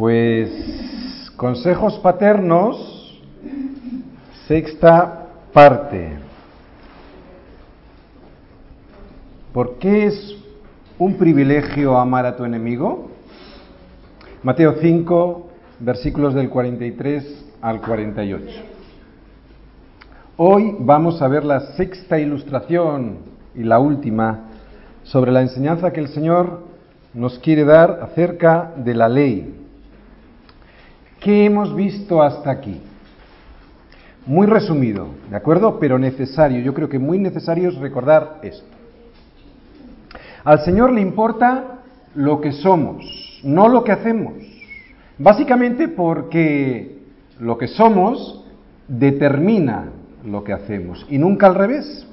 Pues 0.00 0.50
consejos 1.36 1.98
paternos, 1.98 3.20
sexta 4.48 5.26
parte. 5.52 6.12
¿Por 9.52 9.74
qué 9.74 10.06
es 10.06 10.36
un 10.98 11.18
privilegio 11.18 11.98
amar 11.98 12.24
a 12.24 12.34
tu 12.34 12.46
enemigo? 12.46 13.10
Mateo 14.42 14.76
5, 14.80 15.48
versículos 15.80 16.32
del 16.32 16.48
43 16.48 17.44
al 17.60 17.82
48. 17.82 18.46
Hoy 20.38 20.76
vamos 20.78 21.20
a 21.20 21.28
ver 21.28 21.44
la 21.44 21.60
sexta 21.76 22.18
ilustración 22.18 23.18
y 23.54 23.64
la 23.64 23.78
última 23.78 24.48
sobre 25.02 25.30
la 25.30 25.42
enseñanza 25.42 25.92
que 25.92 26.00
el 26.00 26.08
Señor 26.08 26.62
nos 27.12 27.38
quiere 27.40 27.64
dar 27.64 28.00
acerca 28.02 28.72
de 28.78 28.94
la 28.94 29.06
ley. 29.06 29.59
¿Qué 31.20 31.44
hemos 31.44 31.76
visto 31.76 32.22
hasta 32.22 32.50
aquí? 32.50 32.80
Muy 34.24 34.46
resumido, 34.46 35.08
¿de 35.28 35.36
acuerdo? 35.36 35.78
Pero 35.78 35.98
necesario. 35.98 36.60
Yo 36.60 36.72
creo 36.72 36.88
que 36.88 36.98
muy 36.98 37.18
necesario 37.18 37.68
es 37.68 37.76
recordar 37.76 38.38
esto. 38.42 38.66
Al 40.44 40.60
Señor 40.64 40.92
le 40.92 41.02
importa 41.02 41.80
lo 42.14 42.40
que 42.40 42.52
somos, 42.52 43.40
no 43.44 43.68
lo 43.68 43.84
que 43.84 43.92
hacemos. 43.92 44.32
Básicamente 45.18 45.88
porque 45.88 46.98
lo 47.38 47.58
que 47.58 47.68
somos 47.68 48.46
determina 48.88 49.90
lo 50.24 50.42
que 50.42 50.54
hacemos 50.54 51.06
y 51.10 51.18
nunca 51.18 51.46
al 51.46 51.54
revés. 51.54 52.06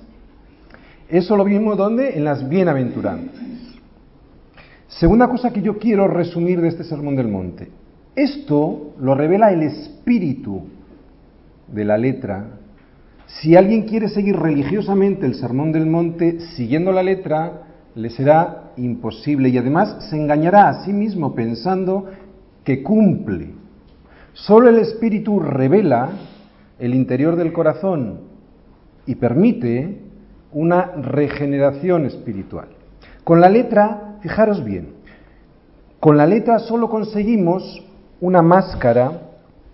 Eso 1.08 1.38
lo 1.38 1.46
vimos 1.46 1.78
donde? 1.78 2.18
En 2.18 2.26
las 2.26 2.48
bienaventuranzas. 2.50 3.42
Segunda 4.90 5.30
cosa 5.30 5.54
que 5.54 5.62
yo 5.62 5.78
quiero 5.78 6.08
resumir 6.10 6.60
de 6.60 6.68
este 6.68 6.84
Sermón 6.84 7.16
del 7.16 7.30
Monte. 7.30 7.70
Esto 8.17 8.95
lo 8.99 9.13
revela 9.13 9.52
el 9.52 9.62
espíritu 9.62 10.63
de 11.68 11.85
la 11.85 11.99
letra. 11.99 12.48
Si 13.27 13.55
alguien 13.55 13.84
quiere 13.84 14.09
seguir 14.09 14.35
religiosamente 14.35 15.27
el 15.27 15.35
Sermón 15.35 15.71
del 15.71 15.85
Monte 15.85 16.40
siguiendo 16.55 16.91
la 16.91 17.04
letra, 17.04 17.62
le 17.93 18.09
será 18.09 18.71
imposible 18.76 19.49
y 19.49 19.59
además 19.59 20.09
se 20.09 20.15
engañará 20.15 20.68
a 20.68 20.84
sí 20.84 20.93
mismo 20.93 21.35
pensando 21.35 22.05
que 22.63 22.82
cumple. 22.82 23.51
Solo 24.34 24.70
el 24.70 24.79
espíritu 24.79 25.40
revela 25.40 26.09
el 26.79 26.96
interior 26.96 27.35
del 27.35 27.54
corazón 27.54 28.21
y 29.05 29.13
permite 29.13 30.02
una 30.54 30.85
regeneración 30.96 32.07
espiritual. 32.07 32.70
Con 33.24 33.41
la 33.41 33.49
letra 33.49 34.18
Fijaros 34.21 34.65
bien, 34.65 34.93
con 35.99 36.18
la 36.18 36.26
letra 36.26 36.57
solo 36.57 36.90
conseguimos 36.90 37.84
una 38.20 38.41
máscara, 38.41 39.21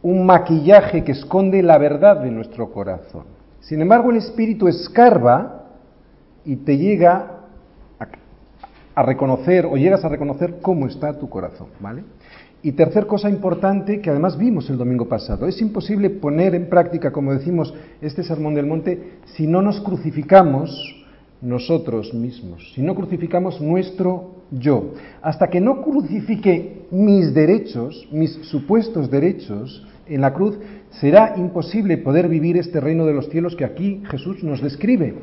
un 0.02 0.26
maquillaje 0.26 1.04
que 1.04 1.14
esconde 1.14 1.64
la 1.64 1.78
verdad 1.78 2.22
de 2.22 2.32
nuestro 2.32 2.72
corazón. 2.72 3.24
Sin 3.62 3.82
embargo, 3.82 4.12
el 4.12 4.18
espíritu 4.18 4.68
escarba 4.68 5.64
y 6.44 6.58
te 6.58 6.78
llega 6.78 7.40
a, 8.96 9.04
reconocer 9.04 9.66
o 9.66 9.78
llegas 9.78 10.04
a 10.04 10.10
reconocer 10.10 10.60
cómo 10.62 10.88
está 10.88 11.18
tu 11.18 11.30
corazón, 11.30 11.68
¿vale? 11.80 12.04
Y 12.62 12.74
tercer 12.74 13.08
cosa 13.08 13.30
importante 13.30 14.02
que 14.02 14.10
además 14.10 14.38
vimos 14.38 14.70
el 14.70 14.78
domingo 14.78 15.08
pasado, 15.08 15.48
es 15.48 15.62
imposible 15.62 16.10
poner 16.10 16.56
en 16.56 16.70
práctica, 16.70 17.12
como 17.12 17.34
decimos, 17.34 17.74
este 18.02 18.24
sermón 18.24 18.56
del 18.56 18.68
monte 18.68 19.20
si 19.26 19.48
no 19.48 19.62
nos 19.62 19.82
crucificamos 19.82 20.70
nosotros 21.42 22.14
mismos, 22.14 22.72
si 22.74 22.82
no 22.82 22.96
crucificamos 22.96 23.60
nuestro 23.60 24.33
yo. 24.52 24.94
Hasta 25.22 25.48
que 25.48 25.62
no 25.62 25.82
crucifique 25.82 26.86
mis 26.92 27.34
derechos, 27.34 28.08
mis 28.12 28.34
supuestos 28.44 29.10
derechos 29.10 29.86
en 30.08 30.22
la 30.22 30.34
cruz, 30.34 30.58
será 30.92 31.36
imposible 31.38 31.98
poder 31.98 32.28
vivir 32.28 32.58
este 32.58 32.80
reino 32.80 33.06
de 33.06 33.14
los 33.14 33.30
cielos 33.30 33.56
que 33.56 33.66
aquí 33.66 34.04
Jesús 34.10 34.44
nos 34.44 34.62
describe. 34.62 35.16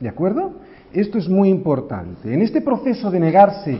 ¿De 0.00 0.08
acuerdo? 0.08 0.52
Esto 0.92 1.18
es 1.18 1.28
muy 1.28 1.48
importante. 1.48 2.32
En 2.32 2.40
este 2.40 2.60
proceso 2.60 3.10
de 3.10 3.20
negarse 3.20 3.78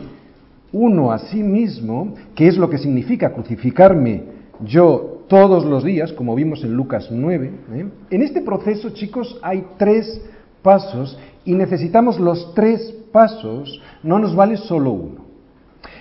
uno 0.71 1.11
a 1.11 1.19
sí 1.19 1.41
mismo, 1.41 2.15
que 2.35 2.47
es 2.47 2.57
lo 2.57 2.69
que 2.69 2.77
significa 2.77 3.31
crucificarme 3.31 4.23
yo 4.65 5.23
todos 5.27 5.65
los 5.65 5.83
días, 5.83 6.13
como 6.13 6.35
vimos 6.35 6.63
en 6.63 6.75
Lucas 6.75 7.07
9, 7.11 7.51
¿eh? 7.73 7.85
en 8.09 8.21
este 8.21 8.41
proceso, 8.41 8.89
chicos, 8.91 9.39
hay 9.41 9.65
tres 9.77 10.21
pasos 10.61 11.17
y 11.45 11.53
necesitamos 11.53 12.19
los 12.19 12.53
tres 12.53 12.93
pasos, 13.11 13.81
no 14.03 14.19
nos 14.19 14.35
vale 14.35 14.57
solo 14.57 14.91
uno. 14.91 15.25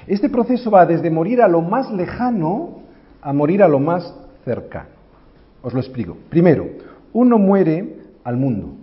Este 0.06 0.28
proceso 0.28 0.70
va 0.70 0.86
desde 0.86 1.10
morir 1.10 1.40
a 1.40 1.48
lo 1.48 1.60
más 1.60 1.90
lejano 1.90 2.82
a 3.22 3.32
morir 3.32 3.62
a 3.62 3.68
lo 3.68 3.78
más 3.78 4.14
cercano. 4.44 4.88
Os 5.62 5.72
lo 5.72 5.80
explico. 5.80 6.16
Primero, 6.28 6.66
uno 7.12 7.38
muere 7.38 7.96
al 8.22 8.36
mundo. 8.36 8.74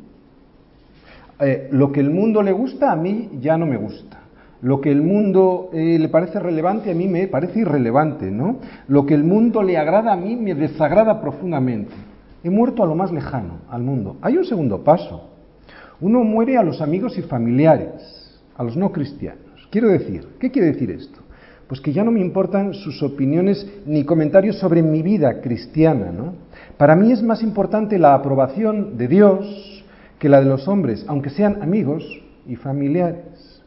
Eh, 1.39 1.69
lo 1.71 1.91
que 1.91 1.99
el 1.99 2.09
mundo 2.09 2.41
le 2.41 2.51
gusta 2.51 2.91
a 2.91 2.95
mí 2.95 3.29
ya 3.39 3.57
no 3.57 3.65
me 3.65 3.77
gusta. 3.77 4.19
Lo 4.61 4.79
que 4.79 4.91
el 4.91 5.01
mundo 5.01 5.69
eh, 5.73 5.97
le 5.99 6.07
parece 6.09 6.39
relevante 6.39 6.91
a 6.91 6.95
mí 6.95 7.07
me 7.07 7.27
parece 7.27 7.59
irrelevante, 7.59 8.29
¿no? 8.29 8.57
Lo 8.87 9.05
que 9.05 9.15
el 9.15 9.23
mundo 9.23 9.63
le 9.63 9.77
agrada 9.77 10.13
a 10.13 10.15
mí 10.15 10.35
me 10.35 10.53
desagrada 10.53 11.19
profundamente. 11.19 11.93
He 12.43 12.49
muerto 12.49 12.83
a 12.83 12.87
lo 12.87 12.95
más 12.95 13.11
lejano, 13.11 13.59
al 13.69 13.81
mundo. 13.81 14.17
Hay 14.21 14.37
un 14.37 14.45
segundo 14.45 14.83
paso. 14.83 15.29
Uno 16.01 16.23
muere 16.23 16.57
a 16.57 16.63
los 16.63 16.81
amigos 16.81 17.17
y 17.19 17.21
familiares, 17.21 18.39
a 18.57 18.63
los 18.63 18.75
no 18.75 18.91
cristianos. 18.91 19.67
Quiero 19.69 19.87
decir, 19.87 20.27
¿qué 20.39 20.49
quiere 20.49 20.69
decir 20.73 20.89
esto? 20.89 21.19
Pues 21.67 21.79
que 21.79 21.93
ya 21.93 22.03
no 22.03 22.11
me 22.11 22.19
importan 22.19 22.73
sus 22.73 23.01
opiniones 23.03 23.65
ni 23.85 24.03
comentarios 24.03 24.57
sobre 24.57 24.81
mi 24.81 25.03
vida 25.03 25.41
cristiana, 25.41 26.11
¿no? 26.11 26.33
Para 26.77 26.95
mí 26.95 27.11
es 27.11 27.21
más 27.21 27.43
importante 27.43 27.99
la 27.99 28.15
aprobación 28.15 28.97
de 28.97 29.07
Dios 29.07 29.85
que 30.17 30.27
la 30.27 30.39
de 30.39 30.47
los 30.47 30.67
hombres, 30.67 31.05
aunque 31.07 31.29
sean 31.29 31.61
amigos 31.61 32.03
y 32.47 32.55
familiares. 32.55 33.61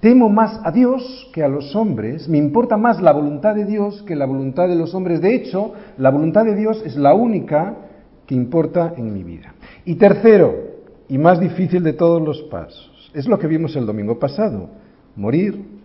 Temo 0.00 0.28
más 0.28 0.60
a 0.62 0.70
Dios 0.70 1.28
que 1.32 1.42
a 1.42 1.48
los 1.48 1.74
hombres, 1.74 2.28
me 2.28 2.38
importa 2.38 2.76
más 2.76 3.00
la 3.00 3.12
voluntad 3.12 3.54
de 3.54 3.64
Dios 3.64 4.04
que 4.06 4.14
la 4.14 4.26
voluntad 4.26 4.68
de 4.68 4.76
los 4.76 4.94
hombres. 4.94 5.20
De 5.20 5.34
hecho, 5.34 5.72
la 5.96 6.10
voluntad 6.10 6.44
de 6.44 6.54
Dios 6.54 6.82
es 6.84 6.96
la 6.96 7.14
única 7.14 7.74
que 8.26 8.34
importa 8.34 8.94
en 8.96 9.12
mi 9.12 9.24
vida. 9.24 9.54
Y 9.84 9.96
tercero, 9.96 10.67
y 11.08 11.18
más 11.18 11.40
difícil 11.40 11.82
de 11.82 11.92
todos 11.92 12.22
los 12.22 12.42
pasos. 12.42 13.10
Es 13.14 13.26
lo 13.26 13.38
que 13.38 13.46
vimos 13.46 13.74
el 13.76 13.86
domingo 13.86 14.18
pasado, 14.18 14.68
morir 15.16 15.78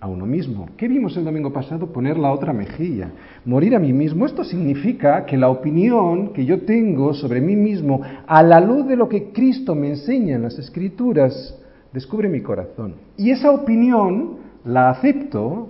a 0.00 0.08
uno 0.08 0.26
mismo. 0.26 0.68
¿Qué 0.76 0.88
vimos 0.88 1.16
el 1.16 1.24
domingo 1.24 1.52
pasado? 1.52 1.86
Poner 1.92 2.18
la 2.18 2.32
otra 2.32 2.52
mejilla, 2.52 3.10
morir 3.44 3.76
a 3.76 3.78
mí 3.78 3.92
mismo. 3.92 4.26
Esto 4.26 4.42
significa 4.42 5.24
que 5.26 5.36
la 5.36 5.48
opinión 5.48 6.32
que 6.32 6.44
yo 6.44 6.62
tengo 6.62 7.14
sobre 7.14 7.40
mí 7.40 7.54
mismo, 7.54 8.00
a 8.26 8.42
la 8.42 8.60
luz 8.60 8.88
de 8.88 8.96
lo 8.96 9.08
que 9.08 9.30
Cristo 9.30 9.74
me 9.74 9.90
enseña 9.90 10.36
en 10.36 10.42
las 10.42 10.58
Escrituras, 10.58 11.56
descubre 11.92 12.28
mi 12.28 12.40
corazón. 12.40 12.94
Y 13.16 13.30
esa 13.30 13.50
opinión 13.50 14.38
la 14.64 14.90
acepto 14.90 15.68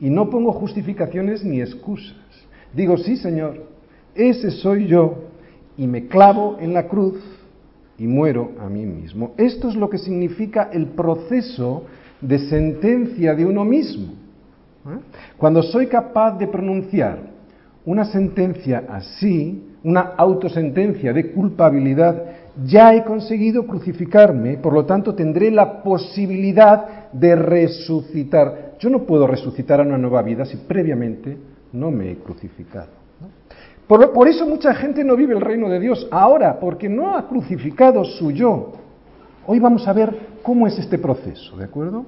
y 0.00 0.10
no 0.10 0.30
pongo 0.30 0.52
justificaciones 0.52 1.44
ni 1.44 1.60
excusas. 1.60 2.16
Digo, 2.72 2.96
sí, 2.96 3.16
Señor, 3.16 3.66
ese 4.14 4.50
soy 4.50 4.86
yo 4.86 5.24
y 5.76 5.86
me 5.86 6.06
clavo 6.06 6.56
en 6.60 6.72
la 6.72 6.88
cruz 6.88 7.22
y 8.02 8.06
muero 8.08 8.50
a 8.60 8.68
mí 8.68 8.84
mismo. 8.84 9.30
Esto 9.36 9.68
es 9.68 9.76
lo 9.76 9.88
que 9.88 9.96
significa 9.96 10.70
el 10.72 10.86
proceso 10.86 11.84
de 12.20 12.36
sentencia 12.48 13.32
de 13.32 13.46
uno 13.46 13.64
mismo. 13.64 14.14
¿eh? 14.86 14.98
Cuando 15.36 15.62
soy 15.62 15.86
capaz 15.86 16.36
de 16.36 16.48
pronunciar 16.48 17.30
una 17.86 18.04
sentencia 18.04 18.86
así, 18.88 19.76
una 19.84 20.00
autosentencia 20.16 21.12
de 21.12 21.30
culpabilidad, 21.30 22.24
ya 22.66 22.92
he 22.92 23.04
conseguido 23.04 23.68
crucificarme, 23.68 24.56
por 24.56 24.72
lo 24.72 24.84
tanto 24.84 25.14
tendré 25.14 25.52
la 25.52 25.80
posibilidad 25.84 27.12
de 27.12 27.36
resucitar. 27.36 28.74
Yo 28.80 28.90
no 28.90 29.04
puedo 29.04 29.28
resucitar 29.28 29.78
a 29.78 29.84
una 29.84 29.96
nueva 29.96 30.22
vida 30.22 30.44
si 30.44 30.56
previamente 30.56 31.36
no 31.72 31.92
me 31.92 32.10
he 32.10 32.16
crucificado. 32.16 33.01
Por, 33.86 34.28
eso 34.28 34.46
mucha 34.46 34.74
gente 34.74 35.04
no 35.04 35.16
vive 35.16 35.34
el 35.34 35.40
reino 35.40 35.68
de 35.68 35.80
Dios 35.80 36.06
ahora, 36.10 36.58
porque 36.58 36.88
no 36.88 37.16
ha 37.16 37.28
crucificado 37.28 38.04
su 38.04 38.30
yo. 38.30 38.72
Hoy 39.46 39.58
vamos 39.58 39.86
a 39.86 39.92
ver 39.92 40.14
cómo 40.42 40.66
es 40.66 40.78
este 40.78 40.98
proceso, 40.98 41.56
¿de 41.56 41.64
acuerdo? 41.64 42.06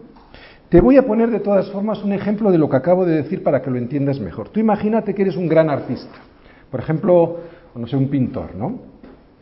Te 0.69 0.81
voy 0.81 0.97
a 0.97 1.07
poner 1.07 1.31
de 1.31 1.41
todas 1.41 1.71
formas 1.71 2.03
un 2.03 2.13
ejemplo 2.13 2.51
de 2.51 2.59
lo 2.59 2.69
que 2.71 2.77
acabo 2.77 3.05
de 3.05 3.17
decir 3.17 3.43
para 3.43 3.61
que 3.61 3.71
lo 3.71 3.77
entiendas 3.77 4.19
mejor. 4.19 4.49
Tú 4.49 4.61
imagínate 4.61 5.15
que 5.15 5.23
eres 5.23 5.37
un 5.37 5.49
gran 5.49 5.69
artista, 5.69 6.17
por 6.71 6.81
ejemplo, 6.81 7.39
no 7.75 7.87
sé, 7.87 7.97
un 7.97 8.09
pintor, 8.09 8.55
¿no? 8.55 8.79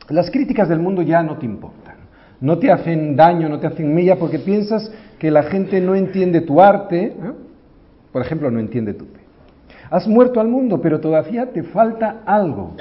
Las 0.08 0.30
críticas 0.30 0.68
del 0.68 0.80
mundo 0.80 1.02
ya 1.02 1.22
no 1.22 1.36
te 1.36 1.46
importan, 1.46 1.96
no 2.40 2.58
te 2.58 2.72
hacen 2.72 3.14
daño, 3.14 3.48
no 3.48 3.60
te 3.60 3.66
hacen 3.66 3.94
mella 3.94 4.16
porque 4.16 4.38
piensas 4.38 4.90
que 5.18 5.30
la 5.30 5.44
gente 5.44 5.80
no 5.80 5.94
entiende 5.94 6.40
tu 6.40 6.60
arte, 6.60 7.04
¿eh? 7.04 7.32
por 8.10 8.22
ejemplo, 8.22 8.50
no 8.50 8.58
entiende 8.58 8.94
tu 8.94 9.04
fe. 9.04 9.21
Has 9.92 10.08
muerto 10.08 10.40
al 10.40 10.48
mundo, 10.48 10.80
pero 10.80 11.00
todavía 11.00 11.52
te 11.52 11.62
falta 11.64 12.22
algo. 12.24 12.74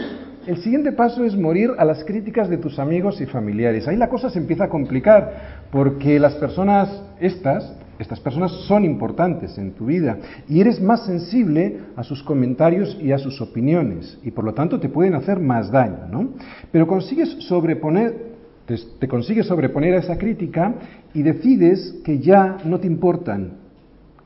El 0.48 0.63
siguiente 0.63 0.94
paso 0.94 1.25
es 1.25 1.36
morir 1.36 1.72
a 1.78 1.84
las 1.84 2.06
críticas 2.06 2.50
de 2.50 2.56
tus 2.56 2.80
amigos 2.80 3.19
y 3.19 3.25
familiares. 3.25 3.86
Ahí 3.86 3.98
la 3.98 4.08
cosa 4.08 4.30
se 4.30 4.40
empieza 4.40 4.63
a 4.63 4.69
complicar, 4.69 5.66
porque 5.72 6.18
las 6.19 6.36
personas 6.36 7.04
estas 7.19 7.75
estas 8.00 8.19
personas 8.22 8.52
son 8.66 8.86
importantes 8.86 9.58
en 9.60 9.74
tu 9.74 9.88
vida 9.88 10.18
y 10.50 10.60
eres 10.60 10.81
más 10.81 11.06
sensible 11.06 11.81
a 11.96 12.04
sus 12.04 12.24
comentarios 12.24 12.98
y 13.00 13.12
a 13.12 13.19
sus 13.19 13.40
opiniones 13.42 14.18
y 14.24 14.31
por 14.31 14.44
lo 14.44 14.56
tanto 14.56 14.80
te 14.80 14.90
pueden 14.90 15.13
hacer 15.13 15.40
más 15.40 15.69
daño, 15.69 16.08
¿no? 16.10 16.30
Pero 16.72 16.88
consigues 16.88 17.30
sobreponer, 17.48 18.31
te, 18.66 18.75
te 19.00 19.08
consigues 19.08 19.46
sobreponer 19.46 19.94
a 19.94 20.00
esa 20.00 20.18
crítica 20.18 20.74
y 21.13 21.22
decides 21.22 21.98
que 22.04 22.18
ya 22.18 22.58
no 22.63 22.80
te 22.80 22.88
importan, 22.88 23.58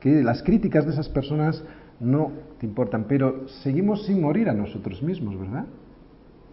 que 0.00 0.22
las 0.22 0.42
críticas 0.42 0.86
de 0.86 0.92
esas 0.92 1.10
personas 1.10 1.62
no 2.00 2.30
te 2.58 2.66
importan, 2.66 3.04
pero 3.08 3.48
seguimos 3.62 4.06
sin 4.06 4.20
morir 4.20 4.48
a 4.48 4.54
nosotros 4.54 5.02
mismos, 5.02 5.38
¿verdad? 5.38 5.66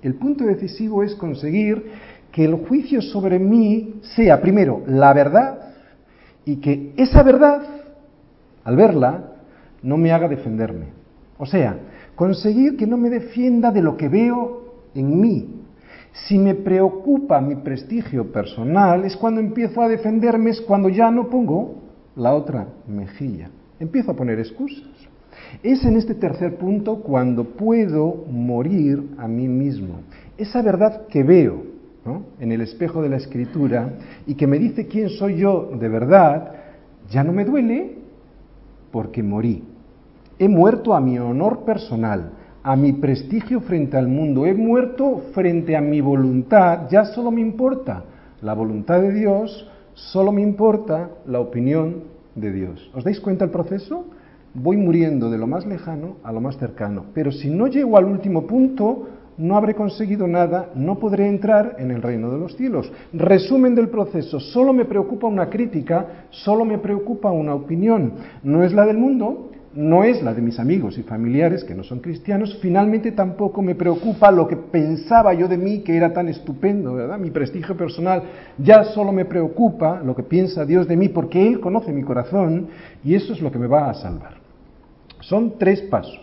El 0.02 0.16
punto 0.16 0.44
decisivo 0.46 1.04
es 1.04 1.16
conseguir 1.16 1.92
que 2.32 2.46
el 2.46 2.56
juicio 2.68 3.02
sobre 3.02 3.40
mí 3.40 4.02
sea 4.16 4.42
primero 4.42 4.82
la 4.88 5.14
verdad 5.14 5.60
y 6.46 6.58
que 6.58 6.94
esa 6.98 7.24
verdad, 7.24 7.62
al 8.64 8.76
verla, 8.76 9.32
no 9.82 9.98
me 9.98 10.12
haga 10.12 10.28
defenderme. 10.28 10.88
O 11.38 11.46
sea, 11.46 11.78
conseguir 12.16 12.76
que 12.76 12.88
no 12.88 12.98
me 12.98 13.10
defienda 13.10 13.72
de 13.72 13.82
lo 13.82 13.96
que 13.96 14.10
veo 14.10 14.64
en 14.96 15.20
mí. 15.20 15.62
Si 16.28 16.38
me 16.38 16.54
preocupa 16.54 17.42
mi 17.42 17.56
prestigio 17.56 18.32
personal, 18.32 19.06
es 19.06 19.16
cuando 19.18 19.40
empiezo 19.40 19.82
a 19.82 19.88
defenderme, 19.88 20.52
es 20.52 20.62
cuando 20.62 20.90
ya 20.90 21.10
no 21.12 21.30
pongo 21.30 21.76
la 22.16 22.34
otra 22.34 22.68
mejilla. 22.88 23.50
Empiezo 23.80 24.12
a 24.12 24.16
poner 24.16 24.40
excusas. 24.40 25.13
Es 25.62 25.84
en 25.86 25.98
este 25.98 26.16
tercer 26.16 26.58
punto 26.58 27.02
cuando 27.02 27.44
puedo 27.44 28.26
morir 28.30 29.12
a 29.18 29.28
mí 29.28 29.48
mismo. 29.48 30.02
Esa 30.38 30.62
verdad 30.62 31.08
que 31.08 31.24
veo, 31.24 31.74
en 32.40 32.52
el 32.52 32.62
espejo 32.62 33.02
de 33.02 33.10
la 33.10 33.18
escritura 33.18 33.94
y 34.28 34.36
que 34.36 34.48
me 34.48 34.60
dice 34.60 34.88
quién 34.88 35.10
soy 35.10 35.38
yo 35.38 35.72
de 35.80 35.88
verdad, 35.88 36.52
ya 37.10 37.24
no 37.24 37.32
me 37.32 37.46
duele 37.46 37.96
porque 38.92 39.24
morí. 39.24 39.64
He 40.38 40.50
muerto 40.50 40.94
a 40.94 41.00
mi 41.00 41.18
honor 41.18 41.64
personal, 41.64 42.32
a 42.64 42.76
mi 42.76 42.94
prestigio 42.94 43.62
frente 43.62 43.98
al 43.98 44.08
mundo, 44.08 44.46
he 44.46 44.54
muerto 44.54 45.24
frente 45.34 45.76
a 45.78 45.82
mi 45.82 46.02
voluntad, 46.02 46.90
ya 46.90 47.06
solo 47.06 47.32
me 47.32 47.42
importa 47.42 48.04
la 48.42 48.54
voluntad 48.54 49.00
de 49.00 49.14
Dios, 49.14 49.70
solo 49.94 50.32
me 50.32 50.42
importa 50.42 51.10
la 51.26 51.40
opinión 51.40 52.04
de 52.36 52.52
Dios. 52.52 52.92
¿Os 52.94 53.04
dais 53.04 53.20
cuenta 53.20 53.46
el 53.46 53.52
proceso? 53.52 54.06
Voy 54.56 54.78
muriendo 54.78 55.32
de 55.32 55.40
lo 55.40 55.48
más 55.48 55.66
lejano 55.66 56.18
a 56.24 56.32
lo 56.32 56.40
más 56.40 56.58
cercano, 56.58 57.06
pero 57.16 57.32
si 57.32 57.50
no 57.50 57.66
llego 57.66 57.98
al 57.98 58.06
último 58.06 58.46
punto, 58.46 59.08
no 59.36 59.58
habré 59.58 59.74
conseguido 59.74 60.28
nada, 60.28 60.70
no 60.76 61.00
podré 61.00 61.28
entrar 61.28 61.78
en 61.80 61.90
el 61.90 62.04
reino 62.04 62.30
de 62.32 62.38
los 62.38 62.56
cielos. 62.56 62.92
Resumen 63.14 63.74
del 63.74 63.90
proceso, 63.90 64.40
solo 64.40 64.72
me 64.72 64.86
preocupa 64.86 65.26
una 65.26 65.50
crítica, 65.50 66.28
solo 66.30 66.66
me 66.66 66.78
preocupa 66.78 67.32
una 67.32 67.56
opinión. 67.56 68.14
No 68.44 68.64
es 68.64 68.74
la 68.74 68.86
del 68.86 69.00
mundo, 69.00 69.50
no 69.74 70.04
es 70.04 70.22
la 70.22 70.36
de 70.36 70.42
mis 70.44 70.60
amigos 70.60 71.00
y 71.00 71.02
familiares 71.02 71.64
que 71.64 71.74
no 71.74 71.84
son 71.84 72.00
cristianos, 72.00 72.60
finalmente 72.62 73.12
tampoco 73.12 73.64
me 73.64 73.74
preocupa 73.74 74.30
lo 74.32 74.48
que 74.48 74.56
pensaba 74.56 75.34
yo 75.34 75.48
de 75.48 75.58
mí 75.58 75.80
que 75.80 75.98
era 75.98 76.14
tan 76.14 76.28
estupendo, 76.28 76.94
¿verdad? 76.94 77.18
Mi 77.18 77.32
prestigio 77.32 77.76
personal, 77.76 78.22
ya 78.60 78.84
solo 78.84 79.12
me 79.12 79.26
preocupa 79.26 80.00
lo 80.06 80.16
que 80.16 80.22
piensa 80.22 80.64
Dios 80.64 80.88
de 80.88 80.96
mí 80.96 81.10
porque 81.10 81.48
Él 81.48 81.60
conoce 81.60 81.92
mi 81.92 82.04
corazón 82.04 82.68
y 83.04 83.16
eso 83.16 83.34
es 83.34 83.42
lo 83.42 83.52
que 83.52 83.58
me 83.58 83.66
va 83.66 83.90
a 83.90 83.96
salvar. 83.96 84.43
Son 85.28 85.58
tres 85.58 85.82
pasos 85.82 86.20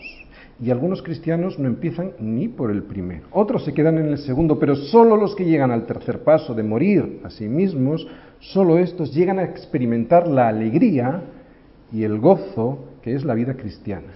y 0.62 0.70
algunos 0.70 1.02
cristianos 1.02 1.58
no 1.58 1.66
empiezan 1.66 2.12
ni 2.20 2.48
por 2.48 2.70
el 2.70 2.82
primero. 2.82 3.26
Otros 3.30 3.64
se 3.64 3.72
quedan 3.72 3.96
en 3.96 4.06
el 4.06 4.18
segundo, 4.18 4.58
pero 4.58 4.76
solo 4.76 5.16
los 5.16 5.34
que 5.34 5.46
llegan 5.46 5.70
al 5.70 5.86
tercer 5.86 6.22
paso 6.22 6.54
de 6.54 6.62
morir 6.62 7.20
a 7.24 7.30
sí 7.30 7.48
mismos, 7.48 8.06
solo 8.40 8.78
estos 8.78 9.14
llegan 9.14 9.38
a 9.38 9.44
experimentar 9.44 10.28
la 10.28 10.48
alegría 10.48 11.22
y 11.92 12.04
el 12.04 12.18
gozo 12.18 12.84
que 13.02 13.14
es 13.14 13.24
la 13.24 13.34
vida 13.34 13.54
cristiana. 13.54 14.12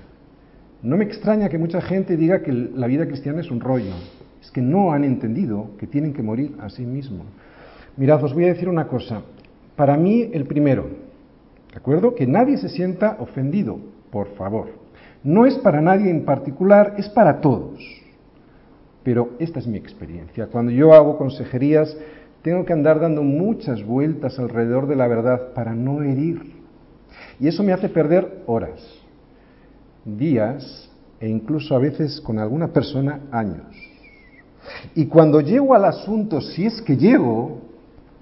No 0.83 0.99
me 0.99 1.05
extraña 1.05 1.49
que 1.49 1.57
mucha 1.57 1.81
gente 1.81 2.19
diga 2.19 2.43
que 2.43 2.53
la 2.53 2.87
vida 2.87 3.07
cristiana 3.07 3.41
es 3.41 3.51
un 3.51 3.61
rollo. 3.61 3.95
Es 4.43 4.51
que 4.51 4.61
no 4.61 4.93
han 4.93 5.05
entendido 5.05 5.71
que 5.79 5.87
tienen 5.87 6.13
que 6.13 6.23
morir 6.23 6.55
a 6.61 6.69
sí 6.69 6.85
mismos. 6.85 7.27
Mirad, 7.97 8.23
os 8.23 8.35
voy 8.35 8.45
a 8.45 8.49
decir 8.49 8.69
una 8.69 8.87
cosa. 8.87 9.23
Para 9.77 9.97
mí, 9.97 10.29
el 10.31 10.45
primero, 10.45 10.89
¿de 11.71 11.79
acuerdo? 11.79 12.15
Que 12.15 12.27
nadie 12.27 12.59
se 12.59 12.69
sienta 12.69 13.17
ofendido, 13.19 13.79
por 14.15 14.29
favor. 14.37 14.69
No 15.25 15.45
es 15.45 15.57
para 15.57 15.81
nadie 15.81 16.09
en 16.09 16.25
particular, 16.25 16.95
es 16.97 17.09
para 17.09 17.41
todos. 17.41 17.81
Pero 19.03 19.31
esta 19.41 19.59
es 19.59 19.67
mi 19.67 19.77
experiencia. 19.77 20.47
Cuando 20.47 20.71
yo 20.71 20.95
hago 20.95 21.19
consejerías, 21.19 21.97
tengo 22.43 22.65
que 22.65 22.73
andar 22.73 23.01
dando 23.01 23.25
muchas 23.25 23.85
vueltas 23.85 24.39
alrededor 24.39 24.87
de 24.87 24.95
la 24.95 25.09
verdad 25.09 25.53
para 25.53 25.75
no 25.75 26.01
herir. 26.05 26.53
Y 27.41 27.49
eso 27.49 27.65
me 27.65 27.73
hace 27.73 27.89
perder 27.89 28.45
horas, 28.47 28.81
días 30.05 30.89
e 31.19 31.29
incluso 31.29 31.75
a 31.75 31.81
veces 31.81 32.21
con 32.21 32.39
alguna 32.39 32.69
persona 32.69 33.23
años. 33.33 33.67
Y 34.95 35.07
cuando 35.07 35.41
llego 35.41 35.75
al 35.75 35.87
asunto, 35.87 36.41
si 36.41 36.67
es 36.67 36.81
que 36.83 36.97
llego, 36.97 37.59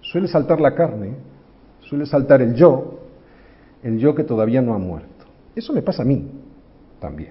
suele 0.01 0.27
saltar 0.27 0.59
la 0.59 0.75
carne, 0.75 1.17
suele 1.81 2.07
saltar 2.07 2.41
el 2.41 2.55
yo, 2.55 3.01
el 3.83 3.99
yo 3.99 4.15
que 4.15 4.25
todavía 4.25 4.63
no 4.63 4.73
ha 4.73 4.79
muerto. 4.79 5.12
Eso 5.55 5.73
me 5.73 5.83
pasa 5.83 6.03
a 6.03 6.07
mí 6.07 6.27
también. 7.01 7.31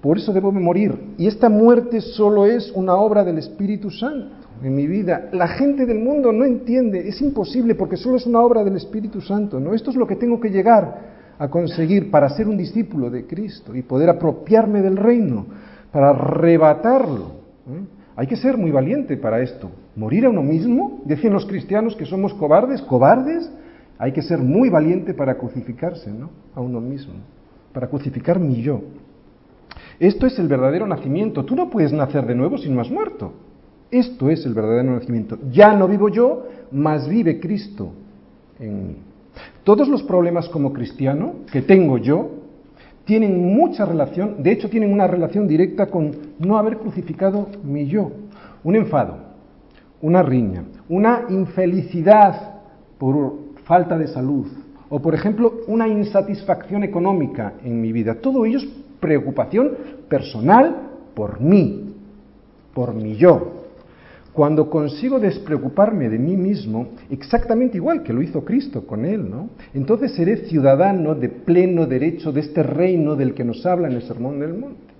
Por 0.00 0.18
eso 0.18 0.32
debo 0.32 0.52
morir. 0.52 1.14
Y 1.16 1.26
esta 1.26 1.48
muerte 1.48 2.00
solo 2.00 2.44
es 2.44 2.70
una 2.72 2.94
obra 2.94 3.24
del 3.24 3.38
Espíritu 3.38 3.90
Santo 3.90 4.44
en 4.62 4.74
mi 4.74 4.86
vida. 4.86 5.28
La 5.32 5.48
gente 5.48 5.86
del 5.86 5.98
mundo 5.98 6.32
no 6.32 6.44
entiende, 6.44 7.08
es 7.08 7.20
imposible 7.20 7.74
porque 7.74 7.96
solo 7.96 8.16
es 8.16 8.26
una 8.26 8.40
obra 8.40 8.62
del 8.64 8.76
Espíritu 8.76 9.20
Santo. 9.20 9.58
¿no? 9.58 9.74
Esto 9.74 9.90
es 9.90 9.96
lo 9.96 10.06
que 10.06 10.16
tengo 10.16 10.40
que 10.40 10.50
llegar 10.50 11.14
a 11.38 11.48
conseguir 11.48 12.10
para 12.10 12.28
ser 12.28 12.48
un 12.48 12.56
discípulo 12.56 13.10
de 13.10 13.26
Cristo 13.26 13.74
y 13.74 13.82
poder 13.82 14.08
apropiarme 14.08 14.82
del 14.82 14.96
reino, 14.96 15.46
para 15.90 16.10
arrebatarlo. 16.10 17.26
¿eh? 17.68 17.84
Hay 18.16 18.26
que 18.26 18.36
ser 18.36 18.56
muy 18.56 18.70
valiente 18.70 19.16
para 19.16 19.40
esto. 19.40 19.70
Morir 19.96 20.26
a 20.26 20.30
uno 20.30 20.42
mismo, 20.42 21.00
decían 21.04 21.32
los 21.32 21.46
cristianos 21.46 21.96
que 21.96 22.06
somos 22.06 22.34
cobardes, 22.34 22.82
cobardes, 22.82 23.50
hay 23.98 24.12
que 24.12 24.22
ser 24.22 24.38
muy 24.38 24.68
valiente 24.68 25.14
para 25.14 25.36
crucificarse 25.36 26.10
¿no? 26.10 26.30
a 26.54 26.60
uno 26.60 26.80
mismo 26.80 27.14
para 27.74 27.88
crucificar 27.88 28.38
mi 28.38 28.62
yo. 28.62 28.80
Esto 29.98 30.26
es 30.26 30.38
el 30.38 30.48
verdadero 30.48 30.86
nacimiento. 30.86 31.44
Tú 31.44 31.56
no 31.56 31.68
puedes 31.68 31.92
nacer 31.92 32.24
de 32.24 32.34
nuevo 32.34 32.56
si 32.56 32.70
no 32.70 32.80
has 32.80 32.90
muerto. 32.90 33.32
Esto 33.90 34.30
es 34.30 34.46
el 34.46 34.54
verdadero 34.54 34.92
nacimiento. 34.92 35.38
Ya 35.50 35.74
no 35.74 35.86
vivo 35.88 36.08
yo, 36.08 36.46
mas 36.70 37.06
vive 37.08 37.38
Cristo 37.40 37.92
en 38.58 38.88
mí. 38.88 38.96
Todos 39.64 39.88
los 39.88 40.02
problemas 40.04 40.48
como 40.48 40.72
cristiano 40.72 41.34
que 41.52 41.62
tengo 41.62 41.98
yo 41.98 42.30
tienen 43.04 43.54
mucha 43.54 43.84
relación, 43.84 44.42
de 44.42 44.52
hecho 44.52 44.70
tienen 44.70 44.92
una 44.92 45.06
relación 45.06 45.46
directa 45.46 45.86
con 45.86 46.12
no 46.38 46.56
haber 46.56 46.78
crucificado 46.78 47.48
mi 47.64 47.86
yo. 47.86 48.12
Un 48.62 48.76
enfado, 48.76 49.18
una 50.00 50.22
riña, 50.22 50.64
una 50.88 51.24
infelicidad 51.28 52.60
por 52.98 53.43
falta 53.64 53.98
de 53.98 54.08
salud, 54.08 54.46
o, 54.88 55.00
por 55.00 55.14
ejemplo, 55.14 55.60
una 55.66 55.88
insatisfacción 55.88 56.84
económica 56.84 57.54
en 57.64 57.80
mi 57.80 57.92
vida. 57.92 58.16
Todo 58.16 58.44
ello 58.44 58.58
es 58.58 58.68
preocupación 59.00 59.72
personal 60.08 60.76
por 61.14 61.40
mí, 61.40 61.94
por 62.72 62.94
mi 62.94 63.16
yo. 63.16 63.64
Cuando 64.32 64.68
consigo 64.68 65.20
despreocuparme 65.20 66.08
de 66.08 66.18
mí 66.18 66.36
mismo, 66.36 66.88
exactamente 67.08 67.76
igual 67.76 68.02
que 68.02 68.12
lo 68.12 68.20
hizo 68.20 68.44
Cristo 68.44 68.84
con 68.84 69.04
él, 69.04 69.30
¿no? 69.30 69.50
Entonces 69.72 70.12
seré 70.12 70.48
ciudadano 70.48 71.14
de 71.14 71.28
pleno 71.28 71.86
derecho 71.86 72.32
de 72.32 72.40
este 72.40 72.64
reino 72.64 73.14
del 73.14 73.32
que 73.34 73.44
nos 73.44 73.64
habla 73.64 73.86
en 73.86 73.94
el 73.94 74.02
Sermón 74.02 74.40
del 74.40 74.54
Monte. 74.54 74.92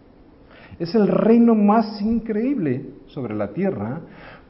Es 0.78 0.94
el 0.94 1.08
reino 1.08 1.54
más 1.56 2.00
increíble 2.00 2.84
sobre 3.06 3.34
la 3.34 3.52
tierra, 3.52 4.00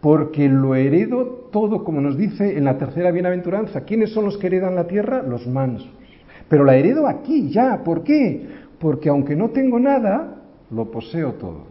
porque 0.05 0.51
lo 0.51 0.75
heredo 0.75 1.49
todo, 1.51 1.83
como 1.83 2.03
nos 2.03 2.19
dice 2.19 2.59
en 2.59 2.65
la 2.65 2.77
tercera 2.77 3.11
bienaventuranza. 3.11 3.85
¿Quiénes 3.87 4.13
son 4.13 4.27
los 4.27 4.37
que 4.37 4.49
heredan 4.49 4.75
la 4.75 4.87
tierra? 4.87 5.23
Los 5.23 5.47
mansos. 5.47 5.91
Pero 6.47 6.63
la 6.63 6.77
heredo 6.77 7.07
aquí, 7.07 7.49
ya. 7.49 7.83
¿Por 7.83 8.03
qué? 8.03 8.47
Porque 8.79 9.09
aunque 9.09 9.35
no 9.35 9.49
tengo 9.49 9.81
nada, 9.81 10.43
lo 10.71 10.91
poseo 10.91 11.33
todo. 11.37 11.63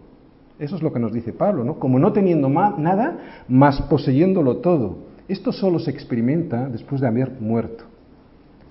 Eso 0.58 0.78
es 0.78 0.82
lo 0.82 0.92
que 0.92 1.00
nos 1.00 1.14
dice 1.14 1.32
Pablo, 1.32 1.64
¿no? 1.64 1.78
Como 1.78 2.00
no 2.00 2.12
teniendo 2.12 2.50
nada, 2.50 3.44
más 3.48 3.80
poseyéndolo 3.84 4.58
todo. 4.58 4.98
Esto 5.28 5.52
solo 5.52 5.78
se 5.78 5.92
experimenta 5.92 6.68
después 6.70 7.02
de 7.02 7.08
haber 7.10 7.40
muerto 7.40 7.84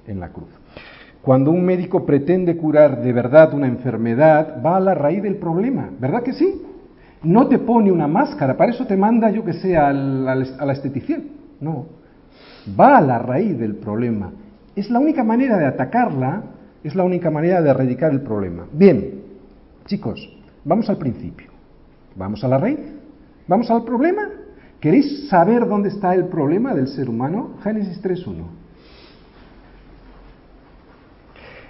en 0.09 0.19
la 0.19 0.31
cruz. 0.31 0.50
Cuando 1.23 1.52
un 1.52 1.64
médico 1.64 2.04
pretende 2.04 2.57
curar 2.57 3.00
de 3.00 3.12
verdad 3.12 3.54
una 3.54 3.69
enfermedad, 3.69 4.61
va 4.61 4.78
a 4.78 4.81
la 4.81 4.95
raíz 4.97 5.23
del 5.23 5.37
problema, 5.37 5.88
¿verdad 6.00 6.25
que 6.25 6.33
sí? 6.33 6.62
No 7.24 7.46
te 7.48 7.58
pone 7.58 7.92
una 7.92 8.06
máscara, 8.06 8.56
para 8.56 8.72
eso 8.72 8.86
te 8.86 8.96
manda, 8.96 9.30
yo 9.30 9.44
que 9.44 9.52
sé, 9.52 9.76
a 9.76 9.92
la 9.92 10.72
esteticien. 10.72 11.30
No, 11.60 11.86
va 12.78 12.98
a 12.98 13.00
la 13.00 13.18
raíz 13.18 13.58
del 13.58 13.76
problema. 13.76 14.32
Es 14.74 14.90
la 14.90 14.98
única 14.98 15.22
manera 15.22 15.56
de 15.58 15.66
atacarla, 15.66 16.42
es 16.82 16.94
la 16.94 17.04
única 17.04 17.30
manera 17.30 17.62
de 17.62 17.70
erradicar 17.70 18.10
el 18.10 18.22
problema. 18.22 18.66
Bien, 18.72 19.22
chicos, 19.86 20.28
vamos 20.64 20.88
al 20.90 20.98
principio. 20.98 21.48
Vamos 22.16 22.42
a 22.42 22.48
la 22.48 22.58
raíz. 22.58 22.80
Vamos 23.46 23.70
al 23.70 23.84
problema. 23.84 24.28
¿Queréis 24.80 25.28
saber 25.28 25.68
dónde 25.68 25.90
está 25.90 26.14
el 26.14 26.24
problema 26.26 26.74
del 26.74 26.88
ser 26.88 27.08
humano? 27.08 27.52
Génesis 27.62 28.02
3.1. 28.02 28.62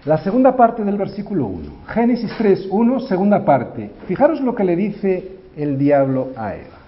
La 0.04 0.18
segunda 0.18 0.56
parte 0.56 0.82
del 0.82 0.96
versículo 0.96 1.46
1. 1.46 1.86
Génesis 1.88 2.32
3, 2.38 2.68
1, 2.70 3.00
segunda 3.00 3.44
parte. 3.44 3.90
Fijaros 4.08 4.40
lo 4.40 4.54
que 4.54 4.64
le 4.64 4.74
dice 4.74 5.41
el 5.56 5.78
diablo 5.78 6.28
a 6.36 6.54
Eva. 6.54 6.78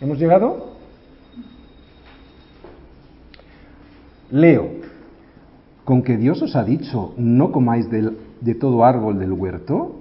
¿Hemos 0.00 0.18
llegado? 0.18 0.70
Leo, 4.30 4.68
con 5.84 6.02
que 6.02 6.16
Dios 6.16 6.40
os 6.42 6.54
ha 6.56 6.64
dicho, 6.64 7.14
no 7.16 7.50
comáis 7.52 7.88
de 7.90 8.54
todo 8.54 8.84
árbol 8.84 9.18
del 9.18 9.32
huerto. 9.32 9.96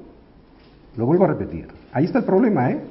Lo 0.98 1.06
vuelvo 1.06 1.26
a 1.26 1.28
repetir. 1.28 1.68
Ahí 1.92 2.06
está 2.06 2.20
el 2.20 2.26
problema, 2.26 2.72
¿eh? 2.72 2.82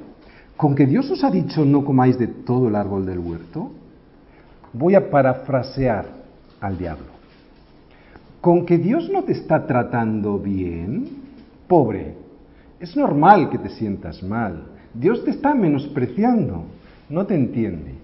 Con 0.57 0.75
que 0.75 0.85
Dios 0.85 1.09
os 1.09 1.23
ha 1.23 1.31
dicho, 1.31 1.63
no 1.63 1.85
comáis 1.85 2.19
de 2.19 2.27
todo 2.27 2.67
el 2.67 2.75
árbol 2.75 3.05
del 3.05 3.19
huerto. 3.19 3.71
Voy 4.73 4.95
a 4.95 5.09
parafrasear 5.09 6.05
al 6.59 6.77
diablo. 6.77 7.05
Con 8.41 8.65
que 8.65 8.77
Dios 8.77 9.09
no 9.09 9.23
te 9.23 9.31
está 9.31 9.65
tratando 9.65 10.37
bien, 10.37 11.07
pobre, 11.67 12.15
es 12.79 12.95
normal 12.95 13.49
que 13.49 13.57
te 13.57 13.69
sientas 13.69 14.23
mal. 14.23 14.65
Dios 14.93 15.23
te 15.23 15.31
está 15.31 15.53
menospreciando, 15.53 16.63
no 17.09 17.25
te 17.25 17.35
entiende. 17.35 17.95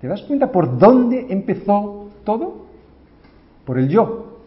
¿Te 0.00 0.08
das 0.08 0.22
cuenta 0.22 0.50
por 0.50 0.78
dónde 0.78 1.26
empezó 1.28 2.08
todo? 2.24 2.66
Por 3.64 3.78
el 3.78 3.88
yo. 3.88 4.38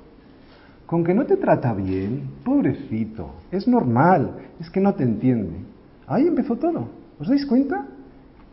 Con 0.85 1.03
que 1.03 1.13
no 1.13 1.25
te 1.25 1.37
trata 1.37 1.73
bien, 1.73 2.29
pobrecito, 2.43 3.29
es 3.51 3.67
normal, 3.67 4.37
es 4.59 4.69
que 4.69 4.81
no 4.81 4.93
te 4.93 5.03
entiende. 5.03 5.57
Ahí 6.07 6.27
empezó 6.27 6.55
todo. 6.55 6.87
¿Os 7.19 7.27
dais 7.27 7.45
cuenta? 7.45 7.85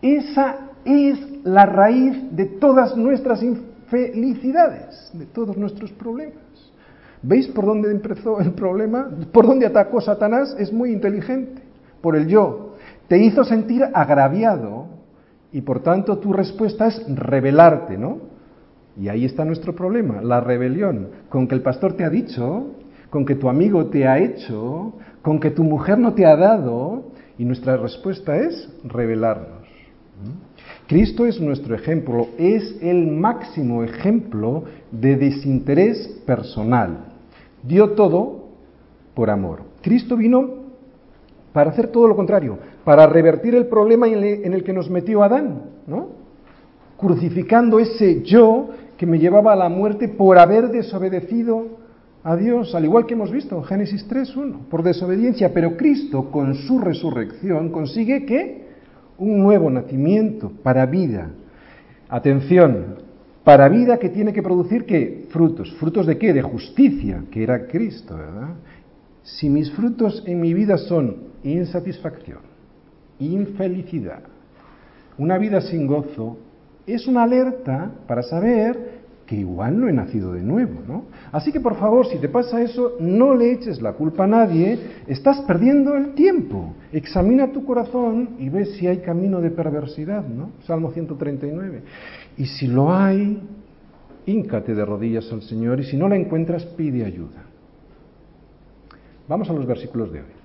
Esa 0.00 0.70
es 0.84 1.18
la 1.44 1.66
raíz 1.66 2.16
de 2.34 2.46
todas 2.46 2.96
nuestras 2.96 3.42
infelicidades, 3.42 5.10
de 5.12 5.26
todos 5.26 5.56
nuestros 5.56 5.90
problemas. 5.92 6.69
¿Veis 7.22 7.46
por 7.48 7.66
dónde 7.66 7.90
empezó 7.90 8.40
el 8.40 8.52
problema? 8.52 9.10
¿Por 9.32 9.46
dónde 9.46 9.66
atacó 9.66 10.00
Satanás? 10.00 10.56
Es 10.58 10.72
muy 10.72 10.92
inteligente. 10.92 11.62
Por 12.00 12.16
el 12.16 12.26
yo. 12.26 12.74
Te 13.08 13.18
hizo 13.18 13.44
sentir 13.44 13.84
agraviado 13.92 14.86
y 15.52 15.60
por 15.60 15.82
tanto 15.82 16.18
tu 16.18 16.32
respuesta 16.32 16.86
es 16.86 17.02
rebelarte, 17.08 17.98
¿no? 17.98 18.18
Y 18.96 19.08
ahí 19.08 19.24
está 19.24 19.44
nuestro 19.44 19.74
problema, 19.74 20.22
la 20.22 20.40
rebelión. 20.40 21.08
Con 21.28 21.46
que 21.46 21.54
el 21.54 21.62
pastor 21.62 21.94
te 21.94 22.04
ha 22.04 22.10
dicho, 22.10 22.68
con 23.10 23.24
que 23.26 23.34
tu 23.34 23.48
amigo 23.48 23.86
te 23.86 24.06
ha 24.06 24.18
hecho, 24.18 24.94
con 25.22 25.40
que 25.40 25.50
tu 25.50 25.64
mujer 25.64 25.98
no 25.98 26.14
te 26.14 26.26
ha 26.26 26.36
dado, 26.36 27.04
y 27.38 27.44
nuestra 27.44 27.76
respuesta 27.76 28.36
es 28.36 28.68
rebelarnos. 28.84 29.66
Cristo 30.86 31.24
es 31.24 31.40
nuestro 31.40 31.74
ejemplo, 31.74 32.28
es 32.36 32.76
el 32.82 33.06
máximo 33.06 33.82
ejemplo 33.82 34.64
de 34.90 35.16
desinterés 35.16 36.06
personal. 36.26 37.09
Dio 37.62 37.90
todo 37.90 38.48
por 39.14 39.30
amor. 39.30 39.60
Cristo 39.82 40.16
vino 40.16 40.60
para 41.52 41.70
hacer 41.70 41.88
todo 41.88 42.06
lo 42.06 42.16
contrario, 42.16 42.58
para 42.84 43.06
revertir 43.06 43.54
el 43.54 43.66
problema 43.66 44.06
en 44.08 44.52
el 44.54 44.62
que 44.62 44.72
nos 44.72 44.88
metió 44.88 45.22
Adán, 45.22 45.62
¿no? 45.86 46.08
Crucificando 46.96 47.78
ese 47.80 48.22
yo 48.22 48.68
que 48.96 49.06
me 49.06 49.18
llevaba 49.18 49.54
a 49.54 49.56
la 49.56 49.68
muerte 49.68 50.08
por 50.08 50.38
haber 50.38 50.68
desobedecido 50.68 51.78
a 52.22 52.36
Dios, 52.36 52.74
al 52.74 52.84
igual 52.84 53.06
que 53.06 53.14
hemos 53.14 53.30
visto 53.30 53.56
en 53.56 53.64
Génesis 53.64 54.08
3.1, 54.08 54.68
por 54.68 54.82
desobediencia. 54.82 55.52
Pero 55.54 55.76
Cristo, 55.76 56.30
con 56.30 56.54
su 56.54 56.78
resurrección, 56.78 57.70
consigue 57.70 58.26
que 58.26 58.68
un 59.18 59.42
nuevo 59.42 59.70
nacimiento 59.70 60.52
para 60.62 60.86
vida. 60.86 61.30
Atención, 62.08 62.96
para 63.50 63.68
vida 63.68 63.98
que 63.98 64.10
tiene 64.10 64.32
que 64.32 64.44
producir 64.44 64.84
qué? 64.84 65.24
Frutos. 65.30 65.74
¿Frutos 65.80 66.06
de 66.06 66.16
qué? 66.16 66.32
De 66.32 66.40
justicia, 66.40 67.24
que 67.32 67.42
era 67.42 67.66
Cristo, 67.66 68.16
¿verdad? 68.16 68.54
Si 69.24 69.50
mis 69.50 69.72
frutos 69.72 70.22
en 70.24 70.40
mi 70.40 70.54
vida 70.54 70.78
son 70.78 71.16
insatisfacción, 71.42 72.38
infelicidad, 73.18 74.22
una 75.18 75.36
vida 75.36 75.60
sin 75.62 75.88
gozo, 75.88 76.38
es 76.86 77.08
una 77.08 77.24
alerta 77.24 77.90
para 78.06 78.22
saber 78.22 79.00
que 79.26 79.34
igual 79.34 79.80
no 79.80 79.88
he 79.88 79.92
nacido 79.92 80.32
de 80.32 80.42
nuevo, 80.42 80.82
¿no? 80.86 81.06
Así 81.32 81.50
que 81.50 81.58
por 81.58 81.76
favor, 81.76 82.06
si 82.06 82.18
te 82.18 82.28
pasa 82.28 82.62
eso, 82.62 82.98
no 83.00 83.34
le 83.34 83.50
eches 83.50 83.82
la 83.82 83.94
culpa 83.94 84.24
a 84.24 84.26
nadie, 84.28 84.78
estás 85.08 85.40
perdiendo 85.42 85.96
el 85.96 86.14
tiempo. 86.14 86.74
Examina 86.92 87.50
tu 87.50 87.64
corazón 87.64 88.30
y 88.38 88.48
ve 88.48 88.64
si 88.66 88.86
hay 88.86 88.98
camino 88.98 89.40
de 89.40 89.50
perversidad, 89.50 90.24
¿no? 90.24 90.50
Salmo 90.66 90.92
139. 90.92 91.82
Y 92.36 92.46
si 92.46 92.66
lo 92.66 92.94
hay, 92.94 93.42
híncate 94.26 94.74
de 94.74 94.84
rodillas 94.84 95.30
al 95.32 95.42
Señor 95.42 95.80
y 95.80 95.84
si 95.84 95.96
no 95.96 96.08
la 96.08 96.16
encuentras, 96.16 96.64
pide 96.64 97.04
ayuda. 97.04 97.44
Vamos 99.28 99.48
a 99.50 99.52
los 99.52 99.66
versículos 99.66 100.12
de 100.12 100.20
hoy. 100.20 100.40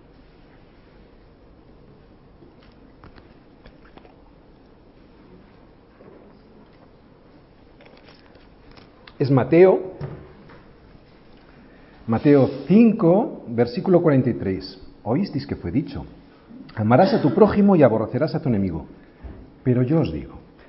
es 9.18 9.32
Mateo, 9.32 9.94
Mateo 12.08 12.50
5, 12.68 13.46
versículo 13.50 14.02
43. 14.02 14.82
Oísteis 15.04 15.48
que 15.48 15.56
fue 15.56 15.72
dicho, 15.72 16.06
amarás 16.76 17.14
a 17.14 17.22
tu 17.22 17.34
prójimo 17.34 17.76
y 17.76 17.84
aborrecerás 17.84 18.36
a 18.36 18.42
tu 18.42 18.50
enemigo. 18.50 18.86
Pero 19.64 19.82
yo 19.84 20.02
os 20.02 20.12
digo, 20.12 20.40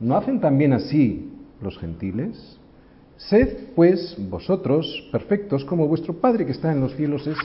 ¿No 0.00 0.16
hacen 0.16 0.40
también 0.40 0.72
así 0.72 1.30
los 1.60 1.78
gentiles? 1.78 2.58
Sed, 3.16 3.74
pues, 3.76 4.16
vosotros 4.30 5.08
perfectos 5.12 5.64
como 5.64 5.86
vuestro 5.86 6.14
Padre 6.14 6.46
que 6.46 6.52
está 6.52 6.72
en 6.72 6.80
los 6.80 6.96
cielos 6.96 7.26
es 7.26 7.36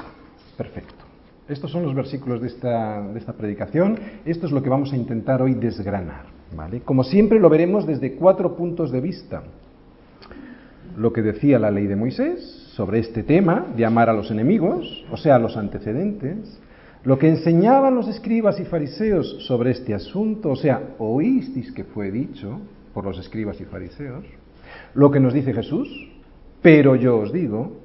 perfecto. 0.58 1.04
Estos 1.50 1.70
son 1.70 1.84
los 1.84 1.94
versículos 1.94 2.42
de 2.42 2.48
esta, 2.48 3.02
de 3.02 3.20
esta 3.20 3.34
predicación. 3.34 4.00
Esto 4.26 4.48
es 4.48 4.52
lo 4.52 4.64
que 4.64 4.70
vamos 4.70 4.94
a 4.94 4.96
intentar 4.96 5.42
hoy 5.42 5.54
desgranar. 5.54 6.26
¿vale? 6.56 6.80
Como 6.82 7.04
siempre 7.04 7.40
lo 7.40 7.50
veremos 7.50 7.86
desde 7.86 8.14
cuatro 8.16 8.56
puntos 8.56 8.92
de 8.92 9.02
vista 9.02 9.44
lo 10.98 11.12
que 11.12 11.22
decía 11.22 11.60
la 11.60 11.72
ley 11.72 11.88
de 11.88 11.96
Moisés 11.96 12.72
sobre 12.74 13.00
este 13.00 13.24
tema 13.24 13.68
de 13.76 13.86
amar 13.86 14.10
a 14.10 14.14
los 14.14 14.32
enemigos, 14.32 15.06
o 15.12 15.18
sea, 15.18 15.40
los 15.40 15.58
antecedentes, 15.58 16.60
lo 17.06 17.20
que 17.20 17.30
enseñaban 17.30 17.94
los 17.94 18.08
escribas 18.08 18.60
y 18.60 18.66
fariseos 18.66 19.46
sobre 19.46 19.72
este 19.72 19.94
asunto, 19.94 20.50
o 20.50 20.56
sea, 20.56 20.96
oísteis 20.98 21.72
que 21.72 21.84
fue 21.84 22.12
dicho 22.12 22.60
por 22.94 23.06
los 23.06 23.20
escribas 23.20 23.62
y 23.62 23.66
fariseos, 23.66 24.26
lo 24.96 25.12
que 25.12 25.20
nos 25.20 25.34
dice 25.34 25.54
Jesús, 25.54 25.88
pero 26.64 26.96
yo 26.96 27.20
os 27.20 27.32
digo, 27.32 27.78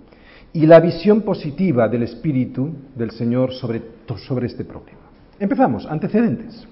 y 0.55 0.65
la 0.67 0.81
visión 0.81 1.21
positiva 1.21 1.87
del 1.89 2.05
Espíritu 2.05 2.71
del 2.97 3.11
Señor 3.11 3.53
sobre, 3.53 3.83
sobre 4.27 4.47
este 4.47 4.65
problema. 4.65 4.99
Empezamos, 5.39 5.87
antecedentes. 5.87 6.67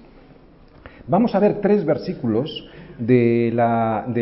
Vamos 1.07 1.35
a 1.35 1.39
ver 1.39 1.61
tres 1.61 1.85
versículos 1.85 2.67
del 2.97 3.59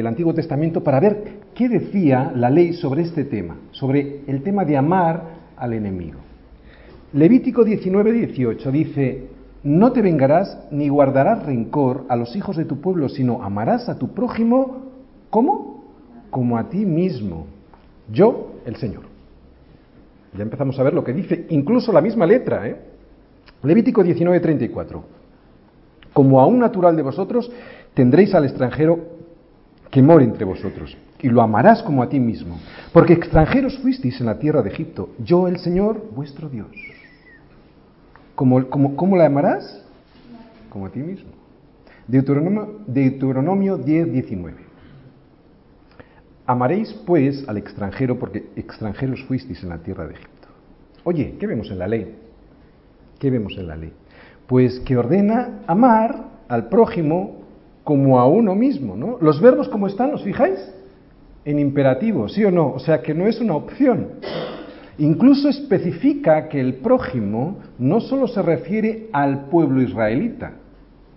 Antiguo 0.06 0.34
Testamento 0.34 0.84
para 0.84 1.00
ver 1.00 1.40
qué 1.56 1.70
decía 1.70 2.32
la 2.36 2.50
ley 2.50 2.74
sobre 2.74 3.04
este 3.04 3.24
tema, 3.24 3.56
sobre 3.72 4.22
el 4.28 4.44
tema 4.44 4.66
de 4.66 4.78
amar 4.78 5.24
al 5.56 5.74
enemigo. 5.74 6.27
Levítico 7.14 7.64
19, 7.64 8.12
18 8.12 8.72
dice, 8.72 9.28
no 9.64 9.92
te 9.92 10.02
vengarás 10.02 10.58
ni 10.72 10.90
guardarás 10.90 11.46
rencor 11.46 12.06
a 12.10 12.16
los 12.16 12.36
hijos 12.36 12.58
de 12.58 12.66
tu 12.66 12.82
pueblo, 12.82 13.10
sino 13.10 13.44
amarás 13.44 13.90
a 13.90 13.98
tu 13.98 14.14
prójimo. 14.14 14.88
Como 15.30 16.58
a 16.58 16.70
ti 16.70 16.86
mismo. 16.86 17.48
Yo, 18.12 18.56
el 18.66 18.76
Señor. 18.76 19.04
Ya 20.36 20.44
empezamos 20.44 20.78
a 20.80 20.84
ver 20.84 20.94
lo 20.94 21.04
que 21.04 21.14
dice, 21.14 21.46
incluso 21.50 21.92
la 21.92 22.02
misma 22.02 22.26
letra, 22.26 22.68
¿eh? 22.68 22.78
Levítico 23.64 24.04
19, 24.04 24.40
34. 24.40 25.04
Como 26.14 26.40
a 26.40 26.48
un 26.48 26.60
natural 26.60 26.96
de 26.96 27.02
vosotros, 27.02 27.52
tendréis 27.94 28.34
al 28.36 28.46
extranjero 28.46 29.00
que 29.90 30.02
more 30.02 30.24
entre 30.24 30.46
vosotros, 30.46 30.98
y 31.22 31.30
lo 31.30 31.42
amarás 31.42 31.82
como 31.84 32.04
a 32.04 32.10
ti 32.10 32.20
mismo, 32.20 32.60
porque 32.94 33.14
extranjeros 33.14 33.78
fuisteis 33.80 34.20
en 34.20 34.26
la 34.28 34.38
tierra 34.38 34.62
de 34.62 34.70
Egipto, 34.70 35.10
yo 35.20 35.48
el 35.48 35.60
Señor 35.60 36.10
vuestro 36.14 36.50
Dios. 36.50 36.68
¿Cómo, 38.38 39.18
la 39.18 39.26
amarás? 39.26 39.84
Como 40.70 40.86
a 40.86 40.90
ti 40.92 41.00
mismo. 41.00 41.32
Deuteronomio, 42.08 42.82
Deuteronomio 42.86 43.78
10, 43.78 44.12
19. 44.12 44.58
Amaréis 46.46 46.94
pues 47.08 47.44
al 47.50 47.58
extranjero 47.58 48.20
porque 48.20 48.46
extranjeros 48.56 49.24
fuisteis 49.24 49.64
en 49.64 49.70
la 49.70 49.80
tierra 49.80 50.06
de 50.06 50.14
Egipto. 50.14 50.50
Oye, 51.04 51.36
¿qué 51.40 51.48
vemos 51.48 51.72
en 51.72 51.80
la 51.80 51.88
ley? 51.88 52.16
¿Qué 53.18 53.32
vemos 53.32 53.58
en 53.58 53.68
la 53.70 53.76
ley? 53.76 53.92
Pues 54.46 54.82
que 54.82 54.96
ordena 54.96 55.64
amar 55.66 56.26
al 56.48 56.70
prójimo 56.70 57.42
como 57.84 58.20
a 58.20 58.28
uno 58.28 58.54
mismo, 58.54 58.96
¿no? 58.96 59.18
Los 59.20 59.42
verbos 59.42 59.68
como 59.68 59.88
están, 59.88 60.14
¿os 60.14 60.24
fijáis? 60.24 60.60
En 61.44 61.58
imperativo, 61.58 62.30
¿sí 62.30 62.46
o 62.46 62.52
no? 62.52 62.72
O 62.72 62.80
sea 62.80 63.02
que 63.02 63.16
no 63.16 63.26
es 63.26 63.42
una 63.42 63.56
opción. 63.56 64.10
Incluso 65.00 65.50
especifica 65.50 66.50
que 66.50 66.60
el 66.60 66.76
prójimo 66.76 67.58
no 67.78 68.00
solo 68.00 68.28
se 68.28 68.42
refiere 68.42 69.10
al 69.14 69.46
pueblo 69.46 69.82
israelita, 69.82 70.54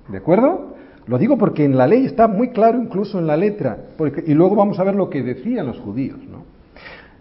¿de 0.09 0.19
acuerdo? 0.19 0.75
Lo 1.07 1.19
digo 1.19 1.39
porque 1.39 1.65
en 1.65 1.79
la 1.79 1.87
ley 1.87 2.05
está 2.05 2.29
muy 2.29 2.51
claro, 2.51 2.81
incluso 2.81 3.19
en 3.19 3.27
la 3.27 3.37
letra, 3.37 3.79
y 4.27 4.35
luego 4.35 4.55
vamos 4.55 4.79
a 4.79 4.85
ver 4.85 4.95
lo 4.95 5.09
que 5.09 5.23
decían 5.23 5.67
los 5.67 5.79
judíos, 5.81 6.19
¿no? 6.31 6.45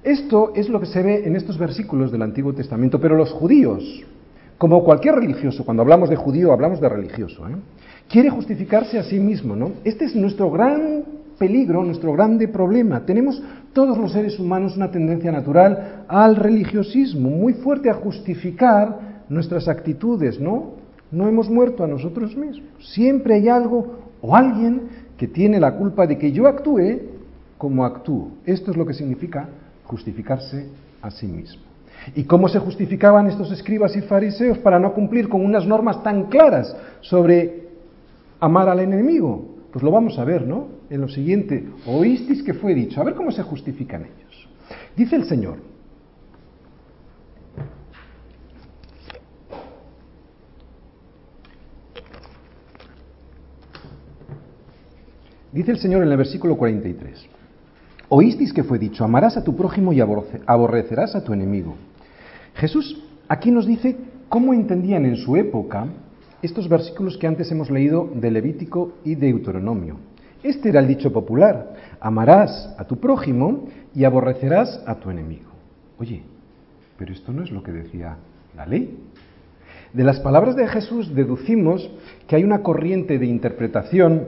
Esto 0.04 0.54
es 0.56 0.70
lo 0.70 0.80
que 0.80 0.86
se 0.86 1.02
ve 1.02 1.26
en 1.26 1.36
estos 1.36 1.58
versículos 1.58 2.12
del 2.12 2.22
Antiguo 2.22 2.54
Testamento, 2.54 3.00
pero 3.00 3.16
los 3.16 3.32
judíos, 3.32 4.06
como 4.58 4.84
cualquier 4.84 5.16
religioso, 5.16 5.66
cuando 5.66 5.84
hablamos 5.84 6.10
de 6.10 6.16
judío 6.16 6.52
hablamos 6.52 6.80
de 6.82 6.90
religioso, 6.90 7.48
¿eh? 7.48 7.56
quiere 8.10 8.30
justificarse 8.30 9.00
a 9.00 9.04
sí 9.04 9.20
mismo, 9.20 9.56
¿no? 9.56 9.72
Este 9.84 10.06
es 10.06 10.16
nuestro 10.16 10.52
gran 10.52 11.04
peligro, 11.40 11.84
nuestro 11.84 12.14
grande 12.14 12.48
problema. 12.48 13.06
Tenemos 13.06 13.42
todos 13.74 13.98
los 13.98 14.12
seres 14.12 14.38
humanos 14.38 14.78
una 14.78 14.92
tendencia 14.92 15.32
natural 15.32 16.04
al 16.08 16.36
religiosismo, 16.36 17.30
muy 17.30 17.54
fuerte 17.54 17.90
a 17.90 17.96
justificar 17.96 19.24
nuestras 19.30 19.68
actitudes, 19.68 20.40
¿no? 20.40 20.74
No 21.12 21.28
hemos 21.28 21.50
muerto 21.50 21.84
a 21.84 21.88
nosotros 21.88 22.36
mismos. 22.36 22.70
Siempre 22.80 23.36
hay 23.36 23.48
algo 23.48 23.98
o 24.22 24.36
alguien 24.36 24.82
que 25.18 25.28
tiene 25.28 25.60
la 25.60 25.76
culpa 25.76 26.06
de 26.06 26.18
que 26.18 26.32
yo 26.32 26.48
actúe 26.48 27.00
como 27.58 27.86
actúo. 27.86 28.30
Esto 28.46 28.72
es 28.72 28.78
lo 28.78 28.86
que 28.86 28.94
significa 28.94 29.50
justificarse 29.86 30.68
a 31.02 31.10
sí 31.10 31.28
mismo. 31.28 31.64
¿Y 32.16 32.24
cómo 32.24 32.48
se 32.48 32.60
justificaban 32.60 33.28
estos 33.28 33.52
escribas 33.52 33.96
y 33.96 34.02
fariseos 34.02 34.58
para 34.60 34.80
no 34.80 34.94
cumplir 34.94 35.28
con 35.28 35.44
unas 35.44 35.66
normas 35.66 36.02
tan 36.04 36.26
claras 36.26 36.76
sobre 37.02 37.68
amar 38.40 38.70
al 38.70 38.80
enemigo? 38.80 39.46
Pues 39.72 39.84
lo 39.84 39.92
vamos 39.92 40.18
a 40.18 40.24
ver, 40.24 40.48
¿no? 40.48 40.79
En 40.90 41.02
lo 41.02 41.08
siguiente, 41.08 41.66
oísteis 41.86 42.42
que 42.42 42.54
fue 42.54 42.74
dicho. 42.74 43.00
A 43.00 43.04
ver 43.04 43.14
cómo 43.14 43.32
se 43.32 43.44
justifican 43.44 44.06
ellos. 44.06 44.50
Dice 44.96 45.16
el 45.16 45.26
Señor. 45.26 45.58
Dice 55.52 55.72
el 55.72 55.80
Señor 55.80 56.04
en 56.04 56.12
el 56.12 56.18
versículo 56.18 56.58
43. 56.58 57.28
Oísteis 58.10 58.54
que 58.54 58.64
fue 58.64 58.80
dicho, 58.80 59.04
amarás 59.04 59.38
a 59.38 59.44
tu 59.44 59.56
prójimo 59.56 59.94
y 59.94 60.02
aborrecerás 60.02 61.16
a 61.16 61.24
tu 61.24 61.34
enemigo. 61.34 61.76
Jesús 62.56 63.04
aquí 63.28 63.52
nos 63.52 63.68
dice 63.68 63.96
cómo 64.28 64.54
entendían 64.54 65.06
en 65.06 65.18
su 65.18 65.36
época 65.36 65.88
estos 66.42 66.68
versículos 66.68 67.18
que 67.18 67.28
antes 67.28 67.52
hemos 67.52 67.70
leído 67.70 68.10
de 68.14 68.32
Levítico 68.32 68.94
y 69.04 69.16
Deuteronomio. 69.16 69.98
Este 70.44 70.70
era 70.70 70.80
el 70.80 70.88
dicho 70.88 71.12
popular, 71.12 71.74
amarás 72.00 72.74
a 72.78 72.86
tu 72.86 72.98
prójimo 72.98 73.68
y 73.94 74.06
aborrecerás 74.06 74.82
a 74.86 74.96
tu 74.96 75.10
enemigo. 75.10 75.50
Oye, 76.00 76.24
pero 76.98 77.14
esto 77.14 77.34
no 77.34 77.44
es 77.44 77.52
lo 77.52 77.62
que 77.62 77.72
decía 77.72 78.18
la 78.56 78.66
ley. 78.66 78.98
De 79.94 80.04
las 80.04 80.20
palabras 80.20 80.56
de 80.56 80.68
Jesús 80.68 81.14
deducimos 81.14 81.90
que 82.28 82.36
hay 82.36 82.44
una 82.44 82.62
corriente 82.62 83.20
de 83.20 83.26
interpretación 83.26 84.28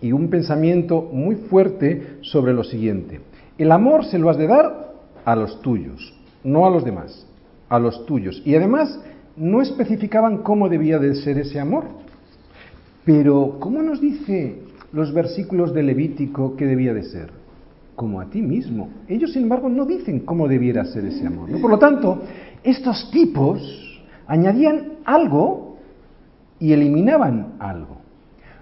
y 0.00 0.12
un 0.12 0.30
pensamiento 0.30 1.02
muy 1.12 1.36
fuerte 1.36 2.18
sobre 2.22 2.52
lo 2.52 2.64
siguiente. 2.64 3.20
El 3.58 3.72
amor 3.72 4.04
se 4.04 4.18
lo 4.18 4.30
has 4.30 4.38
de 4.38 4.46
dar 4.46 4.94
a 5.24 5.36
los 5.36 5.60
tuyos, 5.60 6.14
no 6.44 6.66
a 6.66 6.70
los 6.70 6.84
demás, 6.84 7.26
a 7.68 7.78
los 7.78 8.06
tuyos. 8.06 8.42
Y 8.44 8.54
además 8.54 9.00
no 9.36 9.60
especificaban 9.60 10.38
cómo 10.38 10.68
debía 10.68 10.98
de 10.98 11.14
ser 11.14 11.38
ese 11.38 11.60
amor. 11.60 11.84
Pero, 13.04 13.56
¿cómo 13.58 13.82
nos 13.82 14.00
dice 14.00 14.61
los 14.92 15.12
versículos 15.12 15.72
de 15.72 15.82
Levítico 15.82 16.56
que 16.56 16.66
debía 16.66 16.94
de 16.94 17.02
ser? 17.04 17.30
Como 17.96 18.20
a 18.20 18.26
ti 18.26 18.42
mismo. 18.42 18.88
Ellos, 19.08 19.32
sin 19.32 19.42
embargo, 19.42 19.68
no 19.68 19.84
dicen 19.84 20.20
cómo 20.20 20.48
debiera 20.48 20.84
ser 20.84 21.04
ese 21.04 21.26
amor. 21.26 21.50
Por 21.60 21.70
lo 21.70 21.78
tanto, 21.78 22.22
estos 22.62 23.10
tipos 23.10 23.60
añadían 24.26 24.98
algo 25.04 25.76
y 26.58 26.72
eliminaban 26.72 27.54
algo. 27.58 27.98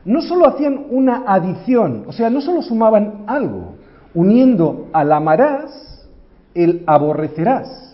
No 0.04 0.22
solo 0.22 0.46
hacían 0.46 0.86
una 0.90 1.24
adición, 1.26 2.04
o 2.06 2.12
sea, 2.12 2.30
no 2.30 2.40
solo 2.40 2.62
sumaban 2.62 3.24
algo, 3.26 3.74
uniendo 4.14 4.88
al 4.92 5.12
amarás, 5.12 6.08
el 6.54 6.82
aborrecerás 6.86 7.90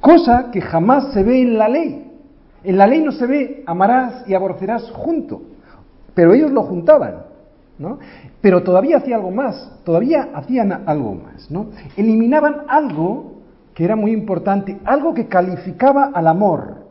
cosa 0.00 0.50
que 0.50 0.60
jamás 0.60 1.12
se 1.12 1.22
ve 1.22 1.42
en 1.42 1.58
la 1.58 1.68
ley. 1.68 2.06
En 2.64 2.78
la 2.78 2.86
ley 2.86 3.02
no 3.02 3.12
se 3.12 3.26
ve 3.26 3.62
amarás 3.66 4.24
y 4.26 4.34
aborrecerás 4.34 4.90
junto, 4.90 5.42
pero 6.14 6.34
ellos 6.34 6.50
lo 6.50 6.62
juntaban, 6.62 7.24
Pero 8.40 8.62
todavía 8.62 8.98
hacía 8.98 9.16
algo 9.16 9.30
más, 9.30 9.80
todavía 9.84 10.30
hacían 10.34 10.72
algo 10.86 11.14
más. 11.14 11.48
Eliminaban 11.96 12.62
algo 12.68 13.40
que 13.74 13.84
era 13.84 13.96
muy 13.96 14.12
importante, 14.12 14.78
algo 14.84 15.14
que 15.14 15.26
calificaba 15.26 16.10
al 16.14 16.26
amor. 16.26 16.86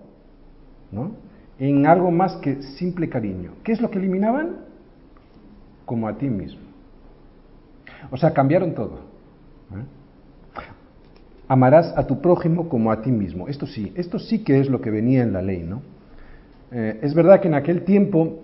En 1.59 1.85
algo 1.85 2.09
más 2.11 2.37
que 2.37 2.61
simple 2.61 3.09
cariño. 3.09 3.51
¿Qué 3.63 3.73
es 3.73 3.81
lo 3.81 3.91
que 3.91 3.99
eliminaban? 3.99 4.57
Como 5.85 6.07
a 6.07 6.17
ti 6.17 6.27
mismo. 6.27 6.61
O 8.11 8.17
sea, 8.17 8.33
cambiaron 8.33 8.73
todo. 8.73 8.99
¿eh? 9.71 9.99
amarás 11.49 11.91
a 11.97 12.05
tu 12.05 12.21
prójimo 12.21 12.69
como 12.69 12.91
a 12.91 13.01
ti 13.01 13.11
mismo. 13.11 13.47
Esto 13.49 13.65
sí, 13.65 13.91
esto 13.95 14.19
sí 14.19 14.43
que 14.43 14.61
es 14.61 14.69
lo 14.69 14.79
que 14.79 14.91
venía 14.91 15.23
en 15.23 15.33
la 15.33 15.41
ley, 15.41 15.63
¿no? 15.63 15.81
Eh, 16.71 16.99
es 17.01 17.13
verdad 17.15 17.41
que 17.41 17.47
en 17.47 17.55
aquel 17.55 17.83
tiempo 17.83 18.39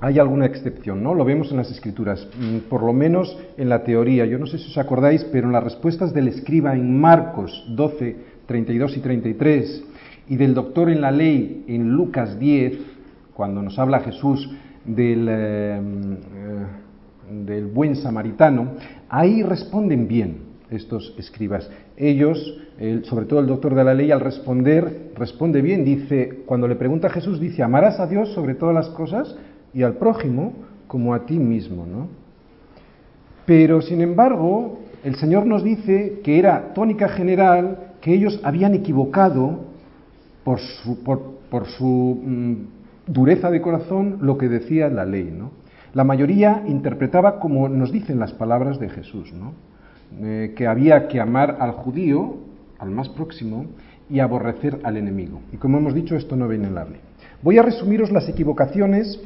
hay 0.00 0.18
alguna 0.18 0.46
excepción, 0.46 1.02
¿no? 1.02 1.14
Lo 1.14 1.24
vemos 1.24 1.50
en 1.50 1.58
las 1.58 1.70
escrituras, 1.70 2.26
mm, 2.38 2.68
por 2.68 2.82
lo 2.82 2.92
menos 2.92 3.36
en 3.56 3.68
la 3.68 3.84
teoría. 3.84 4.24
Yo 4.24 4.38
no 4.38 4.46
sé 4.46 4.58
si 4.58 4.68
os 4.68 4.78
acordáis, 4.78 5.24
pero 5.24 5.46
en 5.46 5.52
las 5.52 5.62
respuestas 5.62 6.14
del 6.14 6.28
escriba 6.28 6.74
en 6.74 6.98
Marcos 6.98 7.64
12, 7.68 8.16
32 8.46 8.96
y 8.96 9.00
33 9.00 9.84
y 10.28 10.36
del 10.36 10.54
doctor 10.54 10.90
en 10.90 11.02
la 11.02 11.10
ley 11.10 11.64
en 11.68 11.90
Lucas 11.90 12.38
10, 12.38 12.78
cuando 13.34 13.62
nos 13.62 13.78
habla 13.78 14.00
Jesús 14.00 14.50
del, 14.86 15.26
eh, 15.28 15.80
mm, 15.80 17.44
del 17.44 17.66
buen 17.66 17.94
samaritano, 17.96 18.72
ahí 19.08 19.42
responden 19.42 20.08
bien 20.08 20.50
estos 20.70 21.14
escribas. 21.18 21.68
Ellos, 21.96 22.58
sobre 23.02 23.26
todo 23.26 23.40
el 23.40 23.46
doctor 23.46 23.74
de 23.74 23.84
la 23.84 23.92
ley, 23.92 24.10
al 24.10 24.20
responder, 24.20 25.10
responde 25.16 25.60
bien, 25.60 25.84
dice, 25.84 26.42
cuando 26.46 26.68
le 26.68 26.76
pregunta 26.76 27.08
a 27.08 27.10
Jesús, 27.10 27.40
dice, 27.40 27.62
amarás 27.62 27.98
a 27.98 28.06
Dios 28.06 28.32
sobre 28.32 28.54
todas 28.54 28.74
las 28.74 28.88
cosas 28.90 29.36
y 29.72 29.82
al 29.82 29.94
prójimo 29.94 30.52
como 30.86 31.14
a 31.14 31.26
ti 31.26 31.38
mismo, 31.38 31.86
¿no? 31.86 32.08
Pero, 33.46 33.80
sin 33.82 34.00
embargo, 34.00 34.80
el 35.02 35.16
Señor 35.16 35.46
nos 35.46 35.64
dice 35.64 36.20
que 36.22 36.38
era 36.38 36.72
tónica 36.74 37.08
general 37.08 37.94
que 38.00 38.14
ellos 38.14 38.40
habían 38.44 38.74
equivocado 38.74 39.60
por 40.44 40.58
su, 40.60 41.02
por, 41.02 41.66
su 41.66 42.20
mm, 42.24 42.54
dureza 43.06 43.50
de 43.50 43.60
corazón 43.60 44.18
lo 44.20 44.38
que 44.38 44.48
decía 44.48 44.88
la 44.88 45.04
ley, 45.04 45.34
¿no? 45.36 45.50
La 45.94 46.04
mayoría 46.04 46.62
interpretaba 46.68 47.40
como 47.40 47.68
nos 47.68 47.90
dicen 47.90 48.20
las 48.20 48.32
palabras 48.32 48.78
de 48.78 48.88
Jesús, 48.88 49.32
¿no? 49.32 49.52
Eh, 50.22 50.54
que 50.56 50.66
había 50.66 51.08
que 51.08 51.20
amar 51.20 51.56
al 51.60 51.72
judío, 51.72 52.36
al 52.78 52.90
más 52.90 53.08
próximo, 53.08 53.66
y 54.08 54.20
aborrecer 54.20 54.80
al 54.82 54.96
enemigo. 54.96 55.40
Y 55.52 55.56
como 55.56 55.78
hemos 55.78 55.94
dicho, 55.94 56.16
esto 56.16 56.36
no 56.36 56.48
viene 56.48 56.66
en 56.66 56.74
la 56.74 56.84
ley. 56.84 57.00
Voy 57.42 57.58
a 57.58 57.62
resumiros 57.62 58.10
las 58.10 58.28
equivocaciones 58.28 59.20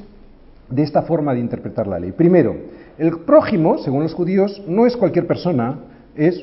de 0.70 0.82
esta 0.82 1.02
forma 1.02 1.34
de 1.34 1.40
interpretar 1.40 1.86
la 1.86 1.98
ley. 1.98 2.12
Primero, 2.12 2.56
el 2.98 3.18
prójimo, 3.20 3.78
según 3.78 4.02
los 4.02 4.14
judíos, 4.14 4.62
no 4.66 4.86
es 4.86 4.96
cualquier 4.96 5.26
persona, 5.26 5.78
es 6.16 6.42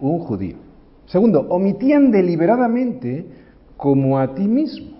un 0.00 0.18
judío. 0.20 0.56
Segundo, 1.06 1.46
omitían 1.48 2.10
deliberadamente 2.10 3.24
como 3.76 4.18
a 4.18 4.34
ti 4.34 4.46
mismo. 4.46 4.98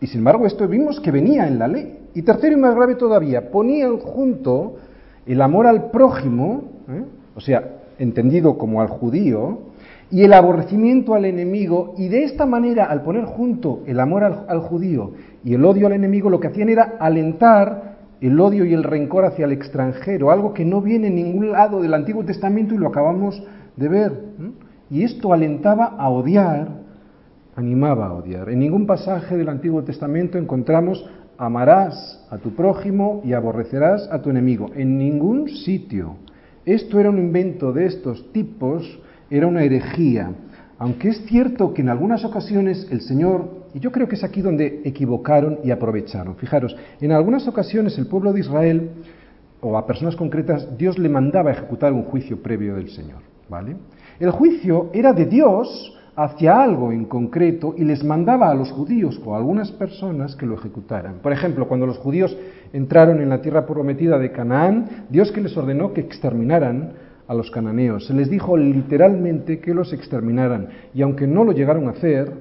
Y 0.00 0.06
sin 0.06 0.18
embargo, 0.18 0.46
esto 0.46 0.66
vimos 0.66 1.00
que 1.00 1.10
venía 1.10 1.46
en 1.46 1.58
la 1.58 1.68
ley. 1.68 1.98
Y 2.14 2.22
tercero 2.22 2.56
y 2.56 2.60
más 2.60 2.74
grave 2.74 2.94
todavía, 2.94 3.50
ponían 3.50 3.98
junto 3.98 4.76
el 5.26 5.40
amor 5.40 5.66
al 5.66 5.90
prójimo, 5.90 6.64
¿eh? 6.88 7.04
o 7.34 7.40
sea, 7.40 7.82
entendido 7.98 8.58
como 8.58 8.80
al 8.80 8.88
judío, 8.88 9.72
y 10.10 10.24
el 10.24 10.34
aborrecimiento 10.34 11.14
al 11.14 11.24
enemigo, 11.24 11.94
y 11.96 12.08
de 12.08 12.24
esta 12.24 12.44
manera, 12.44 12.84
al 12.84 13.02
poner 13.02 13.24
junto 13.24 13.80
el 13.86 13.98
amor 13.98 14.24
al, 14.24 14.60
judío 14.60 15.12
y 15.42 15.54
el 15.54 15.64
odio 15.64 15.86
al 15.86 15.94
enemigo, 15.94 16.28
lo 16.28 16.38
que 16.38 16.48
hacían 16.48 16.68
era 16.68 16.96
alentar 16.98 17.91
el 18.22 18.38
odio 18.38 18.64
y 18.64 18.72
el 18.72 18.84
rencor 18.84 19.24
hacia 19.24 19.46
el 19.46 19.52
extranjero, 19.52 20.30
algo 20.30 20.54
que 20.54 20.64
no 20.64 20.80
viene 20.80 21.08
en 21.08 21.16
ningún 21.16 21.50
lado 21.50 21.82
del 21.82 21.92
Antiguo 21.92 22.24
Testamento 22.24 22.74
y 22.74 22.78
lo 22.78 22.88
acabamos 22.88 23.42
de 23.76 23.88
ver. 23.88 24.12
Y 24.90 25.02
esto 25.02 25.32
alentaba 25.32 25.96
a 25.98 26.08
odiar, 26.08 26.68
animaba 27.56 28.06
a 28.06 28.12
odiar. 28.12 28.48
En 28.48 28.60
ningún 28.60 28.86
pasaje 28.86 29.36
del 29.36 29.48
Antiguo 29.48 29.82
Testamento 29.82 30.38
encontramos 30.38 31.04
amarás 31.36 32.24
a 32.30 32.38
tu 32.38 32.54
prójimo 32.54 33.22
y 33.24 33.32
aborrecerás 33.32 34.08
a 34.12 34.22
tu 34.22 34.30
enemigo. 34.30 34.70
En 34.76 34.98
ningún 34.98 35.48
sitio. 35.48 36.14
Esto 36.64 37.00
era 37.00 37.10
un 37.10 37.18
invento 37.18 37.72
de 37.72 37.86
estos 37.86 38.32
tipos, 38.32 39.00
era 39.30 39.48
una 39.48 39.64
herejía. 39.64 40.30
Aunque 40.82 41.10
es 41.10 41.24
cierto 41.26 41.72
que 41.72 41.80
en 41.80 41.90
algunas 41.90 42.24
ocasiones 42.24 42.88
el 42.90 43.02
Señor, 43.02 43.68
y 43.72 43.78
yo 43.78 43.92
creo 43.92 44.08
que 44.08 44.16
es 44.16 44.24
aquí 44.24 44.42
donde 44.42 44.82
equivocaron 44.84 45.60
y 45.62 45.70
aprovecharon, 45.70 46.34
fijaros, 46.34 46.76
en 47.00 47.12
algunas 47.12 47.46
ocasiones 47.46 47.96
el 47.98 48.08
pueblo 48.08 48.32
de 48.32 48.40
Israel, 48.40 48.90
o 49.60 49.78
a 49.78 49.86
personas 49.86 50.16
concretas, 50.16 50.76
Dios 50.76 50.98
le 50.98 51.08
mandaba 51.08 51.52
ejecutar 51.52 51.92
un 51.92 52.02
juicio 52.02 52.42
previo 52.42 52.74
del 52.74 52.88
Señor, 52.88 53.20
¿vale? 53.48 53.76
El 54.18 54.32
juicio 54.32 54.90
era 54.92 55.12
de 55.12 55.26
Dios 55.26 55.96
hacia 56.16 56.60
algo 56.60 56.90
en 56.90 57.04
concreto 57.04 57.76
y 57.78 57.84
les 57.84 58.02
mandaba 58.02 58.50
a 58.50 58.54
los 58.56 58.72
judíos 58.72 59.22
o 59.24 59.36
a 59.36 59.38
algunas 59.38 59.70
personas 59.70 60.34
que 60.34 60.46
lo 60.46 60.56
ejecutaran. 60.56 61.20
Por 61.22 61.32
ejemplo, 61.32 61.68
cuando 61.68 61.86
los 61.86 61.98
judíos 61.98 62.36
entraron 62.72 63.20
en 63.20 63.28
la 63.28 63.40
tierra 63.40 63.66
prometida 63.66 64.18
de 64.18 64.32
Canaán, 64.32 65.06
Dios 65.10 65.30
que 65.30 65.42
les 65.42 65.56
ordenó 65.56 65.92
que 65.92 66.00
exterminaran 66.00 66.94
a 67.28 67.34
los 67.34 67.50
cananeos. 67.50 68.06
Se 68.06 68.14
les 68.14 68.28
dijo 68.28 68.56
literalmente 68.56 69.60
que 69.60 69.74
los 69.74 69.92
exterminaran 69.92 70.68
y 70.94 71.02
aunque 71.02 71.26
no 71.26 71.44
lo 71.44 71.52
llegaron 71.52 71.88
a 71.88 71.92
hacer, 71.92 72.32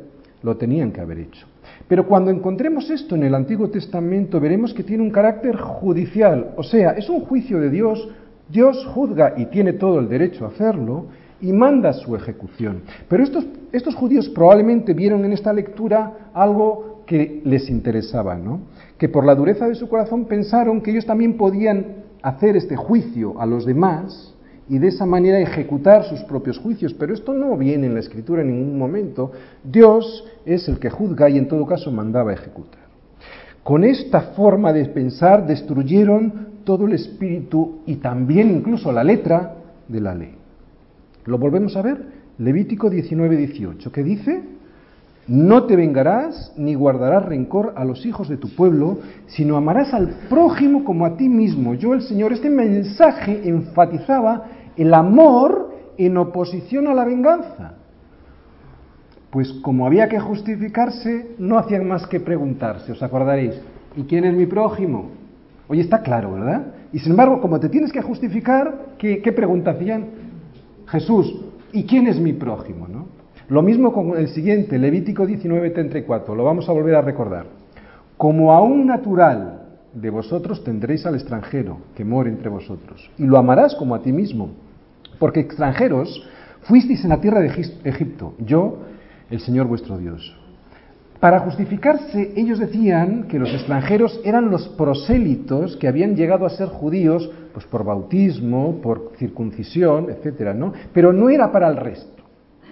lo 0.43 0.57
tenían 0.57 0.91
que 0.91 1.01
haber 1.01 1.19
hecho. 1.19 1.45
Pero 1.87 2.07
cuando 2.07 2.31
encontremos 2.31 2.89
esto 2.89 3.15
en 3.15 3.23
el 3.23 3.35
Antiguo 3.35 3.69
Testamento 3.69 4.39
veremos 4.39 4.73
que 4.73 4.83
tiene 4.83 5.03
un 5.03 5.11
carácter 5.11 5.57
judicial, 5.57 6.53
o 6.55 6.63
sea, 6.63 6.91
es 6.91 7.09
un 7.09 7.21
juicio 7.21 7.59
de 7.59 7.69
Dios, 7.69 8.09
Dios 8.49 8.85
juzga 8.93 9.33
y 9.37 9.45
tiene 9.47 9.73
todo 9.73 9.99
el 9.99 10.09
derecho 10.09 10.45
a 10.45 10.49
hacerlo 10.49 11.05
y 11.41 11.51
manda 11.51 11.93
su 11.93 12.15
ejecución. 12.15 12.83
Pero 13.07 13.23
estos, 13.23 13.45
estos 13.71 13.95
judíos 13.95 14.29
probablemente 14.29 14.93
vieron 14.93 15.25
en 15.25 15.33
esta 15.33 15.51
lectura 15.51 16.29
algo 16.33 17.03
que 17.05 17.41
les 17.43 17.69
interesaba, 17.69 18.35
¿no? 18.35 18.61
Que 18.97 19.09
por 19.09 19.25
la 19.25 19.35
dureza 19.35 19.67
de 19.67 19.75
su 19.75 19.89
corazón 19.89 20.25
pensaron 20.25 20.81
que 20.81 20.91
ellos 20.91 21.05
también 21.05 21.35
podían 21.35 22.03
hacer 22.21 22.55
este 22.55 22.75
juicio 22.75 23.39
a 23.41 23.45
los 23.45 23.65
demás 23.65 24.35
y 24.71 24.79
de 24.79 24.87
esa 24.87 25.05
manera 25.05 25.37
ejecutar 25.37 26.05
sus 26.05 26.21
propios 26.21 26.57
juicios. 26.57 26.93
Pero 26.93 27.13
esto 27.13 27.33
no 27.33 27.57
viene 27.57 27.87
en 27.87 27.93
la 27.93 27.99
escritura 27.99 28.41
en 28.41 28.53
ningún 28.53 28.77
momento. 28.77 29.33
Dios 29.65 30.23
es 30.45 30.65
el 30.69 30.79
que 30.79 30.89
juzga 30.89 31.29
y 31.29 31.37
en 31.37 31.49
todo 31.49 31.65
caso 31.65 31.91
mandaba 31.91 32.31
ejecutar. 32.31 32.79
Con 33.63 33.83
esta 33.83 34.21
forma 34.33 34.71
de 34.71 34.85
pensar 34.85 35.45
destruyeron 35.45 36.61
todo 36.63 36.85
el 36.85 36.93
espíritu 36.93 37.79
y 37.85 37.95
también 37.97 38.49
incluso 38.49 38.93
la 38.93 39.03
letra 39.03 39.55
de 39.89 39.99
la 39.99 40.15
ley. 40.15 40.35
¿Lo 41.25 41.37
volvemos 41.37 41.75
a 41.75 41.81
ver? 41.81 41.97
Levítico 42.37 42.89
19, 42.89 43.35
18, 43.35 43.91
que 43.91 44.03
dice, 44.03 44.41
no 45.27 45.65
te 45.65 45.75
vengarás 45.75 46.51
ni 46.57 46.73
guardarás 46.73 47.25
rencor 47.25 47.73
a 47.75 47.85
los 47.85 48.05
hijos 48.05 48.27
de 48.27 48.37
tu 48.37 48.49
pueblo, 48.55 48.99
sino 49.27 49.55
amarás 49.55 49.93
al 49.93 50.09
prójimo 50.29 50.83
como 50.83 51.05
a 51.05 51.15
ti 51.15 51.29
mismo. 51.29 51.75
Yo 51.75 51.93
el 51.93 52.01
Señor, 52.01 52.33
este 52.33 52.49
mensaje 52.49 53.47
enfatizaba 53.47 54.45
el 54.77 54.93
amor 54.93 55.71
en 55.97 56.17
oposición 56.17 56.87
a 56.87 56.93
la 56.93 57.05
venganza. 57.05 57.73
Pues 59.29 59.51
como 59.61 59.85
había 59.85 60.09
que 60.09 60.19
justificarse, 60.19 61.35
no 61.37 61.57
hacían 61.57 61.87
más 61.87 62.05
que 62.07 62.19
preguntarse, 62.19 62.91
os 62.91 63.01
acordaréis, 63.01 63.59
¿y 63.95 64.03
quién 64.03 64.25
es 64.25 64.33
mi 64.33 64.45
prójimo? 64.45 65.11
Oye, 65.69 65.81
está 65.81 66.01
claro, 66.01 66.33
¿verdad? 66.33 66.67
Y 66.91 66.99
sin 66.99 67.11
embargo, 67.11 67.39
como 67.39 67.59
te 67.59 67.69
tienes 67.69 67.93
que 67.93 68.01
justificar, 68.01 68.95
¿qué, 68.97 69.21
qué 69.21 69.31
pregunta 69.31 69.71
hacían? 69.71 70.07
Jesús, 70.87 71.33
¿y 71.71 71.85
quién 71.85 72.07
es 72.07 72.19
mi 72.19 72.33
prójimo? 72.33 72.87
¿no? 72.89 73.05
Lo 73.47 73.61
mismo 73.61 73.93
con 73.93 74.17
el 74.17 74.27
siguiente, 74.29 74.77
Levítico 74.77 75.25
19:34, 75.25 76.35
lo 76.35 76.43
vamos 76.43 76.67
a 76.67 76.73
volver 76.73 76.95
a 76.95 77.01
recordar. 77.01 77.45
Como 78.17 78.51
a 78.51 78.61
un 78.61 78.85
natural 78.85 79.60
de 79.93 80.09
vosotros 80.09 80.63
tendréis 80.63 81.05
al 81.05 81.15
extranjero 81.15 81.79
que 81.95 82.05
more 82.05 82.29
entre 82.29 82.49
vosotros, 82.49 83.09
y 83.17 83.23
lo 83.25 83.37
amarás 83.37 83.75
como 83.75 83.95
a 83.95 84.01
ti 84.01 84.11
mismo, 84.11 84.51
porque 85.19 85.41
extranjeros 85.41 86.27
fuisteis 86.63 87.03
en 87.03 87.09
la 87.09 87.21
tierra 87.21 87.41
de 87.41 87.47
Egipto, 87.83 88.33
yo, 88.39 88.79
el 89.29 89.39
Señor 89.39 89.67
vuestro 89.67 89.97
Dios. 89.97 90.35
Para 91.19 91.41
justificarse, 91.41 92.33
ellos 92.35 92.57
decían 92.57 93.27
que 93.27 93.37
los 93.37 93.53
extranjeros 93.53 94.19
eran 94.23 94.49
los 94.49 94.67
prosélitos 94.69 95.77
que 95.77 95.87
habían 95.87 96.15
llegado 96.15 96.47
a 96.47 96.49
ser 96.49 96.67
judíos 96.67 97.29
pues 97.53 97.65
por 97.67 97.83
bautismo, 97.83 98.79
por 98.81 99.11
circuncisión, 99.17 100.09
etcétera, 100.09 100.55
¿no? 100.55 100.73
Pero 100.93 101.13
no 101.13 101.29
era 101.29 101.51
para 101.51 101.67
el 101.67 101.77
resto. 101.77 102.23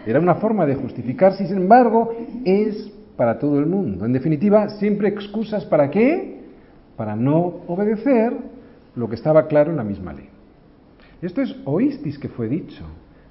Era 0.04 0.20
una 0.20 0.36
forma 0.36 0.66
de 0.66 0.74
justificarse 0.76 1.44
y, 1.44 1.48
sin 1.48 1.58
embargo, 1.58 2.12
es 2.44 2.92
para 3.16 3.38
todo 3.38 3.60
el 3.60 3.68
mundo. 3.68 4.06
En 4.06 4.14
definitiva, 4.14 4.70
siempre 4.70 5.10
excusas 5.10 5.66
para 5.66 5.92
qué? 5.92 6.39
Para 7.00 7.16
no 7.16 7.62
obedecer 7.70 8.34
lo 8.94 9.08
que 9.08 9.16
estaba 9.16 9.48
claro 9.48 9.72
en 9.72 9.78
la 9.78 9.86
misma 9.86 10.12
ley. 10.12 10.28
Esto 11.22 11.42
es 11.42 11.56
oístis 11.64 12.20
que 12.20 12.28
fue 12.28 12.50
dicho. 12.50 12.84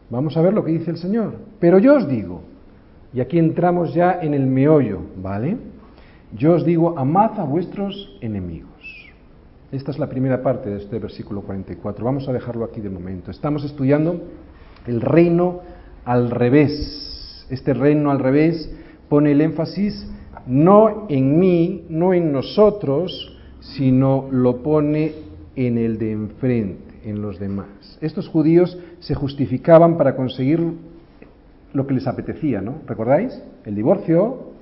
Vamos 0.08 0.38
a 0.38 0.40
ver 0.40 0.54
lo 0.54 0.64
que 0.64 0.72
dice 0.72 0.90
el 0.90 0.96
Señor. 0.96 1.34
Pero 1.60 1.78
yo 1.78 1.96
os 1.96 2.08
digo, 2.08 2.40
y 3.12 3.20
aquí 3.20 3.38
entramos 3.38 3.92
ya 3.92 4.20
en 4.22 4.32
el 4.32 4.46
meollo, 4.46 5.00
¿vale? 5.22 5.58
Yo 6.34 6.54
os 6.54 6.64
digo, 6.64 6.98
amad 6.98 7.38
a 7.38 7.44
vuestros 7.44 8.16
enemigos. 8.22 8.70
Esta 9.70 9.90
es 9.90 9.98
la 9.98 10.08
primera 10.08 10.42
parte 10.42 10.70
de 10.70 10.78
este 10.78 10.98
versículo 10.98 11.42
44. 11.42 12.02
Vamos 12.02 12.26
a 12.26 12.32
dejarlo 12.32 12.64
aquí 12.64 12.80
de 12.80 12.88
momento. 12.88 13.30
Estamos 13.30 13.64
estudiando 13.64 14.22
el 14.86 15.02
reino 15.02 15.60
al 16.06 16.30
revés. 16.30 17.46
Este 17.50 17.74
reino 17.74 18.10
al 18.10 18.20
revés 18.20 18.74
pone 19.10 19.32
el 19.32 19.42
énfasis 19.42 20.10
no 20.46 21.04
en 21.10 21.38
mí, 21.38 21.84
no 21.90 22.14
en 22.14 22.32
nosotros, 22.32 23.37
sino 23.60 24.28
lo 24.30 24.62
pone 24.62 25.12
en 25.56 25.78
el 25.78 25.98
de 25.98 26.12
enfrente, 26.12 26.94
en 27.04 27.22
los 27.22 27.38
demás. 27.38 27.98
Estos 28.00 28.28
judíos 28.28 28.78
se 29.00 29.14
justificaban 29.14 29.96
para 29.96 30.14
conseguir 30.14 30.60
lo 31.72 31.86
que 31.86 31.94
les 31.94 32.06
apetecía, 32.06 32.60
¿no? 32.60 32.76
¿Recordáis? 32.86 33.42
El 33.64 33.74
divorcio, 33.74 34.52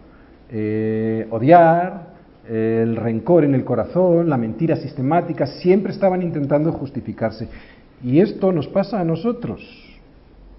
eh, 0.51 1.27
odiar, 1.31 2.15
el 2.49 2.97
rencor 2.97 3.45
en 3.45 3.55
el 3.55 3.65
corazón, 3.65 4.31
la 4.31 4.37
mentira 4.37 4.77
sistemática, 4.77 5.47
siempre 5.47 5.93
estaban 5.93 6.23
intentando 6.23 6.73
justificarse. 6.73 7.49
Y 8.03 8.21
esto 8.21 8.53
nos 8.53 8.69
pasa 8.69 9.01
a 9.01 9.05
nosotros 9.05 9.61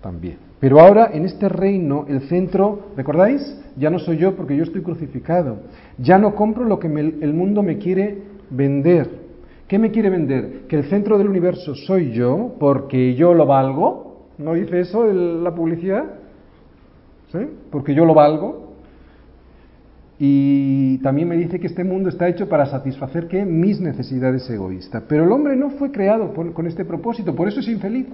también. 0.02 0.47
Pero 0.60 0.80
ahora 0.80 1.12
en 1.14 1.26
este 1.26 1.50
reino 1.50 2.06
el 2.08 2.22
centro, 2.22 2.90
¿recordáis? 2.96 3.42
Ya 3.78 3.90
no 3.90 4.00
soy 4.00 4.18
yo 4.18 4.36
porque 4.36 4.58
yo 4.58 4.64
estoy 4.64 4.82
crucificado. 4.82 5.58
Ya 6.00 6.18
no 6.18 6.34
compro 6.34 6.66
lo 6.66 6.80
que 6.80 6.88
el 6.88 7.34
mundo 7.34 7.62
me 7.62 7.78
quiere 7.78 8.18
vender. 8.50 9.28
¿Qué 9.68 9.78
me 9.78 9.92
quiere 9.92 10.10
vender? 10.10 10.62
Que 10.68 10.78
el 10.78 10.86
centro 10.86 11.18
del 11.18 11.28
universo 11.28 11.76
soy 11.76 12.12
yo 12.12 12.56
porque 12.60 13.14
yo 13.16 13.34
lo 13.34 13.46
valgo. 13.46 14.28
¿No 14.38 14.54
dice 14.54 14.80
eso 14.80 15.06
la 15.06 15.54
publicidad? 15.54 16.06
¿Sí? 17.32 17.40
Porque 17.70 17.94
yo 17.94 18.06
lo 18.06 18.14
valgo. 18.14 18.68
Y 20.20 20.98
también 21.00 21.28
me 21.28 21.38
dice 21.38 21.60
que 21.60 21.68
este 21.68 21.84
mundo 21.84 22.10
está 22.10 22.28
hecho 22.28 22.50
para 22.50 22.66
satisfacer 22.66 23.28
¿qué? 23.28 23.46
mis 23.46 23.80
necesidades 23.80 24.50
egoístas. 24.50 25.04
Pero 25.08 25.26
el 25.26 25.32
hombre 25.32 25.56
no 25.56 25.72
fue 25.72 25.92
creado 25.92 26.34
con 26.34 26.66
este 26.66 26.84
propósito, 26.84 27.36
por 27.36 27.48
eso 27.48 27.60
es 27.60 27.68
infeliz. 27.68 28.08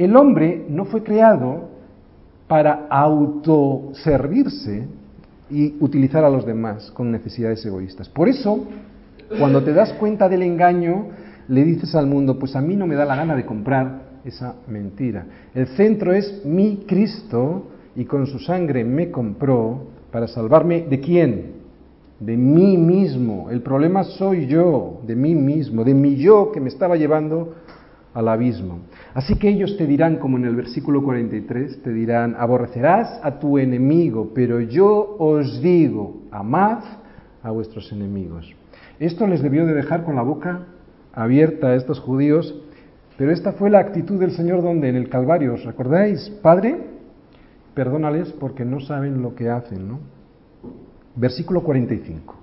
El 0.00 0.16
hombre 0.16 0.64
no 0.70 0.86
fue 0.86 1.02
creado 1.02 1.68
para 2.48 2.86
autoservirse 2.88 4.86
y 5.50 5.74
utilizar 5.78 6.24
a 6.24 6.30
los 6.30 6.46
demás 6.46 6.90
con 6.92 7.12
necesidades 7.12 7.66
egoístas. 7.66 8.08
Por 8.08 8.26
eso, 8.26 8.64
cuando 9.38 9.62
te 9.62 9.74
das 9.74 9.92
cuenta 9.92 10.26
del 10.30 10.40
engaño, 10.40 11.08
le 11.48 11.64
dices 11.64 11.94
al 11.94 12.06
mundo, 12.06 12.38
pues 12.38 12.56
a 12.56 12.62
mí 12.62 12.76
no 12.76 12.86
me 12.86 12.94
da 12.94 13.04
la 13.04 13.14
gana 13.14 13.36
de 13.36 13.44
comprar 13.44 14.04
esa 14.24 14.54
mentira. 14.68 15.26
El 15.54 15.66
centro 15.66 16.14
es 16.14 16.46
mi 16.46 16.78
Cristo 16.86 17.66
y 17.94 18.06
con 18.06 18.26
su 18.26 18.38
sangre 18.38 18.84
me 18.84 19.10
compró 19.10 19.82
para 20.10 20.28
salvarme 20.28 20.86
de 20.88 20.98
quién? 21.00 21.52
De 22.18 22.38
mí 22.38 22.78
mismo. 22.78 23.50
El 23.50 23.60
problema 23.60 24.04
soy 24.04 24.46
yo, 24.46 25.02
de 25.06 25.14
mí 25.14 25.34
mismo, 25.34 25.84
de 25.84 25.92
mi 25.92 26.16
yo 26.16 26.52
que 26.52 26.60
me 26.62 26.70
estaba 26.70 26.96
llevando 26.96 27.52
al 28.14 28.28
abismo. 28.28 28.80
Así 29.14 29.36
que 29.36 29.48
ellos 29.48 29.76
te 29.76 29.86
dirán, 29.86 30.16
como 30.16 30.36
en 30.36 30.44
el 30.44 30.56
versículo 30.56 31.02
43, 31.02 31.82
te 31.82 31.92
dirán, 31.92 32.36
aborrecerás 32.38 33.20
a 33.22 33.38
tu 33.38 33.58
enemigo, 33.58 34.32
pero 34.34 34.60
yo 34.60 35.16
os 35.18 35.60
digo, 35.62 36.22
amad 36.30 36.82
a 37.42 37.50
vuestros 37.50 37.92
enemigos. 37.92 38.54
Esto 38.98 39.26
les 39.26 39.42
debió 39.42 39.64
de 39.64 39.74
dejar 39.74 40.04
con 40.04 40.16
la 40.16 40.22
boca 40.22 40.66
abierta 41.12 41.68
a 41.68 41.74
estos 41.74 42.00
judíos, 42.00 42.54
pero 43.16 43.32
esta 43.32 43.52
fue 43.52 43.70
la 43.70 43.80
actitud 43.80 44.18
del 44.18 44.32
Señor 44.32 44.62
donde 44.62 44.88
en 44.88 44.96
el 44.96 45.08
Calvario, 45.08 45.54
¿os 45.54 45.64
recordáis? 45.64 46.30
Padre, 46.42 46.78
perdónales 47.74 48.32
porque 48.32 48.64
no 48.64 48.80
saben 48.80 49.22
lo 49.22 49.34
que 49.34 49.50
hacen, 49.50 49.88
¿no? 49.88 50.00
Versículo 51.16 51.62
45. 51.62 52.34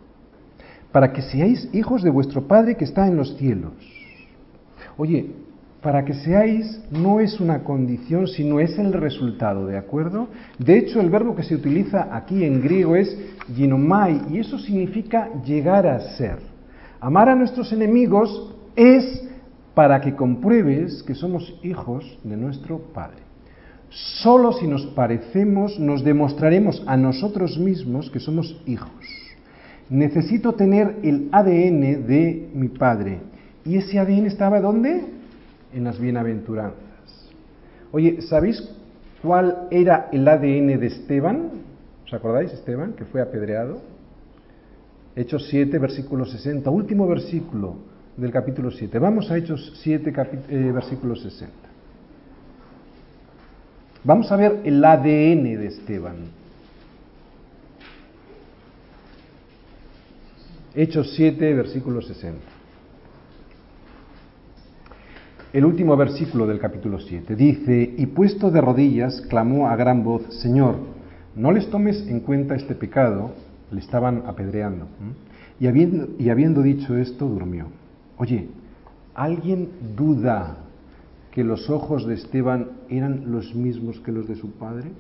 Para 0.92 1.12
que 1.14 1.22
seáis 1.22 1.70
hijos 1.74 2.04
de 2.04 2.10
vuestro 2.10 2.48
Padre 2.48 2.76
que 2.76 2.86
está 2.86 3.08
en 3.08 3.18
los 3.18 3.36
cielos. 3.38 3.74
Oye, 4.98 5.32
para 5.82 6.04
que 6.04 6.14
seáis 6.14 6.82
no 6.92 7.20
es 7.20 7.40
una 7.40 7.64
condición, 7.64 8.28
sino 8.28 8.60
es 8.60 8.78
el 8.80 8.94
resultado, 8.94 9.68
¿de 9.68 9.78
acuerdo? 9.78 10.28
De 10.58 10.78
hecho, 10.78 11.00
el 11.00 11.10
verbo 11.10 11.36
que 11.36 11.44
se 11.44 11.56
utiliza 11.56 12.16
aquí 12.16 12.44
en 12.44 12.62
griego 12.62 12.96
es 12.96 13.16
ginomai, 13.56 14.22
y 14.32 14.40
eso 14.40 14.58
significa 14.58 15.30
llegar 15.44 15.86
a 15.86 16.00
ser. 16.18 16.40
Amar 17.00 17.30
a 17.30 17.36
nuestros 17.36 17.72
enemigos 17.72 18.56
es 18.76 19.24
para 19.76 20.02
que 20.02 20.16
compruebes 20.16 21.04
que 21.04 21.14
somos 21.14 21.54
hijos 21.62 22.18
de 22.24 22.36
nuestro 22.36 22.80
Padre. 22.80 23.28
Solo 23.90 24.52
si 24.54 24.68
nos 24.68 24.86
parecemos 24.88 25.80
nos 25.80 26.04
demostraremos 26.04 26.84
a 26.88 26.98
nosotros 26.98 27.58
mismos 27.58 28.10
que 28.10 28.20
somos 28.20 28.60
hijos. 28.66 28.92
Necesito 29.90 30.54
tener 30.54 30.98
el 31.04 31.30
ADN 31.32 32.08
de 32.08 32.50
mi 32.54 32.68
Padre. 32.68 33.20
¿Y 33.64 33.78
ese 33.78 34.00
ADN 34.00 34.26
estaba 34.26 34.60
dónde? 34.60 35.17
En 35.78 35.84
las 35.84 36.00
bienaventuranzas. 36.00 37.30
Oye, 37.92 38.24
¿sabéis 38.24 38.68
cuál 39.22 39.68
era 39.70 40.10
el 40.12 40.28
ADN 40.28 40.80
de 40.80 40.88
Esteban? 40.88 41.52
¿Os 42.04 42.12
acordáis, 42.12 42.52
Esteban, 42.52 42.94
que 42.94 43.06
fue 43.06 43.22
apedreado? 43.22 43.80
Hechos 45.16 45.46
7, 45.52 45.78
versículo 45.78 46.26
60, 46.26 46.68
último 46.72 47.08
versículo 47.08 47.76
del 48.18 48.32
capítulo 48.32 48.72
7. 48.72 48.98
Vamos 48.98 49.30
a 49.30 49.38
Hechos 49.38 49.72
7, 49.84 50.12
eh, 50.50 50.72
versículo 50.74 51.16
60. 51.16 51.54
Vamos 54.04 54.32
a 54.32 54.36
ver 54.36 54.62
el 54.64 54.84
ADN 54.84 55.44
de 55.60 55.68
Esteban. 55.68 56.16
Hechos 60.74 61.14
7, 61.16 61.54
versículo 61.54 62.02
60. 62.02 62.57
El 65.58 65.66
último 65.66 65.98
versículo 65.98 66.46
del 66.46 66.60
capítulo 66.60 67.00
7 67.00 67.36
dice, 67.36 67.96
y 67.98 68.06
puesto 68.06 68.52
de 68.52 68.62
rodillas, 68.62 69.22
clamó 69.22 69.68
a 69.68 69.76
gran 69.76 70.04
voz, 70.04 70.22
Señor, 70.36 70.76
no 71.36 71.52
les 71.52 71.68
tomes 71.72 72.08
en 72.08 72.20
cuenta 72.20 72.54
este 72.54 72.76
pecado, 72.76 73.32
le 73.72 73.80
estaban 73.80 74.22
apedreando. 74.28 74.86
Y 75.60 75.66
habiendo, 75.66 76.10
y 76.20 76.30
habiendo 76.30 76.62
dicho 76.62 76.96
esto, 76.96 77.28
durmió. 77.28 77.70
Oye, 78.20 78.50
¿alguien 79.16 79.70
duda 79.96 80.58
que 81.32 81.44
los 81.44 81.72
ojos 81.72 82.06
de 82.06 82.14
Esteban 82.14 82.68
eran 82.88 83.32
los 83.32 83.56
mismos 83.56 84.00
que 84.02 84.12
los 84.12 84.28
de 84.28 84.36
su 84.36 84.52
padre? 84.52 84.92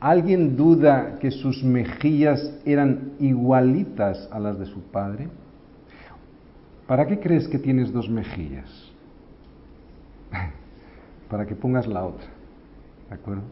¿Alguien 0.00 0.56
duda 0.56 1.20
que 1.20 1.30
sus 1.30 1.62
mejillas 1.62 2.58
eran 2.64 3.12
igualitas 3.20 4.28
a 4.32 4.40
las 4.40 4.58
de 4.58 4.66
su 4.66 4.80
padre? 4.80 5.28
¿Para 6.88 7.06
qué 7.06 7.20
crees 7.20 7.46
que 7.46 7.60
tienes 7.60 7.92
dos 7.92 8.10
mejillas? 8.10 8.93
Para 11.28 11.46
que 11.46 11.54
pongas 11.54 11.86
la 11.86 12.04
otra. 12.04 12.26
¿De 13.08 13.14
acuerdo? 13.14 13.42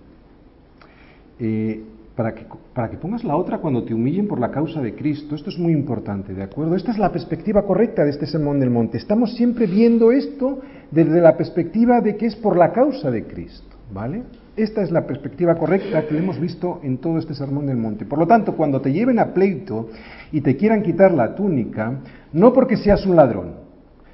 Eh, 1.39 1.83
para 2.17 2.35
que, 2.35 2.45
para 2.75 2.91
que 2.91 2.97
pongas 2.97 3.25
la 3.25 3.37
otra 3.37 3.59
cuando 3.59 3.85
te 3.85 3.95
humillen 3.95 4.29
por 4.29 4.39
la 4.39 4.51
causa 4.51 4.81
de 4.81 4.95
Cristo. 4.95 5.35
Esto 5.35 5.51
es 5.51 5.59
muy 5.59 5.73
importante, 5.73 6.35
¿de 6.35 6.43
acuerdo? 6.43 6.77
Esta 6.77 6.93
es 6.93 6.99
la 6.99 7.11
perspectiva 7.11 7.63
correcta 7.63 8.05
de 8.05 8.11
este 8.11 8.27
sermón 8.27 8.61
del 8.61 8.71
monte. 8.71 8.99
Estamos 8.99 9.35
siempre 9.35 9.67
viendo 9.67 10.13
esto 10.13 10.61
desde 10.91 11.21
la 11.21 11.37
perspectiva 11.37 12.01
de 12.01 12.17
que 12.17 12.27
es 12.27 12.37
por 12.37 12.57
la 12.57 12.73
causa 12.73 13.11
de 13.11 13.25
Cristo, 13.25 13.77
¿vale? 13.93 14.23
Esta 14.55 14.83
es 14.83 14.91
la 14.91 15.07
perspectiva 15.07 15.55
correcta 15.55 16.07
que 16.07 16.19
hemos 16.19 16.39
visto 16.39 16.81
en 16.83 16.99
todo 16.99 17.19
este 17.19 17.35
sermón 17.35 17.67
del 17.67 17.79
monte. 17.79 18.05
Por 18.05 18.19
lo 18.19 18.27
tanto, 18.27 18.55
cuando 18.55 18.83
te 18.83 18.93
lleven 18.93 19.19
a 19.19 19.33
pleito 19.33 19.89
y 20.31 20.43
te 20.43 20.57
quieran 20.57 20.83
quitar 20.83 21.13
la 21.13 21.35
túnica, 21.35 21.95
no 22.35 22.53
porque 22.53 22.77
seas 22.77 23.07
un 23.07 23.17
ladrón, 23.17 23.62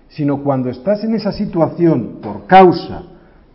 sino 0.09 0.43
cuando 0.43 0.71
estás 0.71 1.05
en 1.05 1.15
esa 1.15 1.33
situación 1.33 2.19
por 2.23 2.47
causa 2.47 3.05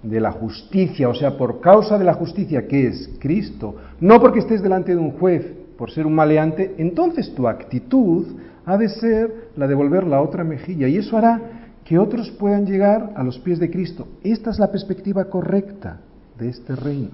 de 0.01 0.19
la 0.19 0.31
justicia, 0.31 1.09
o 1.09 1.15
sea, 1.15 1.37
por 1.37 1.61
causa 1.61 1.97
de 1.97 2.03
la 2.03 2.13
justicia 2.13 2.67
que 2.67 2.87
es 2.87 3.09
Cristo, 3.19 3.75
no 3.99 4.19
porque 4.19 4.39
estés 4.39 4.61
delante 4.61 4.91
de 4.91 4.97
un 4.97 5.11
juez 5.11 5.45
por 5.77 5.91
ser 5.91 6.05
un 6.05 6.13
maleante, 6.13 6.75
entonces 6.77 7.33
tu 7.33 7.47
actitud 7.47 8.27
ha 8.65 8.77
de 8.77 8.89
ser 8.89 9.49
la 9.55 9.67
de 9.67 9.75
volver 9.75 10.05
la 10.05 10.21
otra 10.21 10.43
mejilla 10.43 10.87
y 10.87 10.97
eso 10.97 11.17
hará 11.17 11.41
que 11.83 11.97
otros 11.97 12.31
puedan 12.31 12.65
llegar 12.65 13.11
a 13.15 13.23
los 13.23 13.39
pies 13.39 13.59
de 13.59 13.69
Cristo. 13.69 14.07
Esta 14.23 14.51
es 14.51 14.59
la 14.59 14.71
perspectiva 14.71 15.25
correcta 15.25 15.99
de 16.37 16.49
este 16.49 16.75
reino. 16.75 17.11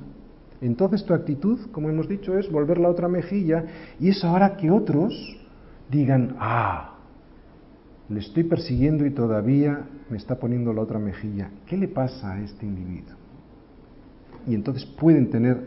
Entonces 0.62 1.06
tu 1.06 1.14
actitud, 1.14 1.60
como 1.72 1.90
hemos 1.90 2.08
dicho, 2.08 2.38
es 2.38 2.52
volver 2.52 2.80
la 2.80 2.90
otra 2.90 3.08
mejilla 3.08 3.64
y 4.00 4.10
eso 4.10 4.28
hará 4.30 4.58
que 4.58 4.70
otros 4.70 5.38
digan, 5.90 6.36
ah, 6.40 6.99
le 8.10 8.20
estoy 8.20 8.44
persiguiendo 8.44 9.06
y 9.06 9.12
todavía 9.12 9.86
me 10.10 10.18
está 10.18 10.36
poniendo 10.36 10.74
la 10.74 10.82
otra 10.82 11.00
mejilla. 11.00 11.52
¿Qué 11.68 11.78
le 11.78 11.88
pasa 11.88 12.34
a 12.34 12.42
este 12.42 12.66
individuo? 12.66 13.16
Y 14.48 14.56
entonces 14.56 14.86
pueden 14.86 15.30
tener 15.30 15.62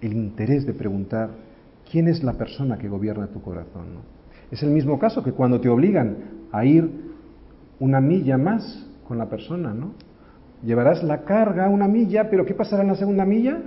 el 0.00 0.14
interés 0.14 0.66
de 0.66 0.72
preguntar, 0.72 1.30
¿quién 1.90 2.08
es 2.08 2.22
la 2.22 2.34
persona 2.34 2.78
que 2.78 2.88
gobierna 2.88 3.26
tu 3.26 3.42
corazón? 3.42 3.86
Es 4.50 4.62
el 4.62 4.70
mismo 4.70 4.98
caso 4.98 5.22
que 5.22 5.32
cuando 5.32 5.60
te 5.60 5.68
obligan 5.68 6.16
a 6.52 6.64
ir 6.64 6.90
una 7.80 8.00
milla 8.00 8.38
más 8.38 8.86
con 9.06 9.18
la 9.18 9.28
persona, 9.28 9.74
¿no? 9.74 9.92
Llevarás 10.62 11.02
la 11.04 11.24
carga 11.24 11.68
una 11.68 11.86
milla, 11.86 12.30
pero 12.30 12.46
¿qué 12.46 12.54
pasará 12.54 12.82
en 12.82 12.88
la 12.88 12.96
segunda 12.96 13.24
milla? 13.24 13.60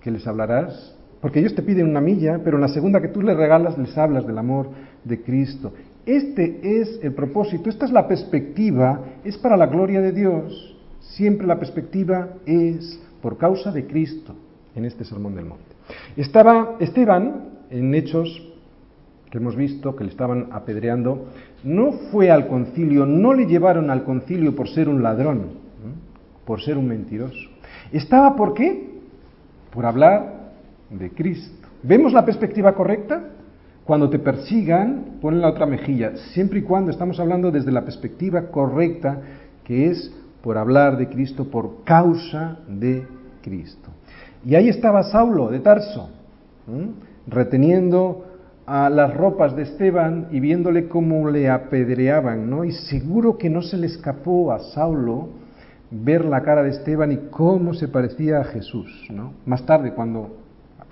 Que 0.00 0.10
les 0.10 0.26
hablarás, 0.26 0.96
porque 1.20 1.38
ellos 1.38 1.54
te 1.54 1.62
piden 1.62 1.88
una 1.88 2.00
milla, 2.00 2.40
pero 2.42 2.56
en 2.56 2.62
la 2.62 2.68
segunda 2.68 3.00
que 3.00 3.08
tú 3.08 3.22
les 3.22 3.36
regalas 3.36 3.78
les 3.78 3.96
hablas 3.96 4.26
del 4.26 4.36
amor 4.36 4.68
de 5.04 5.22
Cristo. 5.22 5.72
Este 6.06 6.80
es 6.80 7.00
el 7.02 7.12
propósito, 7.12 7.68
esta 7.68 7.84
es 7.84 7.92
la 7.92 8.08
perspectiva, 8.08 9.00
es 9.24 9.36
para 9.36 9.56
la 9.56 9.66
gloria 9.66 10.00
de 10.00 10.12
Dios. 10.12 10.76
Siempre 11.00 11.46
la 11.46 11.58
perspectiva 11.58 12.28
es 12.46 13.00
por 13.20 13.36
causa 13.36 13.70
de 13.72 13.86
Cristo 13.86 14.34
en 14.74 14.84
este 14.84 15.04
sermón 15.04 15.34
del 15.34 15.46
monte. 15.46 15.64
Estaba 16.16 16.76
Esteban 16.80 17.50
en 17.70 17.94
Hechos 17.94 18.50
que 19.30 19.38
hemos 19.38 19.54
visto 19.54 19.94
que 19.94 20.04
le 20.04 20.10
estaban 20.10 20.48
apedreando, 20.50 21.28
no 21.62 21.92
fue 22.10 22.30
al 22.30 22.48
concilio, 22.48 23.06
no 23.06 23.32
le 23.32 23.46
llevaron 23.46 23.88
al 23.90 24.02
concilio 24.02 24.56
por 24.56 24.68
ser 24.68 24.88
un 24.88 25.02
ladrón, 25.02 25.52
por 26.44 26.60
ser 26.60 26.76
un 26.76 26.88
mentiroso. 26.88 27.48
Estaba 27.92 28.34
por 28.34 28.54
qué? 28.54 28.90
Por 29.72 29.86
hablar 29.86 30.52
de 30.90 31.10
Cristo. 31.10 31.68
¿Vemos 31.82 32.12
la 32.12 32.24
perspectiva 32.24 32.74
correcta? 32.74 33.22
Cuando 33.90 34.08
te 34.08 34.20
persigan, 34.20 35.16
ponen 35.20 35.40
la 35.40 35.48
otra 35.48 35.66
mejilla, 35.66 36.12
siempre 36.32 36.60
y 36.60 36.62
cuando 36.62 36.92
estamos 36.92 37.18
hablando 37.18 37.50
desde 37.50 37.72
la 37.72 37.84
perspectiva 37.84 38.42
correcta, 38.42 39.20
que 39.64 39.90
es 39.90 40.14
por 40.44 40.58
hablar 40.58 40.96
de 40.96 41.08
Cristo, 41.08 41.50
por 41.50 41.82
causa 41.82 42.58
de 42.68 43.04
Cristo. 43.42 43.90
Y 44.44 44.54
ahí 44.54 44.68
estaba 44.68 45.02
Saulo 45.02 45.48
de 45.48 45.58
Tarso, 45.58 46.08
reteniendo 47.26 48.26
a 48.64 48.88
las 48.90 49.12
ropas 49.12 49.56
de 49.56 49.62
Esteban 49.62 50.28
y 50.30 50.38
viéndole 50.38 50.86
cómo 50.86 51.28
le 51.28 51.50
apedreaban, 51.50 52.48
¿no? 52.48 52.64
Y 52.64 52.70
seguro 52.70 53.38
que 53.38 53.50
no 53.50 53.60
se 53.60 53.76
le 53.76 53.88
escapó 53.88 54.52
a 54.52 54.60
Saulo 54.60 55.30
ver 55.90 56.24
la 56.26 56.42
cara 56.42 56.62
de 56.62 56.70
Esteban 56.70 57.10
y 57.10 57.16
cómo 57.32 57.74
se 57.74 57.88
parecía 57.88 58.38
a 58.38 58.44
Jesús, 58.44 59.08
¿no? 59.10 59.32
Más 59.46 59.66
tarde, 59.66 59.94
cuando 59.94 60.36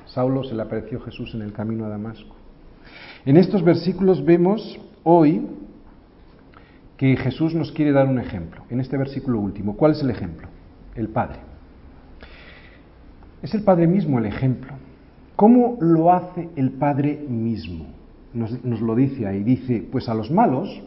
Saulo 0.07 0.43
se 0.43 0.57
le 0.57 0.63
apareció 0.63 0.99
Jesús 0.99 1.33
en 1.37 1.43
el 1.43 1.53
camino 1.53 1.85
a 1.85 1.91
Damasco. 1.91 2.38
En 3.25 3.37
estos 3.37 3.63
versículos 3.63 4.25
vemos 4.25 4.79
hoy 5.03 5.47
que 6.97 7.17
Jesús 7.17 7.55
nos 7.55 7.73
quiere 7.73 7.93
dar 7.93 8.09
un 8.09 8.19
ejemplo. 8.19 8.63
En 8.71 8.81
este 8.81 8.97
versículo 8.97 9.41
último, 9.41 9.77
¿cuál 9.77 9.93
es 9.93 10.03
el 10.03 10.11
ejemplo? 10.11 10.49
El 10.95 11.09
Padre. 11.09 11.39
Es 13.43 13.55
el 13.55 13.63
Padre 13.63 13.87
mismo 13.87 14.19
el 14.19 14.27
ejemplo. 14.27 14.73
¿Cómo 15.37 15.79
lo 15.81 16.13
hace 16.13 16.49
el 16.57 16.73
Padre 16.73 17.25
mismo? 17.29 17.87
Nos, 18.35 18.81
lo 18.81 18.95
dice 18.97 19.27
ahí. 19.27 19.45
Dice, 19.45 19.87
pues 19.91 20.09
a 20.09 20.15
los 20.15 20.31
malos, 20.31 20.83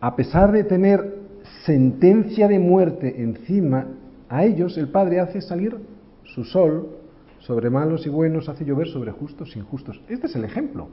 a 0.00 0.14
pesar 0.14 0.52
de 0.52 0.64
tener 0.64 1.20
sentencia 1.64 2.48
de 2.48 2.58
muerte 2.58 3.22
encima, 3.22 3.86
a 4.28 4.44
ellos 4.44 4.76
el 4.76 4.88
Padre 4.88 5.20
hace 5.20 5.40
salir 5.40 5.76
su 6.24 6.44
sol 6.44 6.98
sobre 7.38 7.70
malos 7.70 8.06
y 8.06 8.10
buenos, 8.10 8.48
hace 8.50 8.66
llover 8.66 8.88
sobre 8.88 9.12
justos 9.12 9.56
e 9.56 9.58
injustos. 9.58 10.00
Este 10.08 10.26
es 10.26 10.36
el 10.36 10.44
ejemplo. 10.44 10.88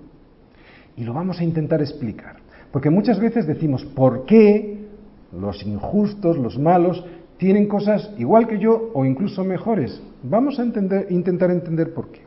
Y 0.97 1.03
lo 1.03 1.13
vamos 1.13 1.39
a 1.39 1.43
intentar 1.43 1.79
explicar. 1.79 2.37
Porque 2.71 2.89
muchas 2.89 3.19
veces 3.19 3.47
decimos, 3.47 3.85
¿por 3.85 4.25
qué 4.25 4.87
los 5.31 5.65
injustos, 5.65 6.37
los 6.37 6.57
malos, 6.57 7.05
tienen 7.37 7.67
cosas 7.67 8.11
igual 8.17 8.47
que 8.47 8.59
yo 8.59 8.89
o 8.93 9.05
incluso 9.05 9.43
mejores? 9.43 10.01
Vamos 10.23 10.59
a 10.59 10.63
entender, 10.63 11.07
intentar 11.11 11.51
entender 11.51 11.93
por 11.93 12.11
qué. 12.11 12.21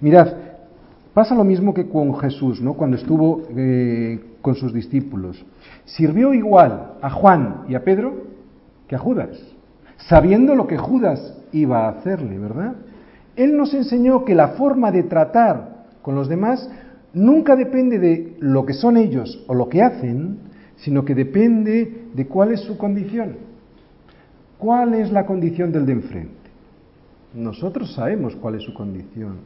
Mirad, 0.00 0.32
pasa 1.14 1.34
lo 1.34 1.44
mismo 1.44 1.74
que 1.74 1.88
con 1.88 2.18
Jesús, 2.18 2.60
¿no? 2.60 2.74
Cuando 2.74 2.96
estuvo 2.96 3.42
eh, 3.54 4.18
con 4.40 4.54
sus 4.54 4.72
discípulos. 4.72 5.44
Sirvió 5.84 6.34
igual 6.34 6.94
a 7.00 7.10
Juan 7.10 7.64
y 7.68 7.74
a 7.74 7.84
Pedro 7.84 8.32
que 8.88 8.96
a 8.96 8.98
Judas, 8.98 9.38
sabiendo 9.96 10.54
lo 10.54 10.66
que 10.66 10.76
Judas 10.76 11.38
iba 11.52 11.86
a 11.86 11.90
hacerle, 11.90 12.38
¿verdad? 12.38 12.74
Él 13.36 13.56
nos 13.56 13.72
enseñó 13.72 14.24
que 14.24 14.34
la 14.34 14.48
forma 14.48 14.90
de 14.90 15.04
tratar 15.04 15.86
con 16.02 16.14
los 16.14 16.28
demás 16.28 16.68
nunca 17.14 17.56
depende 17.56 17.98
de 17.98 18.36
lo 18.40 18.64
que 18.64 18.72
son 18.72 18.96
ellos 18.96 19.44
o 19.46 19.54
lo 19.54 19.68
que 19.68 19.82
hacen, 19.82 20.38
sino 20.76 21.04
que 21.04 21.14
depende 21.14 22.08
de 22.14 22.26
cuál 22.26 22.52
es 22.52 22.60
su 22.60 22.76
condición. 22.76 23.36
¿Cuál 24.58 24.94
es 24.94 25.10
la 25.10 25.26
condición 25.26 25.72
del 25.72 25.86
de 25.86 25.92
enfrente? 25.92 26.50
Nosotros 27.34 27.94
sabemos 27.94 28.36
cuál 28.36 28.56
es 28.56 28.62
su 28.62 28.74
condición. 28.74 29.38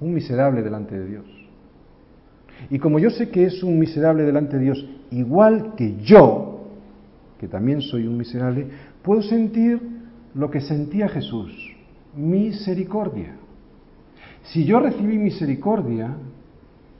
Un 0.00 0.14
miserable 0.14 0.62
delante 0.62 0.98
de 0.98 1.06
Dios. 1.06 1.24
Y 2.70 2.78
como 2.78 2.98
yo 2.98 3.10
sé 3.10 3.30
que 3.30 3.44
es 3.44 3.62
un 3.62 3.78
miserable 3.78 4.22
delante 4.22 4.56
de 4.56 4.64
Dios, 4.64 4.88
igual 5.10 5.74
que 5.76 5.96
yo, 6.02 6.68
que 7.38 7.48
también 7.48 7.80
soy 7.80 8.06
un 8.06 8.16
miserable, 8.16 8.66
puedo 9.02 9.22
sentir 9.22 9.80
lo 10.34 10.50
que 10.50 10.60
sentía 10.60 11.08
Jesús. 11.08 11.52
misericordia. 12.16 13.34
Si 14.44 14.64
yo 14.64 14.78
recibí 14.78 15.18
misericordia, 15.18 16.16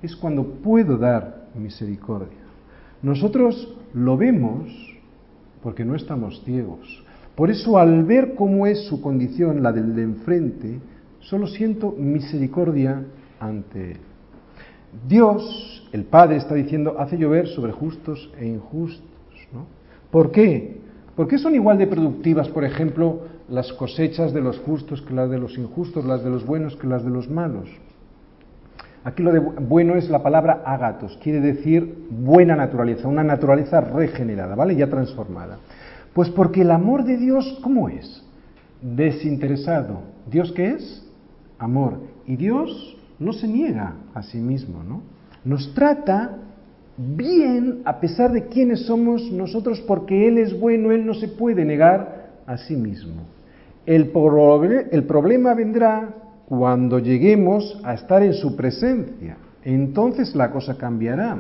es 0.05 0.17
cuando 0.17 0.45
puedo 0.45 0.99
dar 0.99 1.47
misericordia. 1.55 2.39
Nosotros 3.03 3.75
lo 3.93 4.17
vemos 4.17 4.71
porque 5.63 5.85
no 5.85 5.95
estamos 5.95 6.43
ciegos. 6.45 7.03
Por 7.35 7.51
eso 7.51 7.79
al 7.79 8.05
ver 8.05 8.35
cómo 8.35 8.67
es 8.67 8.87
su 8.87 9.01
condición, 9.01 9.63
la 9.63 9.73
del 9.73 9.95
de 9.95 10.03
enfrente, 10.03 10.79
solo 11.21 11.47
siento 11.47 11.93
misericordia 11.93 13.03
ante 13.41 13.93
él. 13.93 13.99
Dios, 15.09 15.89
el 15.93 16.05
Padre, 16.05 16.37
está 16.37 16.55
diciendo, 16.55 16.97
hace 16.99 17.19
llover 17.19 17.49
sobre 17.49 17.73
justos 17.73 18.31
e 18.39 18.47
injustos. 18.47 19.09
¿no? 19.53 19.67
¿Por 20.11 20.31
qué? 20.31 20.79
¿Por 21.17 21.27
qué 21.27 21.39
son 21.39 21.55
igual 21.55 21.79
de 21.79 21.87
productivas, 21.87 22.49
por 22.49 22.65
ejemplo, 22.65 23.23
las 23.49 23.73
cosechas 23.73 24.33
de 24.33 24.41
los 24.41 24.59
justos 24.61 25.03
que 25.03 25.15
las 25.15 25.31
de 25.31 25.39
los 25.39 25.59
injustos, 25.59 26.05
las 26.05 26.23
de 26.23 26.31
los 26.31 26.47
buenos 26.47 26.77
que 26.77 26.87
las 26.87 27.05
de 27.05 27.11
los 27.11 27.29
malos? 27.29 27.69
Aquí 29.05 29.23
lo 29.23 29.33
de 29.33 29.39
bueno 29.39 29.97
es 29.97 30.09
la 30.09 30.23
palabra 30.23 30.63
agatos, 30.65 31.19
quiere 31.23 31.41
decir 31.41 32.07
buena 32.11 32.57
naturaleza, 32.57 33.07
una 33.07 33.23
naturaleza 33.23 33.83
regenerada, 33.83 34.55
¿vale? 34.55 34.75
Ya 34.77 34.89
transformada. 34.89 35.59
Pues 36.15 36.31
porque 36.31 36.63
el 36.63 36.71
amor 36.71 37.05
de 37.05 37.19
Dios, 37.19 37.59
¿cómo 37.63 37.91
es? 37.91 38.25
Desinteresado. 38.81 40.01
¿Dios 40.31 40.53
qué 40.53 40.71
es? 40.71 41.07
Amor. 41.59 41.99
Y 42.27 42.37
Dios 42.37 42.97
no 43.19 43.35
se 43.35 43.47
niega 43.47 43.95
a 44.15 44.23
sí 44.23 44.39
mismo, 44.39 44.83
¿no? 44.83 45.03
Nos 45.45 45.75
trata 45.75 46.39
bien 46.97 47.83
a 47.85 48.01
pesar 48.01 48.33
de 48.33 48.47
quiénes 48.47 48.87
somos 48.87 49.31
nosotros, 49.31 49.83
porque 49.83 50.29
Él 50.29 50.39
es 50.39 50.59
bueno, 50.59 50.93
Él 50.93 51.05
no 51.05 51.13
se 51.13 51.29
puede 51.29 51.65
negar 51.67 52.31
a 52.47 52.57
sí 52.57 52.75
mismo. 52.75 53.23
El, 53.85 54.11
el 54.93 55.05
problema 55.05 55.53
vendrá 55.53 56.09
cuando 56.47 56.99
lleguemos 56.99 57.81
a 57.85 57.95
estar 57.95 58.23
en 58.23 58.35
su 58.35 58.57
presencia. 58.57 59.37
Entonces 59.63 60.35
la 60.35 60.51
cosa 60.51 60.77
cambiará, 60.77 61.39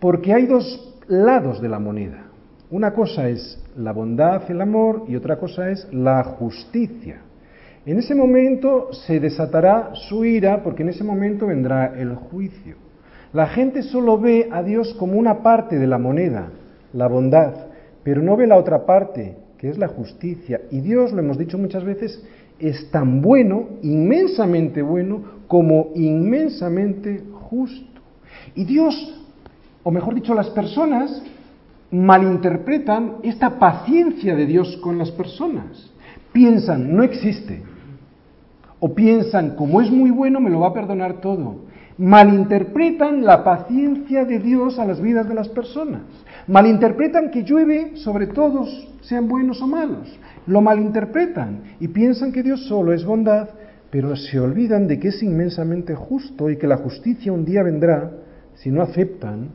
porque 0.00 0.32
hay 0.32 0.46
dos 0.46 0.94
lados 1.08 1.60
de 1.62 1.68
la 1.68 1.78
moneda. 1.78 2.24
Una 2.70 2.92
cosa 2.92 3.28
es 3.28 3.62
la 3.76 3.92
bondad, 3.92 4.50
el 4.50 4.60
amor, 4.60 5.04
y 5.08 5.16
otra 5.16 5.38
cosa 5.38 5.70
es 5.70 5.86
la 5.92 6.22
justicia. 6.24 7.20
En 7.86 7.98
ese 7.98 8.14
momento 8.14 8.92
se 8.92 9.20
desatará 9.20 9.90
su 9.94 10.24
ira, 10.24 10.62
porque 10.62 10.82
en 10.82 10.88
ese 10.88 11.04
momento 11.04 11.46
vendrá 11.46 11.94
el 11.98 12.14
juicio. 12.14 12.76
La 13.32 13.46
gente 13.48 13.82
solo 13.82 14.18
ve 14.18 14.48
a 14.50 14.62
Dios 14.62 14.94
como 14.94 15.18
una 15.18 15.42
parte 15.42 15.78
de 15.78 15.86
la 15.86 15.98
moneda, 15.98 16.50
la 16.92 17.08
bondad, 17.08 17.54
pero 18.02 18.22
no 18.22 18.36
ve 18.36 18.46
la 18.46 18.56
otra 18.56 18.86
parte, 18.86 19.36
que 19.58 19.68
es 19.68 19.78
la 19.78 19.88
justicia. 19.88 20.62
Y 20.70 20.80
Dios, 20.80 21.12
lo 21.12 21.20
hemos 21.20 21.36
dicho 21.36 21.58
muchas 21.58 21.84
veces, 21.84 22.22
es 22.68 22.90
tan 22.90 23.20
bueno, 23.20 23.68
inmensamente 23.82 24.80
bueno, 24.80 25.22
como 25.46 25.88
inmensamente 25.94 27.22
justo. 27.32 28.00
Y 28.54 28.64
Dios, 28.64 28.94
o 29.82 29.90
mejor 29.90 30.14
dicho, 30.14 30.34
las 30.34 30.48
personas, 30.50 31.22
malinterpretan 31.90 33.16
esta 33.22 33.58
paciencia 33.58 34.34
de 34.34 34.46
Dios 34.46 34.78
con 34.78 34.98
las 34.98 35.10
personas. 35.10 35.92
Piensan, 36.32 36.96
no 36.96 37.02
existe. 37.02 37.62
O 38.80 38.94
piensan, 38.94 39.56
como 39.56 39.80
es 39.80 39.90
muy 39.90 40.10
bueno, 40.10 40.40
me 40.40 40.50
lo 40.50 40.60
va 40.60 40.68
a 40.68 40.74
perdonar 40.74 41.20
todo. 41.20 41.66
Malinterpretan 41.98 43.24
la 43.24 43.44
paciencia 43.44 44.24
de 44.24 44.40
Dios 44.40 44.78
a 44.78 44.84
las 44.84 45.00
vidas 45.00 45.28
de 45.28 45.34
las 45.34 45.48
personas. 45.48 46.02
Malinterpretan 46.48 47.30
que 47.30 47.44
llueve 47.44 47.96
sobre 47.96 48.26
todos, 48.26 48.88
sean 49.02 49.28
buenos 49.28 49.62
o 49.62 49.66
malos. 49.66 50.08
Lo 50.46 50.60
malinterpretan 50.60 51.76
y 51.80 51.88
piensan 51.88 52.32
que 52.32 52.42
Dios 52.42 52.66
solo 52.66 52.92
es 52.92 53.04
bondad, 53.04 53.48
pero 53.90 54.14
se 54.16 54.38
olvidan 54.40 54.86
de 54.86 54.98
que 54.98 55.08
es 55.08 55.22
inmensamente 55.22 55.94
justo 55.94 56.50
y 56.50 56.56
que 56.56 56.66
la 56.66 56.76
justicia 56.76 57.32
un 57.32 57.44
día 57.44 57.62
vendrá 57.62 58.10
si 58.54 58.70
no 58.70 58.82
aceptan 58.82 59.50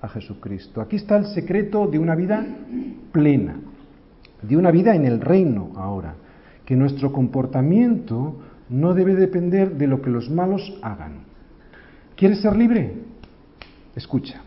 a 0.00 0.08
Jesucristo. 0.08 0.80
Aquí 0.80 0.96
está 0.96 1.16
el 1.16 1.26
secreto 1.26 1.86
de 1.86 1.98
una 1.98 2.14
vida 2.14 2.44
plena, 3.12 3.56
de 4.42 4.56
una 4.56 4.70
vida 4.70 4.94
en 4.94 5.04
el 5.04 5.20
reino 5.20 5.72
ahora, 5.76 6.14
que 6.64 6.76
nuestro 6.76 7.12
comportamiento 7.12 8.36
no 8.68 8.94
debe 8.94 9.14
depender 9.14 9.76
de 9.76 9.86
lo 9.86 10.02
que 10.02 10.10
los 10.10 10.30
malos 10.30 10.78
hagan. 10.82 11.24
¿Quieres 12.16 12.40
ser 12.40 12.56
libre? 12.56 12.94
Escucha, 13.94 14.42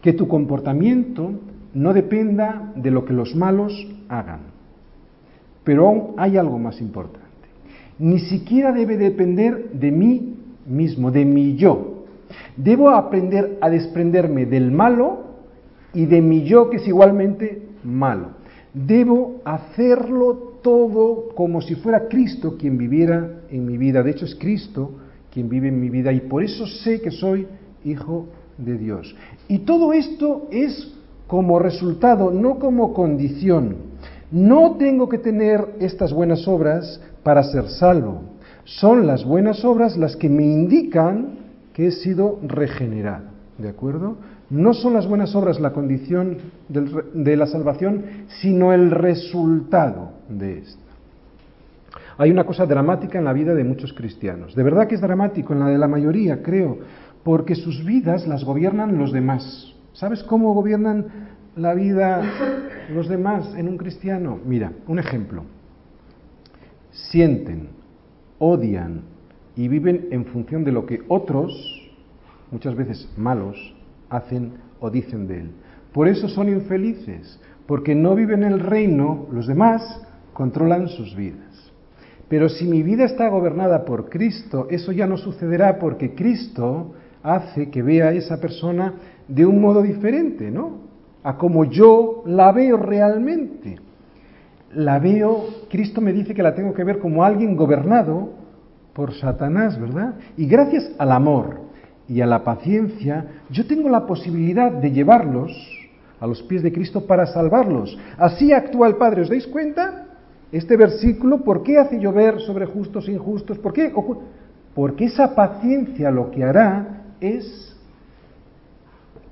que 0.00 0.12
tu 0.12 0.28
comportamiento 0.28 1.32
no 1.74 1.92
dependa 1.92 2.72
de 2.76 2.90
lo 2.90 3.04
que 3.04 3.12
los 3.12 3.34
malos 3.34 3.72
hagan. 4.08 4.55
Pero 5.66 5.88
aún 5.88 6.14
hay 6.16 6.36
algo 6.36 6.60
más 6.60 6.80
importante. 6.80 7.26
Ni 7.98 8.20
siquiera 8.20 8.72
debe 8.72 8.96
depender 8.96 9.72
de 9.72 9.90
mí 9.90 10.36
mismo, 10.64 11.10
de 11.10 11.24
mi 11.24 11.56
yo. 11.56 12.04
Debo 12.56 12.90
aprender 12.90 13.58
a 13.60 13.68
desprenderme 13.68 14.46
del 14.46 14.70
malo 14.70 15.24
y 15.92 16.06
de 16.06 16.22
mi 16.22 16.44
yo 16.44 16.70
que 16.70 16.76
es 16.76 16.86
igualmente 16.86 17.62
malo. 17.82 18.28
Debo 18.72 19.40
hacerlo 19.44 20.54
todo 20.62 21.30
como 21.34 21.60
si 21.60 21.74
fuera 21.74 22.06
Cristo 22.06 22.56
quien 22.56 22.78
viviera 22.78 23.40
en 23.50 23.66
mi 23.66 23.76
vida. 23.76 24.04
De 24.04 24.12
hecho 24.12 24.24
es 24.24 24.36
Cristo 24.36 24.92
quien 25.32 25.48
vive 25.48 25.66
en 25.66 25.80
mi 25.80 25.90
vida 25.90 26.12
y 26.12 26.20
por 26.20 26.44
eso 26.44 26.64
sé 26.64 27.00
que 27.00 27.10
soy 27.10 27.48
hijo 27.84 28.26
de 28.56 28.78
Dios. 28.78 29.16
Y 29.48 29.58
todo 29.58 29.92
esto 29.92 30.46
es 30.52 30.92
como 31.26 31.58
resultado, 31.58 32.30
no 32.30 32.60
como 32.60 32.94
condición. 32.94 33.95
No 34.30 34.76
tengo 34.76 35.08
que 35.08 35.18
tener 35.18 35.76
estas 35.80 36.12
buenas 36.12 36.46
obras 36.48 37.00
para 37.22 37.42
ser 37.44 37.68
salvo. 37.68 38.22
Son 38.64 39.06
las 39.06 39.24
buenas 39.24 39.64
obras 39.64 39.96
las 39.96 40.16
que 40.16 40.28
me 40.28 40.44
indican 40.44 41.38
que 41.72 41.88
he 41.88 41.92
sido 41.92 42.40
regenerado. 42.42 43.26
¿De 43.58 43.68
acuerdo? 43.68 44.16
No 44.50 44.74
son 44.74 44.94
las 44.94 45.06
buenas 45.06 45.34
obras 45.34 45.60
la 45.60 45.72
condición 45.72 46.38
de 46.68 47.36
la 47.36 47.46
salvación, 47.46 48.04
sino 48.40 48.72
el 48.72 48.90
resultado 48.90 50.12
de 50.28 50.58
esto. 50.58 50.82
Hay 52.18 52.30
una 52.30 52.44
cosa 52.44 52.66
dramática 52.66 53.18
en 53.18 53.24
la 53.24 53.32
vida 53.32 53.54
de 53.54 53.64
muchos 53.64 53.92
cristianos. 53.92 54.54
De 54.54 54.62
verdad 54.62 54.86
que 54.86 54.94
es 54.94 55.00
dramático 55.00 55.52
en 55.52 55.60
la 55.60 55.68
de 55.68 55.78
la 55.78 55.88
mayoría, 55.88 56.42
creo, 56.42 56.78
porque 57.22 57.54
sus 57.54 57.84
vidas 57.84 58.26
las 58.26 58.44
gobiernan 58.44 58.98
los 58.98 59.12
demás. 59.12 59.74
¿Sabes 59.92 60.22
cómo 60.22 60.54
gobiernan 60.54 61.06
la 61.56 61.74
vida 61.74 62.22
los 62.90 63.08
demás 63.08 63.54
en 63.56 63.68
un 63.68 63.76
cristiano? 63.76 64.38
Mira, 64.44 64.72
un 64.86 64.98
ejemplo. 64.98 65.42
Sienten, 66.90 67.68
odian 68.38 69.02
y 69.54 69.68
viven 69.68 70.08
en 70.10 70.26
función 70.26 70.64
de 70.64 70.72
lo 70.72 70.86
que 70.86 71.02
otros, 71.08 71.52
muchas 72.50 72.74
veces 72.74 73.08
malos, 73.16 73.74
hacen 74.08 74.52
o 74.80 74.90
dicen 74.90 75.26
de 75.26 75.40
él. 75.40 75.50
Por 75.92 76.08
eso 76.08 76.28
son 76.28 76.48
infelices, 76.48 77.40
porque 77.66 77.94
no 77.94 78.14
viven 78.14 78.44
el 78.44 78.60
reino, 78.60 79.26
los 79.32 79.46
demás 79.46 80.02
controlan 80.32 80.88
sus 80.88 81.16
vidas. 81.16 81.72
Pero 82.28 82.48
si 82.48 82.66
mi 82.66 82.82
vida 82.82 83.04
está 83.04 83.28
gobernada 83.28 83.84
por 83.84 84.08
Cristo, 84.10 84.66
eso 84.70 84.92
ya 84.92 85.06
no 85.06 85.16
sucederá 85.16 85.78
porque 85.78 86.14
Cristo 86.14 86.94
hace 87.22 87.70
que 87.70 87.82
vea 87.82 88.08
a 88.08 88.12
esa 88.12 88.40
persona 88.40 88.94
de 89.28 89.46
un 89.46 89.60
modo 89.60 89.82
diferente, 89.82 90.50
¿no? 90.50 90.85
A 91.26 91.38
como 91.38 91.64
yo 91.64 92.22
la 92.24 92.52
veo 92.52 92.76
realmente. 92.76 93.80
La 94.72 95.00
veo, 95.00 95.42
Cristo 95.68 96.00
me 96.00 96.12
dice 96.12 96.34
que 96.34 96.42
la 96.42 96.54
tengo 96.54 96.72
que 96.72 96.84
ver 96.84 97.00
como 97.00 97.24
alguien 97.24 97.56
gobernado 97.56 98.28
por 98.92 99.12
Satanás, 99.12 99.76
¿verdad? 99.80 100.14
Y 100.36 100.46
gracias 100.46 100.88
al 100.98 101.10
amor 101.10 101.62
y 102.06 102.20
a 102.20 102.26
la 102.26 102.44
paciencia, 102.44 103.26
yo 103.50 103.66
tengo 103.66 103.88
la 103.88 104.06
posibilidad 104.06 104.70
de 104.70 104.92
llevarlos 104.92 105.50
a 106.20 106.28
los 106.28 106.44
pies 106.44 106.62
de 106.62 106.72
Cristo 106.72 107.08
para 107.08 107.26
salvarlos. 107.26 107.98
Así 108.16 108.52
actúa 108.52 108.86
el 108.86 108.94
Padre, 108.94 109.22
¿os 109.22 109.28
dais 109.28 109.48
cuenta? 109.48 110.06
Este 110.52 110.76
versículo, 110.76 111.42
¿por 111.42 111.64
qué 111.64 111.76
hace 111.76 111.98
llover 111.98 112.38
sobre 112.42 112.66
justos 112.66 113.08
e 113.08 113.12
injustos? 113.12 113.58
¿Por 113.58 113.72
qué? 113.72 113.92
Porque 114.76 115.06
esa 115.06 115.34
paciencia 115.34 116.08
lo 116.12 116.30
que 116.30 116.44
hará 116.44 117.02
es, 117.20 117.76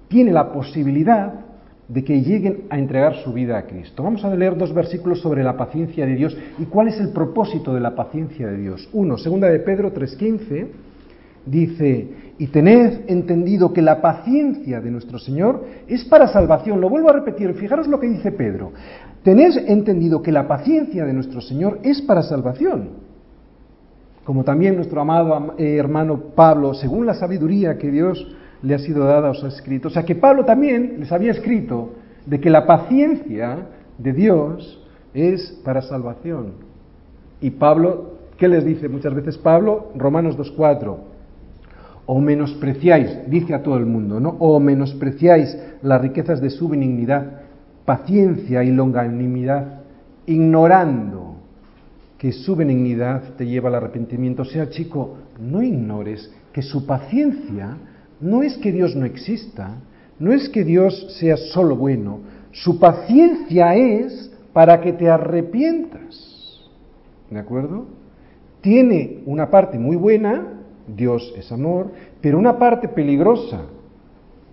tiene 0.08 0.32
la 0.32 0.52
posibilidad 0.52 1.43
de 1.88 2.02
que 2.02 2.22
lleguen 2.22 2.64
a 2.70 2.78
entregar 2.78 3.16
su 3.16 3.32
vida 3.32 3.58
a 3.58 3.66
Cristo. 3.66 4.02
Vamos 4.02 4.24
a 4.24 4.34
leer 4.34 4.56
dos 4.56 4.72
versículos 4.72 5.20
sobre 5.20 5.44
la 5.44 5.56
paciencia 5.56 6.06
de 6.06 6.14
Dios 6.14 6.36
y 6.58 6.64
cuál 6.64 6.88
es 6.88 6.98
el 6.98 7.10
propósito 7.10 7.74
de 7.74 7.80
la 7.80 7.94
paciencia 7.94 8.46
de 8.46 8.56
Dios. 8.56 8.88
Uno, 8.92 9.18
segunda 9.18 9.48
de 9.48 9.58
Pedro 9.60 9.92
3:15, 9.92 10.66
dice, 11.44 12.08
y 12.38 12.46
tened 12.48 13.02
entendido 13.06 13.72
que 13.72 13.82
la 13.82 14.00
paciencia 14.00 14.80
de 14.80 14.90
nuestro 14.90 15.18
Señor 15.18 15.64
es 15.86 16.04
para 16.04 16.28
salvación. 16.28 16.80
Lo 16.80 16.88
vuelvo 16.88 17.10
a 17.10 17.12
repetir, 17.12 17.52
fijaros 17.54 17.86
lo 17.86 18.00
que 18.00 18.08
dice 18.08 18.32
Pedro. 18.32 18.72
Tened 19.22 19.68
entendido 19.68 20.22
que 20.22 20.32
la 20.32 20.48
paciencia 20.48 21.04
de 21.04 21.12
nuestro 21.12 21.40
Señor 21.40 21.80
es 21.82 22.00
para 22.02 22.22
salvación. 22.22 23.04
Como 24.24 24.42
también 24.42 24.76
nuestro 24.76 25.02
amado 25.02 25.54
eh, 25.58 25.76
hermano 25.76 26.18
Pablo, 26.34 26.72
según 26.72 27.04
la 27.04 27.14
sabiduría 27.14 27.76
que 27.76 27.90
Dios 27.90 28.26
le 28.64 28.74
ha 28.74 28.78
sido 28.78 29.04
dada, 29.04 29.30
os 29.30 29.44
ha 29.44 29.48
escrito. 29.48 29.88
O 29.88 29.90
sea 29.90 30.04
que 30.04 30.14
Pablo 30.14 30.44
también 30.44 30.96
les 30.98 31.12
había 31.12 31.30
escrito 31.30 31.92
de 32.26 32.40
que 32.40 32.50
la 32.50 32.66
paciencia 32.66 33.66
de 33.98 34.12
Dios 34.12 34.82
es 35.12 35.60
para 35.64 35.82
salvación. 35.82 36.54
Y 37.40 37.50
Pablo 37.50 38.14
¿Qué 38.36 38.48
les 38.48 38.64
dice 38.64 38.88
muchas 38.88 39.14
veces 39.14 39.38
Pablo? 39.38 39.92
Romanos 39.94 40.36
2.4. 40.36 40.96
O 42.06 42.20
menospreciáis, 42.20 43.30
dice 43.30 43.54
a 43.54 43.62
todo 43.62 43.76
el 43.76 43.86
mundo, 43.86 44.20
¿no? 44.20 44.30
O 44.40 44.58
menospreciáis 44.60 45.56
las 45.82 46.00
riquezas 46.00 46.40
de 46.40 46.50
su 46.50 46.68
benignidad, 46.68 47.42
paciencia 47.84 48.62
y 48.64 48.70
longanimidad, 48.70 49.82
ignorando 50.26 51.36
que 52.18 52.32
su 52.32 52.56
benignidad 52.56 53.22
te 53.36 53.46
lleva 53.46 53.68
al 53.68 53.76
arrepentimiento. 53.76 54.42
O 54.42 54.46
sea, 54.46 54.68
chico, 54.68 55.16
no 55.40 55.62
ignores 55.62 56.30
que 56.52 56.62
su 56.62 56.86
paciencia 56.86 57.76
no 58.20 58.42
es 58.42 58.56
que 58.58 58.72
Dios 58.72 58.94
no 58.96 59.04
exista, 59.04 59.76
no 60.18 60.32
es 60.32 60.48
que 60.48 60.64
Dios 60.64 61.16
sea 61.18 61.36
solo 61.36 61.76
bueno, 61.76 62.20
su 62.52 62.78
paciencia 62.78 63.74
es 63.74 64.30
para 64.52 64.80
que 64.80 64.92
te 64.92 65.10
arrepientas. 65.10 66.60
¿De 67.30 67.38
acuerdo? 67.38 67.86
Tiene 68.60 69.22
una 69.26 69.50
parte 69.50 69.78
muy 69.78 69.96
buena, 69.96 70.60
Dios 70.86 71.34
es 71.36 71.50
amor, 71.50 71.90
pero 72.20 72.38
una 72.38 72.58
parte 72.58 72.88
peligrosa. 72.88 73.62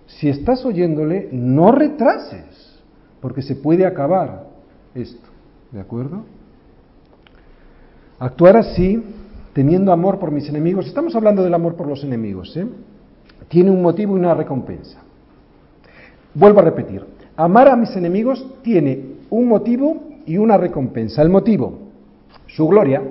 Si 0.06 0.28
estás 0.28 0.64
oyéndole, 0.64 1.28
no 1.32 1.72
retrases, 1.72 2.80
porque 3.20 3.40
se 3.40 3.54
puede 3.54 3.86
acabar 3.86 4.48
esto. 4.94 5.28
¿De 5.70 5.80
acuerdo? 5.80 6.24
Actuar 8.18 8.56
así, 8.56 9.02
teniendo 9.52 9.92
amor 9.92 10.18
por 10.18 10.30
mis 10.30 10.48
enemigos, 10.48 10.86
estamos 10.86 11.14
hablando 11.14 11.42
del 11.42 11.54
amor 11.54 11.76
por 11.76 11.86
los 11.86 12.04
enemigos, 12.04 12.56
¿eh? 12.56 12.66
Tiene 13.48 13.70
un 13.70 13.82
motivo 13.82 14.16
y 14.16 14.20
una 14.20 14.34
recompensa. 14.34 14.98
Vuelvo 16.34 16.60
a 16.60 16.64
repetir, 16.64 17.04
amar 17.36 17.68
a 17.68 17.76
mis 17.76 17.94
enemigos 17.96 18.44
tiene 18.62 19.12
un 19.30 19.48
motivo 19.48 20.02
y 20.26 20.38
una 20.38 20.56
recompensa. 20.56 21.22
El 21.22 21.28
motivo, 21.28 21.78
su 22.46 22.66
gloria. 22.68 23.02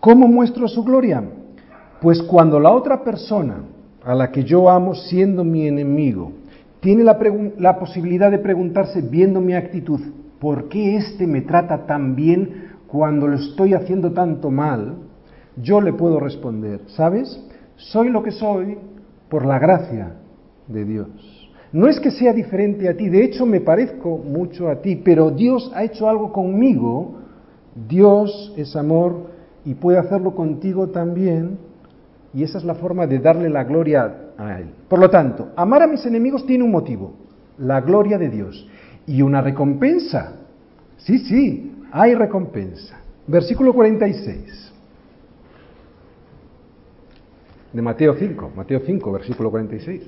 ¿Cómo 0.00 0.28
muestro 0.28 0.68
su 0.68 0.84
gloria? 0.84 1.22
Pues 2.00 2.22
cuando 2.22 2.60
la 2.60 2.70
otra 2.70 3.02
persona 3.02 3.64
a 4.04 4.14
la 4.14 4.30
que 4.30 4.44
yo 4.44 4.68
amo 4.68 4.94
siendo 4.94 5.44
mi 5.44 5.66
enemigo 5.66 6.32
tiene 6.80 7.02
la, 7.02 7.78
posibilidad 7.78 8.30
de 8.30 8.38
preguntarse 8.38 9.00
viendo 9.00 9.40
mi 9.40 9.54
actitud, 9.54 10.00
¿por 10.38 10.68
qué 10.68 10.96
éste 10.96 11.26
me 11.26 11.40
trata 11.40 11.86
tan 11.86 12.14
bien 12.14 12.72
cuando 12.86 13.26
lo 13.26 13.36
estoy 13.36 13.72
haciendo 13.72 14.12
tanto 14.12 14.50
mal? 14.50 14.96
Yo 15.56 15.80
le 15.80 15.94
puedo 15.94 16.20
responder, 16.20 16.80
¿sabes? 16.88 17.42
Soy 17.76 18.10
lo 18.10 18.22
que 18.22 18.30
soy 18.30 18.78
por 19.28 19.44
la 19.44 19.58
gracia 19.58 20.14
de 20.68 20.84
Dios. 20.84 21.08
No 21.72 21.88
es 21.88 21.98
que 21.98 22.12
sea 22.12 22.32
diferente 22.32 22.88
a 22.88 22.96
ti, 22.96 23.08
de 23.08 23.24
hecho 23.24 23.46
me 23.46 23.60
parezco 23.60 24.16
mucho 24.16 24.68
a 24.68 24.76
ti, 24.76 24.94
pero 24.96 25.30
Dios 25.30 25.72
ha 25.74 25.82
hecho 25.82 26.08
algo 26.08 26.32
conmigo. 26.32 27.16
Dios 27.88 28.54
es 28.56 28.76
amor 28.76 29.30
y 29.64 29.74
puede 29.74 29.98
hacerlo 29.98 30.36
contigo 30.36 30.90
también. 30.90 31.58
Y 32.32 32.44
esa 32.44 32.58
es 32.58 32.64
la 32.64 32.74
forma 32.76 33.06
de 33.06 33.18
darle 33.18 33.50
la 33.50 33.64
gloria 33.64 34.32
a 34.38 34.60
Él. 34.60 34.70
Por 34.88 35.00
lo 35.00 35.10
tanto, 35.10 35.50
amar 35.56 35.82
a 35.82 35.86
mis 35.86 36.04
enemigos 36.06 36.46
tiene 36.46 36.64
un 36.64 36.70
motivo, 36.70 37.14
la 37.58 37.80
gloria 37.80 38.18
de 38.18 38.28
Dios. 38.28 38.68
Y 39.06 39.22
una 39.22 39.40
recompensa. 39.40 40.34
Sí, 40.96 41.18
sí, 41.18 41.72
hay 41.92 42.14
recompensa. 42.14 43.00
Versículo 43.26 43.72
46. 43.72 44.73
De 47.74 47.82
Mateo 47.82 48.14
5, 48.14 48.52
Mateo 48.56 48.80
5, 48.86 49.12
versículo 49.12 49.50
46. 49.50 50.02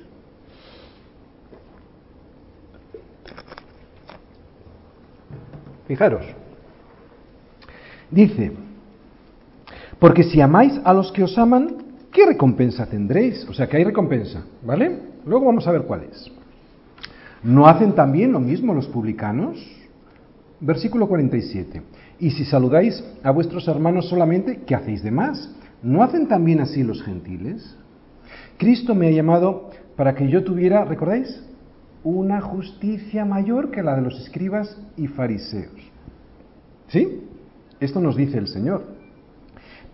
Fijaros, 5.85 6.25
dice, 8.09 8.53
porque 9.99 10.23
si 10.23 10.41
amáis 10.41 10.79
a 10.83 10.93
los 10.93 11.11
que 11.11 11.23
os 11.23 11.37
aman, 11.37 11.77
¿qué 12.11 12.25
recompensa 12.25 12.85
tendréis? 12.85 13.47
O 13.49 13.53
sea 13.53 13.67
que 13.67 13.77
hay 13.77 13.83
recompensa, 13.83 14.45
¿vale? 14.63 14.99
Luego 15.25 15.45
vamos 15.45 15.67
a 15.67 15.71
ver 15.71 15.83
cuál 15.83 16.03
es. 16.03 16.31
¿No 17.43 17.67
hacen 17.67 17.93
también 17.93 18.31
lo 18.31 18.39
mismo 18.39 18.73
los 18.73 18.87
publicanos? 18.87 19.57
Versículo 20.59 21.07
47. 21.07 21.81
Y 22.19 22.31
si 22.31 22.45
saludáis 22.45 23.03
a 23.23 23.31
vuestros 23.31 23.67
hermanos 23.67 24.07
solamente, 24.07 24.61
¿qué 24.65 24.73
hacéis 24.73 25.03
de 25.03 25.11
más? 25.11 25.53
¿No 25.83 26.03
hacen 26.03 26.27
también 26.27 26.59
así 26.59 26.83
los 26.83 27.03
gentiles? 27.03 27.77
Cristo 28.57 28.95
me 28.95 29.07
ha 29.07 29.11
llamado 29.11 29.69
para 29.95 30.15
que 30.15 30.27
yo 30.27 30.43
tuviera, 30.43 30.85
¿recordáis? 30.85 31.43
Una 32.03 32.41
justicia 32.41 33.25
mayor 33.25 33.71
que 33.71 33.83
la 33.83 33.95
de 33.95 34.01
los 34.01 34.19
escribas 34.19 34.79
y 34.95 35.07
fariseos. 35.07 35.91
¿Sí? 36.87 37.23
Esto 37.79 37.99
nos 37.99 38.15
dice 38.15 38.37
el 38.37 38.47
Señor. 38.47 38.83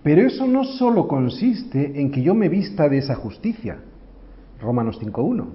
Pero 0.03 0.21
eso 0.21 0.45
no 0.45 0.63
solo 0.63 1.07
consiste 1.07 1.99
en 1.99 2.11
que 2.11 2.21
yo 2.21 2.35
me 2.35 2.49
vista 2.49 2.89
de 2.89 2.97
esa 2.97 3.15
justicia. 3.15 3.79
Romanos 4.61 4.99
5.1. 5.01 5.45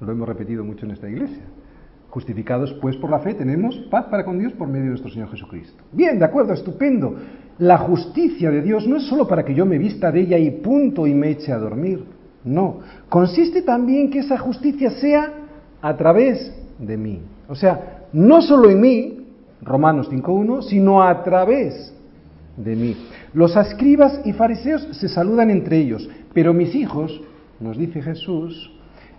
Lo 0.00 0.12
hemos 0.12 0.28
repetido 0.28 0.64
mucho 0.64 0.86
en 0.86 0.92
esta 0.92 1.08
iglesia. 1.08 1.42
Justificados 2.10 2.72
pues 2.80 2.96
por 2.96 3.10
la 3.10 3.18
fe 3.18 3.34
tenemos 3.34 3.76
paz 3.90 4.06
para 4.06 4.24
con 4.24 4.38
Dios 4.38 4.52
por 4.54 4.68
medio 4.68 4.84
de 4.84 4.90
nuestro 4.90 5.10
Señor 5.10 5.30
Jesucristo. 5.30 5.82
Bien, 5.92 6.18
de 6.18 6.24
acuerdo, 6.24 6.52
estupendo. 6.52 7.16
La 7.58 7.78
justicia 7.78 8.50
de 8.50 8.62
Dios 8.62 8.86
no 8.86 8.96
es 8.96 9.04
solo 9.04 9.26
para 9.26 9.44
que 9.44 9.54
yo 9.54 9.66
me 9.66 9.78
vista 9.78 10.12
de 10.12 10.20
ella 10.20 10.38
y 10.38 10.50
punto 10.50 11.06
y 11.06 11.14
me 11.14 11.30
eche 11.30 11.52
a 11.52 11.58
dormir. 11.58 12.04
No, 12.44 12.78
consiste 13.08 13.62
también 13.62 14.10
que 14.10 14.20
esa 14.20 14.38
justicia 14.38 14.90
sea 14.92 15.32
a 15.82 15.96
través 15.96 16.52
de 16.78 16.96
mí. 16.96 17.20
O 17.48 17.54
sea, 17.54 18.06
no 18.12 18.40
solo 18.42 18.70
en 18.70 18.80
mí, 18.80 19.26
Romanos 19.62 20.08
5.1, 20.10 20.62
sino 20.62 21.02
a 21.02 21.22
través 21.24 21.92
de 22.56 22.76
mí. 22.76 22.96
Los 23.34 23.56
escribas 23.56 24.20
y 24.24 24.32
fariseos 24.32 24.88
se 24.92 25.08
saludan 25.08 25.50
entre 25.50 25.78
ellos, 25.78 26.08
pero 26.32 26.54
mis 26.54 26.74
hijos, 26.74 27.20
nos 27.60 27.76
dice 27.76 28.02
Jesús, 28.02 28.72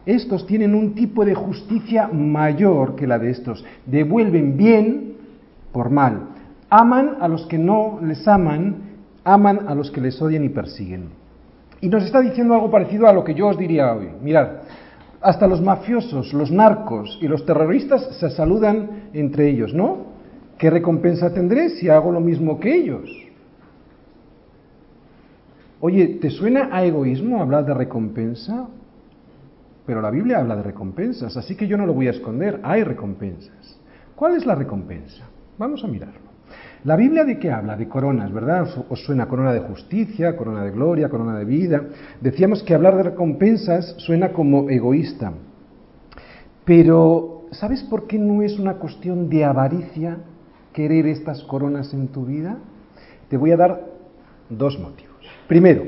estos 0.05 0.47
tienen 0.47 0.75
un 0.75 0.95
tipo 0.95 1.25
de 1.25 1.35
justicia 1.35 2.07
mayor 2.07 2.95
que 2.95 3.05
la 3.05 3.19
de 3.19 3.31
estos. 3.31 3.65
Devuelven 3.85 4.57
bien 4.57 5.13
por 5.71 5.89
mal. 5.89 6.29
Aman 6.69 7.17
a 7.19 7.27
los 7.27 7.45
que 7.47 7.57
no 7.57 7.99
les 8.01 8.27
aman, 8.27 8.75
aman 9.23 9.67
a 9.67 9.75
los 9.75 9.89
que 9.91 10.01
les 10.01 10.21
odian 10.21 10.43
y 10.43 10.49
persiguen. 10.49 11.09
Y 11.81 11.89
nos 11.89 12.03
está 12.03 12.21
diciendo 12.21 12.53
algo 12.53 12.69
parecido 12.69 13.07
a 13.07 13.13
lo 13.13 13.23
que 13.23 13.33
yo 13.33 13.47
os 13.47 13.57
diría 13.57 13.93
hoy. 13.93 14.09
Mirad, 14.21 14.49
hasta 15.21 15.47
los 15.47 15.61
mafiosos, 15.61 16.33
los 16.33 16.51
narcos 16.51 17.17
y 17.21 17.27
los 17.27 17.45
terroristas 17.45 18.17
se 18.19 18.29
saludan 18.29 19.09
entre 19.13 19.49
ellos, 19.49 19.73
¿no? 19.73 20.09
¿Qué 20.57 20.69
recompensa 20.69 21.33
tendré 21.33 21.69
si 21.69 21.89
hago 21.89 22.11
lo 22.11 22.19
mismo 22.19 22.59
que 22.59 22.75
ellos? 22.75 23.09
Oye, 25.81 26.19
¿te 26.21 26.29
suena 26.29 26.69
a 26.71 26.83
egoísmo 26.83 27.41
hablar 27.41 27.65
de 27.65 27.73
recompensa? 27.73 28.67
Pero 29.85 30.01
la 30.01 30.11
Biblia 30.11 30.39
habla 30.39 30.57
de 30.57 30.63
recompensas, 30.63 31.35
así 31.35 31.55
que 31.55 31.67
yo 31.67 31.77
no 31.77 31.85
lo 31.85 31.93
voy 31.93 32.07
a 32.07 32.11
esconder, 32.11 32.59
hay 32.63 32.83
recompensas. 32.83 33.79
¿Cuál 34.15 34.35
es 34.35 34.45
la 34.45 34.55
recompensa? 34.55 35.23
Vamos 35.57 35.83
a 35.83 35.87
mirarlo. 35.87 36.28
La 36.85 36.95
Biblia 36.95 37.25
de 37.25 37.37
qué 37.39 37.51
habla? 37.51 37.75
De 37.75 37.89
coronas, 37.89 38.31
¿verdad? 38.31 38.65
Os 38.87 39.03
suena 39.03 39.27
corona 39.27 39.51
de 39.51 39.59
justicia, 39.59 40.37
corona 40.37 40.63
de 40.63 40.71
gloria, 40.71 41.09
corona 41.09 41.37
de 41.37 41.43
vida. 41.43 41.83
Decíamos 42.21 42.63
que 42.63 42.73
hablar 42.73 42.95
de 42.95 43.03
recompensas 43.03 43.95
suena 43.97 44.31
como 44.31 44.69
egoísta. 44.69 45.33
Pero, 46.63 47.47
¿sabes 47.51 47.83
por 47.83 48.07
qué 48.07 48.17
no 48.17 48.43
es 48.43 48.57
una 48.57 48.75
cuestión 48.75 49.29
de 49.29 49.43
avaricia 49.43 50.19
querer 50.71 51.05
estas 51.07 51.43
coronas 51.43 51.93
en 51.93 52.07
tu 52.07 52.25
vida? 52.25 52.57
Te 53.29 53.35
voy 53.35 53.51
a 53.51 53.57
dar 53.57 53.85
dos 54.49 54.79
motivos. 54.79 55.09
Primero, 55.49 55.83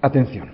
atención, 0.00 0.48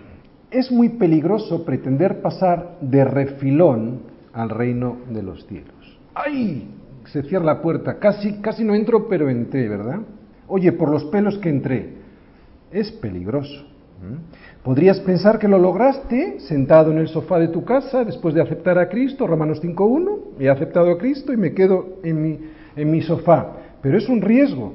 es 0.51 0.73
muy 0.73 0.89
peligroso 0.89 1.65
pretender 1.65 2.23
pasar 2.23 2.79
de 2.81 3.05
refilón 3.05 4.01
al 4.33 4.51
reino 4.51 4.97
de 5.11 5.23
los 5.23 5.47
cielos. 5.47 5.99
¡Ay! 6.15 6.69
Se 7.07 7.23
cierra 7.23 7.45
la 7.45 7.63
puerta. 7.63 7.99
Casi, 7.99 8.41
casi 8.41 8.65
no 8.65 8.75
entro, 8.75 9.09
pero 9.09 9.29
entré, 9.29 9.69
¿verdad? 9.69 10.01
Oye, 10.47 10.73
por 10.73 10.91
los 10.91 11.05
pelos 11.05 11.39
que 11.39 11.49
entré. 11.49 11.95
Es 12.73 12.91
peligroso. 12.93 13.67
Podrías 14.63 15.01
pensar 15.01 15.39
que 15.39 15.49
lo 15.49 15.59
lograste 15.59 16.41
sentado 16.41 16.91
en 16.91 16.99
el 16.99 17.09
sofá 17.09 17.39
de 17.39 17.49
tu 17.49 17.65
casa 17.65 18.05
después 18.05 18.35
de 18.35 18.41
aceptar 18.41 18.79
a 18.79 18.89
Cristo, 18.89 19.27
Romanos 19.27 19.63
5.1, 19.63 20.19
he 20.39 20.49
aceptado 20.49 20.91
a 20.91 20.99
Cristo 20.99 21.33
y 21.33 21.37
me 21.37 21.53
quedo 21.53 21.99
en 22.03 22.23
mi, 22.23 22.39
en 22.77 22.91
mi 22.91 23.03
sofá. 23.03 23.53
Pero 23.83 23.99
es 23.99 24.09
un 24.09 24.21
riesgo. 24.21 24.75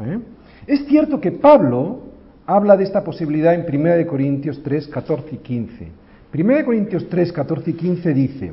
¿eh? 0.00 0.18
Es 0.66 0.86
cierto 0.86 1.20
que 1.20 1.32
Pablo 1.32 2.00
habla 2.46 2.76
de 2.76 2.84
esta 2.84 3.04
posibilidad 3.04 3.54
en 3.54 3.64
1 3.68 4.06
Corintios 4.06 4.62
3, 4.62 4.88
14 4.88 5.34
y 5.34 5.38
15. 5.38 5.88
1 6.34 6.64
Corintios 6.64 7.08
3, 7.08 7.32
14 7.32 7.70
y 7.70 7.74
15 7.74 8.14
dice, 8.14 8.52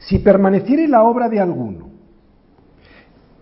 si 0.00 0.18
permaneciere 0.18 0.88
la 0.88 1.02
obra 1.04 1.28
de 1.28 1.40
alguno 1.40 1.88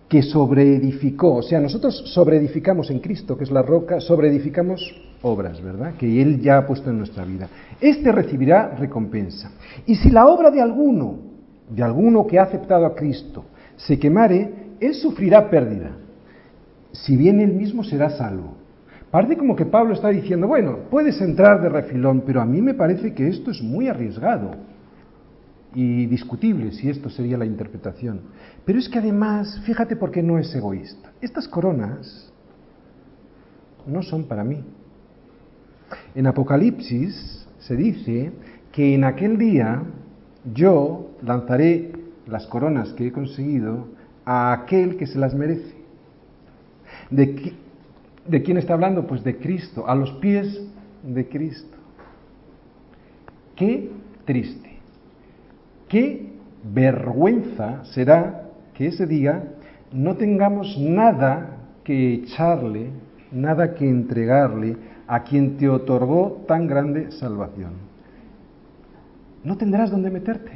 que 0.09 0.23
sobreedificó, 0.23 1.35
o 1.35 1.41
sea, 1.41 1.59
nosotros 1.59 2.03
sobreedificamos 2.13 2.89
en 2.89 2.99
Cristo, 2.99 3.37
que 3.37 3.43
es 3.43 3.51
la 3.51 3.61
roca, 3.61 3.99
sobreedificamos 3.99 4.81
obras, 5.21 5.61
¿verdad? 5.61 5.93
Que 5.95 6.21
Él 6.21 6.41
ya 6.41 6.57
ha 6.57 6.67
puesto 6.67 6.89
en 6.89 6.97
nuestra 6.97 7.23
vida. 7.23 7.47
Este 7.79 8.11
recibirá 8.11 8.75
recompensa. 8.75 9.51
Y 9.85 9.95
si 9.95 10.09
la 10.09 10.27
obra 10.27 10.49
de 10.49 10.61
alguno, 10.61 11.19
de 11.69 11.83
alguno 11.83 12.25
que 12.25 12.39
ha 12.39 12.43
aceptado 12.43 12.85
a 12.87 12.95
Cristo, 12.95 13.45
se 13.77 13.99
quemare, 13.99 14.51
Él 14.79 14.95
sufrirá 14.95 15.49
pérdida. 15.49 15.91
si 16.91 17.15
bien 17.15 17.39
él 17.39 17.53
mismo 17.53 17.83
será 17.83 18.09
salvo. 18.09 18.55
Parece 19.11 19.37
como 19.37 19.55
que 19.55 19.65
Pablo 19.65 19.93
está 19.93 20.09
diciendo, 20.09 20.47
bueno, 20.47 20.79
puedes 20.89 21.21
entrar 21.21 21.61
de 21.61 21.69
refilón, 21.69 22.23
pero 22.25 22.41
a 22.41 22.45
mí 22.45 22.63
me 22.63 22.73
parece 22.73 23.13
que 23.13 23.27
esto 23.27 23.51
es 23.51 23.61
muy 23.61 23.87
arriesgado 23.87 24.55
y 25.73 26.05
discutible 26.07 26.71
si 26.71 26.89
esto 26.89 27.09
sería 27.09 27.37
la 27.37 27.45
interpretación. 27.45 28.21
Pero 28.65 28.79
es 28.79 28.89
que 28.89 28.99
además, 28.99 29.61
fíjate 29.65 29.95
por 29.95 30.11
qué 30.11 30.23
no 30.23 30.39
es 30.39 30.53
egoísta. 30.55 31.11
Estas 31.21 31.47
coronas 31.47 32.31
no 33.85 34.01
son 34.03 34.25
para 34.25 34.43
mí. 34.43 34.63
En 36.15 36.27
Apocalipsis 36.27 37.47
se 37.59 37.75
dice 37.75 38.31
que 38.71 38.95
en 38.95 39.03
aquel 39.03 39.37
día 39.37 39.83
yo 40.53 41.11
lanzaré 41.21 41.91
las 42.27 42.45
coronas 42.47 42.93
que 42.93 43.07
he 43.07 43.11
conseguido 43.11 43.87
a 44.25 44.53
aquel 44.53 44.97
que 44.97 45.07
se 45.07 45.17
las 45.17 45.33
merece. 45.33 45.75
¿De, 47.09 47.53
¿De 48.27 48.43
quién 48.43 48.57
está 48.57 48.73
hablando? 48.73 49.07
Pues 49.07 49.23
de 49.23 49.37
Cristo, 49.37 49.87
a 49.87 49.95
los 49.95 50.11
pies 50.13 50.61
de 51.03 51.27
Cristo. 51.27 51.77
Qué 53.55 53.91
triste, 54.25 54.68
qué 55.89 56.29
vergüenza 56.63 57.83
será 57.85 58.49
que 58.73 58.87
ese 58.87 59.05
día 59.05 59.55
no 59.91 60.15
tengamos 60.15 60.77
nada 60.77 61.57
que 61.83 62.13
echarle, 62.13 62.91
nada 63.31 63.73
que 63.73 63.89
entregarle 63.89 64.77
a 65.07 65.23
quien 65.23 65.57
te 65.57 65.67
otorgó 65.67 66.43
tan 66.47 66.67
grande 66.67 67.11
salvación. 67.11 67.73
No 69.43 69.57
tendrás 69.57 69.89
dónde 69.89 70.11
meterte. 70.11 70.51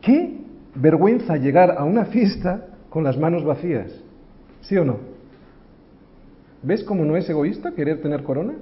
Qué 0.00 0.40
vergüenza 0.74 1.36
llegar 1.36 1.76
a 1.78 1.84
una 1.84 2.06
fiesta 2.06 2.66
con 2.90 3.04
las 3.04 3.16
manos 3.16 3.44
vacías. 3.44 3.92
¿Sí 4.62 4.76
o 4.76 4.84
no? 4.84 4.96
¿Ves 6.62 6.82
cómo 6.84 7.04
no 7.04 7.16
es 7.16 7.28
egoísta 7.28 7.72
querer 7.72 8.00
tener 8.02 8.22
coronas? 8.22 8.58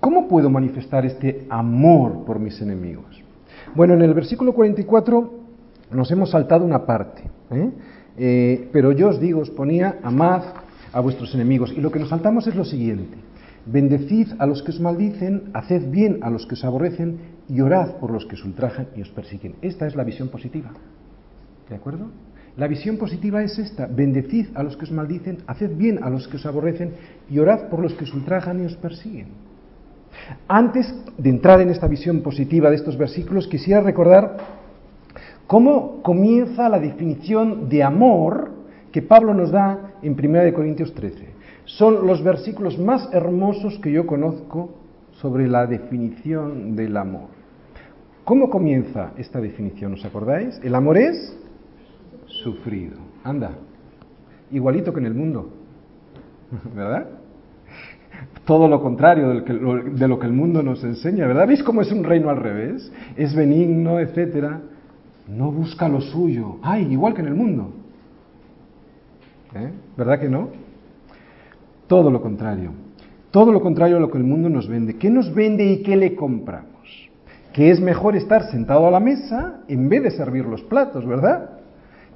¿Cómo 0.00 0.28
puedo 0.28 0.50
manifestar 0.50 1.04
este 1.04 1.46
amor 1.48 2.24
por 2.24 2.38
mis 2.38 2.60
enemigos? 2.60 3.25
Bueno, 3.76 3.92
en 3.92 4.00
el 4.00 4.14
versículo 4.14 4.54
44 4.54 5.34
nos 5.90 6.10
hemos 6.10 6.30
saltado 6.30 6.64
una 6.64 6.86
parte, 6.86 7.24
¿eh? 7.50 7.70
Eh, 8.16 8.70
pero 8.72 8.90
yo 8.92 9.08
os 9.08 9.20
digo, 9.20 9.40
os 9.40 9.50
ponía, 9.50 9.98
amad 10.02 10.42
a 10.94 11.00
vuestros 11.00 11.34
enemigos. 11.34 11.74
Y 11.76 11.82
lo 11.82 11.92
que 11.92 11.98
nos 11.98 12.08
saltamos 12.08 12.46
es 12.46 12.54
lo 12.56 12.64
siguiente, 12.64 13.18
bendecid 13.66 14.28
a 14.38 14.46
los 14.46 14.62
que 14.62 14.70
os 14.70 14.80
maldicen, 14.80 15.50
haced 15.52 15.90
bien 15.90 16.20
a 16.22 16.30
los 16.30 16.46
que 16.46 16.54
os 16.54 16.64
aborrecen 16.64 17.18
y 17.50 17.60
orad 17.60 17.96
por 17.96 18.10
los 18.10 18.24
que 18.24 18.36
os 18.36 18.44
ultrajan 18.46 18.88
y 18.96 19.02
os 19.02 19.10
persiguen. 19.10 19.56
Esta 19.60 19.86
es 19.86 19.94
la 19.94 20.04
visión 20.04 20.28
positiva. 20.28 20.70
¿De 21.68 21.76
acuerdo? 21.76 22.06
La 22.56 22.68
visión 22.68 22.96
positiva 22.96 23.42
es 23.42 23.58
esta, 23.58 23.86
bendecid 23.86 24.46
a 24.54 24.62
los 24.62 24.78
que 24.78 24.84
os 24.84 24.90
maldicen, 24.90 25.40
haced 25.46 25.76
bien 25.76 26.02
a 26.02 26.08
los 26.08 26.28
que 26.28 26.36
os 26.36 26.46
aborrecen 26.46 26.94
y 27.28 27.38
orad 27.38 27.68
por 27.68 27.80
los 27.80 27.92
que 27.92 28.04
os 28.04 28.14
ultrajan 28.14 28.62
y 28.62 28.64
os 28.64 28.76
persiguen. 28.76 29.45
Antes 30.48 30.94
de 31.16 31.30
entrar 31.30 31.60
en 31.60 31.70
esta 31.70 31.88
visión 31.88 32.20
positiva 32.20 32.70
de 32.70 32.76
estos 32.76 32.96
versículos, 32.96 33.48
quisiera 33.48 33.80
recordar 33.80 34.36
cómo 35.46 36.02
comienza 36.02 36.68
la 36.68 36.78
definición 36.78 37.68
de 37.68 37.82
amor 37.82 38.50
que 38.92 39.02
Pablo 39.02 39.34
nos 39.34 39.50
da 39.50 39.94
en 40.02 40.12
1 40.12 40.54
Corintios 40.54 40.94
13. 40.94 41.36
Son 41.64 42.06
los 42.06 42.22
versículos 42.22 42.78
más 42.78 43.08
hermosos 43.12 43.78
que 43.80 43.92
yo 43.92 44.06
conozco 44.06 44.70
sobre 45.12 45.48
la 45.48 45.66
definición 45.66 46.76
del 46.76 46.96
amor. 46.96 47.28
¿Cómo 48.24 48.50
comienza 48.50 49.12
esta 49.16 49.40
definición? 49.40 49.94
¿Os 49.94 50.04
acordáis? 50.04 50.60
El 50.62 50.74
amor 50.74 50.98
es 50.98 51.36
sufrido. 52.26 52.96
Anda, 53.22 53.52
igualito 54.50 54.92
que 54.92 55.00
en 55.00 55.06
el 55.06 55.14
mundo, 55.14 55.50
¿verdad? 56.74 57.06
Todo 58.46 58.68
lo 58.68 58.80
contrario 58.80 59.28
de 59.42 60.08
lo 60.08 60.18
que 60.18 60.26
el 60.26 60.32
mundo 60.32 60.62
nos 60.62 60.82
enseña, 60.84 61.26
¿verdad? 61.26 61.46
¿Veis 61.46 61.62
cómo 61.62 61.82
es 61.82 61.92
un 61.92 62.04
reino 62.04 62.30
al 62.30 62.38
revés? 62.38 62.90
Es 63.16 63.34
benigno, 63.34 64.00
etcétera. 64.00 64.60
No 65.28 65.52
busca 65.52 65.88
lo 65.88 66.00
suyo. 66.00 66.56
Ay, 66.62 66.90
igual 66.90 67.12
que 67.12 67.20
en 67.20 67.26
el 67.26 67.34
mundo. 67.34 67.72
¿Eh? 69.54 69.70
¿Verdad 69.96 70.20
que 70.20 70.28
no? 70.28 70.48
Todo 71.88 72.10
lo 72.10 72.22
contrario. 72.22 72.70
Todo 73.30 73.52
lo 73.52 73.60
contrario 73.60 73.98
a 73.98 74.00
lo 74.00 74.10
que 74.10 74.18
el 74.18 74.24
mundo 74.24 74.48
nos 74.48 74.68
vende. 74.68 74.96
¿Qué 74.96 75.10
nos 75.10 75.34
vende 75.34 75.64
y 75.64 75.82
qué 75.82 75.96
le 75.96 76.14
compramos? 76.14 77.10
Que 77.52 77.70
es 77.70 77.80
mejor 77.80 78.16
estar 78.16 78.44
sentado 78.50 78.86
a 78.86 78.90
la 78.90 79.00
mesa 79.00 79.60
en 79.68 79.88
vez 79.88 80.04
de 80.04 80.10
servir 80.12 80.46
los 80.46 80.62
platos, 80.62 81.04
¿verdad? 81.04 81.56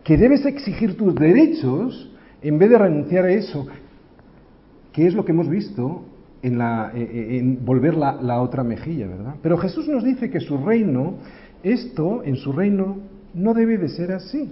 que 0.05 0.17
debes 0.17 0.45
exigir 0.47 0.97
tus 0.97 1.15
derechos 1.15 2.11
en 2.43 2.59
vez 2.59 2.71
de 2.71 2.79
renunciar 2.79 3.27
a 3.27 3.33
eso, 3.33 3.67
que 4.93 5.07
es 5.07 5.15
lo 5.15 5.25
que 5.25 5.33
hemos 5.33 5.49
visto 5.49 6.03
en, 6.43 6.59
la, 6.59 6.93
eh, 6.95 7.09
eh, 7.11 7.59
volver 7.61 7.95
la, 7.95 8.13
la, 8.21 8.41
otra 8.41 8.65
mejilla, 8.65 9.07
¿verdad? 9.07 9.35
Pero 9.43 9.59
Jesús 9.59 9.89
nos 9.89 10.05
dice 10.05 10.31
que 10.31 10.41
su 10.41 10.59
reino, 10.59 11.15
esto 11.63 12.23
en 12.25 12.37
su 12.37 12.53
reino 12.53 12.99
no 13.35 13.55
debe 13.55 13.79
de 13.79 13.89
ser 13.89 14.13
así. 14.13 14.51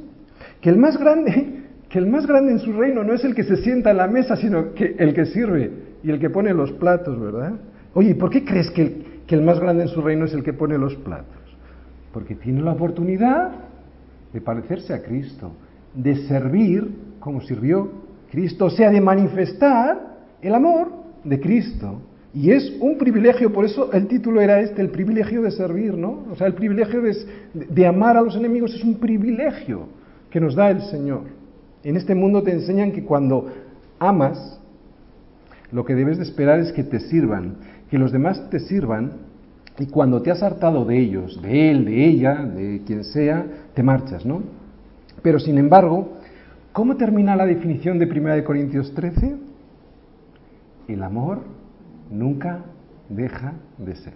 Que 0.60 0.70
el 0.70 0.76
más 0.76 0.98
grande, 0.98 1.64
que 1.88 1.98
el 1.98 2.06
más 2.06 2.26
grande 2.26 2.52
en 2.52 2.58
su 2.58 2.72
reino 2.72 3.04
no 3.04 3.14
es 3.14 3.24
el 3.24 3.34
que 3.34 3.44
se 3.44 3.56
sienta 3.58 3.90
en 3.90 3.96
la 3.96 4.06
mesa, 4.06 4.36
sino 4.36 4.74
que 4.74 4.96
el 4.98 5.14
que 5.14 5.26
sirve 5.26 5.70
y 6.02 6.10
el 6.10 6.18
que 6.18 6.30
pone 6.30 6.52
los 6.52 6.72
platos, 6.72 7.18
¿verdad? 7.18 7.54
Oye, 7.94 8.14
¿por 8.14 8.30
qué 8.30 8.44
crees 8.44 8.70
que 8.70 8.82
el, 8.82 9.04
que 9.26 9.34
el 9.34 9.42
más 9.42 9.58
grande 9.58 9.84
en 9.84 9.88
su 9.88 10.02
reino 10.02 10.26
es 10.26 10.34
el 10.34 10.42
que 10.42 10.52
pone 10.52 10.76
los 10.78 10.94
platos? 10.96 11.36
Porque 12.12 12.34
tiene 12.34 12.62
la 12.62 12.72
oportunidad 12.72 13.50
de 14.32 14.40
parecerse 14.40 14.92
a 14.92 15.02
Cristo, 15.02 15.52
de 15.94 16.16
servir 16.26 16.86
como 17.18 17.40
sirvió 17.40 17.90
Cristo, 18.30 18.66
o 18.66 18.70
sea, 18.70 18.90
de 18.90 19.00
manifestar 19.00 20.18
el 20.42 20.54
amor 20.54 20.97
de 21.24 21.40
Cristo. 21.40 22.00
Y 22.34 22.50
es 22.50 22.72
un 22.80 22.98
privilegio, 22.98 23.52
por 23.52 23.64
eso 23.64 23.90
el 23.92 24.06
título 24.06 24.40
era 24.40 24.60
este, 24.60 24.82
el 24.82 24.90
privilegio 24.90 25.42
de 25.42 25.50
servir, 25.50 25.94
¿no? 25.94 26.26
O 26.30 26.36
sea, 26.36 26.46
el 26.46 26.54
privilegio 26.54 27.00
de, 27.00 27.16
de 27.54 27.86
amar 27.86 28.16
a 28.16 28.22
los 28.22 28.36
enemigos 28.36 28.74
es 28.74 28.84
un 28.84 28.96
privilegio 28.96 29.88
que 30.30 30.40
nos 30.40 30.54
da 30.54 30.70
el 30.70 30.82
Señor. 30.82 31.22
En 31.82 31.96
este 31.96 32.14
mundo 32.14 32.42
te 32.42 32.52
enseñan 32.52 32.92
que 32.92 33.02
cuando 33.02 33.46
amas, 33.98 34.60
lo 35.72 35.84
que 35.84 35.94
debes 35.94 36.18
de 36.18 36.24
esperar 36.24 36.60
es 36.60 36.72
que 36.72 36.84
te 36.84 37.00
sirvan, 37.00 37.56
que 37.90 37.98
los 37.98 38.12
demás 38.12 38.50
te 38.50 38.60
sirvan 38.60 39.12
y 39.78 39.86
cuando 39.86 40.22
te 40.22 40.30
has 40.30 40.42
hartado 40.42 40.84
de 40.84 40.98
ellos, 40.98 41.40
de 41.40 41.70
él, 41.70 41.84
de 41.84 42.04
ella, 42.04 42.34
de 42.34 42.82
quien 42.84 43.04
sea, 43.04 43.46
te 43.74 43.82
marchas, 43.82 44.26
¿no? 44.26 44.42
Pero 45.22 45.38
sin 45.38 45.56
embargo, 45.56 46.18
¿cómo 46.72 46.96
termina 46.96 47.36
la 47.36 47.46
definición 47.46 47.98
de 47.98 48.06
1 48.06 48.44
Corintios 48.44 48.92
13? 48.94 49.47
El 50.88 51.02
amor 51.02 51.42
nunca 52.10 52.64
deja 53.10 53.52
de 53.76 53.94
ser. 53.94 54.14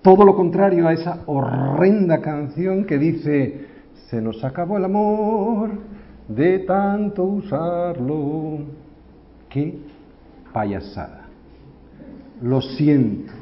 Todo 0.00 0.24
lo 0.24 0.34
contrario 0.34 0.88
a 0.88 0.92
esa 0.92 1.22
horrenda 1.26 2.20
canción 2.20 2.84
que 2.84 2.98
dice, 2.98 3.66
se 4.08 4.20
nos 4.20 4.42
acabó 4.44 4.78
el 4.78 4.84
amor 4.84 5.70
de 6.28 6.60
tanto 6.60 7.24
usarlo. 7.24 8.60
Qué 9.48 9.78
payasada. 10.52 11.26
Lo 12.42 12.60
siento. 12.60 13.32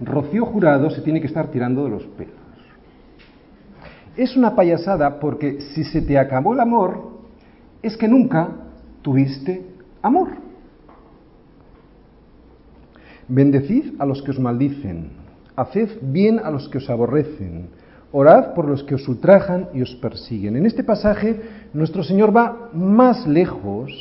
Rocío 0.00 0.46
Jurado 0.46 0.90
se 0.90 1.02
tiene 1.02 1.20
que 1.20 1.26
estar 1.26 1.48
tirando 1.48 1.84
de 1.84 1.90
los 1.90 2.04
pelos. 2.04 2.34
Es 4.16 4.36
una 4.36 4.54
payasada 4.54 5.20
porque 5.20 5.60
si 5.60 5.84
se 5.84 6.02
te 6.02 6.18
acabó 6.18 6.54
el 6.54 6.60
amor, 6.60 7.10
es 7.82 7.96
que 7.96 8.08
nunca 8.08 8.48
tuviste 9.02 9.64
amor. 10.02 10.49
Bendecid 13.30 13.94
a 14.00 14.06
los 14.06 14.22
que 14.22 14.32
os 14.32 14.40
maldicen, 14.40 15.10
haced 15.54 16.02
bien 16.02 16.40
a 16.42 16.50
los 16.50 16.68
que 16.68 16.78
os 16.78 16.90
aborrecen, 16.90 17.68
orad 18.10 18.54
por 18.54 18.66
los 18.66 18.82
que 18.82 18.96
os 18.96 19.06
ultrajan 19.06 19.68
y 19.72 19.82
os 19.82 19.94
persiguen. 19.94 20.56
En 20.56 20.66
este 20.66 20.82
pasaje 20.82 21.40
nuestro 21.72 22.02
Señor 22.02 22.36
va 22.36 22.70
más 22.72 23.28
lejos 23.28 23.92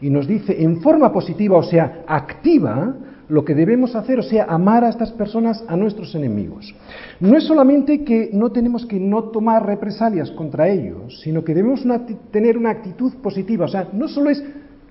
y 0.00 0.08
nos 0.08 0.26
dice 0.26 0.64
en 0.64 0.80
forma 0.80 1.12
positiva, 1.12 1.58
o 1.58 1.62
sea, 1.62 2.04
activa, 2.06 2.94
lo 3.28 3.44
que 3.44 3.54
debemos 3.54 3.94
hacer, 3.94 4.18
o 4.18 4.22
sea, 4.22 4.44
amar 4.44 4.84
a 4.84 4.88
estas 4.88 5.12
personas, 5.12 5.64
a 5.68 5.76
nuestros 5.76 6.14
enemigos. 6.14 6.74
No 7.20 7.36
es 7.36 7.44
solamente 7.44 8.04
que 8.04 8.30
no 8.32 8.52
tenemos 8.52 8.84
que 8.86 8.98
no 8.98 9.24
tomar 9.24 9.66
represalias 9.66 10.30
contra 10.32 10.68
ellos, 10.68 11.20
sino 11.20 11.44
que 11.44 11.54
debemos 11.54 11.84
tener 12.30 12.58
una 12.58 12.70
actitud 12.70 13.12
positiva. 13.22 13.66
O 13.66 13.68
sea, 13.68 13.88
no 13.92 14.08
solo 14.08 14.30
es 14.30 14.42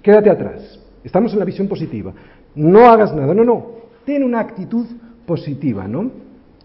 quédate 0.02 0.30
atrás, 0.30 0.80
estamos 1.04 1.34
en 1.34 1.40
la 1.40 1.46
visión 1.46 1.68
positiva, 1.68 2.14
no 2.56 2.86
hagas 2.86 3.14
nada, 3.14 3.34
no, 3.34 3.44
no, 3.44 3.66
ten 4.06 4.24
una 4.24 4.40
actitud 4.40 4.86
positiva, 5.26 5.88
¿no? 5.88 6.12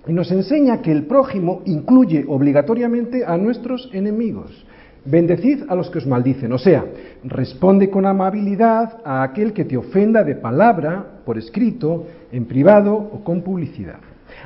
Y 0.07 0.13
nos 0.13 0.31
enseña 0.31 0.83
que 0.83 0.93
el 0.93 1.07
prójimo 1.07 1.63
incluye 1.65 2.25
obligatoriamente 2.29 3.25
a 3.25 3.37
nuestros 3.37 3.91
enemigos. 3.93 4.65
Bendecid 5.05 5.65
a 5.69 5.75
los 5.75 5.91
que 5.91 5.99
os 5.99 6.07
maldicen, 6.07 6.53
o 6.53 6.59
sea, 6.59 6.85
responde 7.25 7.91
con 7.91 8.07
amabilidad 8.07 8.99
a 9.05 9.23
aquel 9.23 9.53
que 9.53 9.65
te 9.65 9.77
ofenda 9.77 10.25
de 10.25 10.35
palabra, 10.35 11.21
por 11.25 11.39
escrito, 11.39 12.07
en 12.33 12.45
privado 12.47 12.95
o 12.95 13.23
con 13.23 13.43
publicidad. 13.43 13.99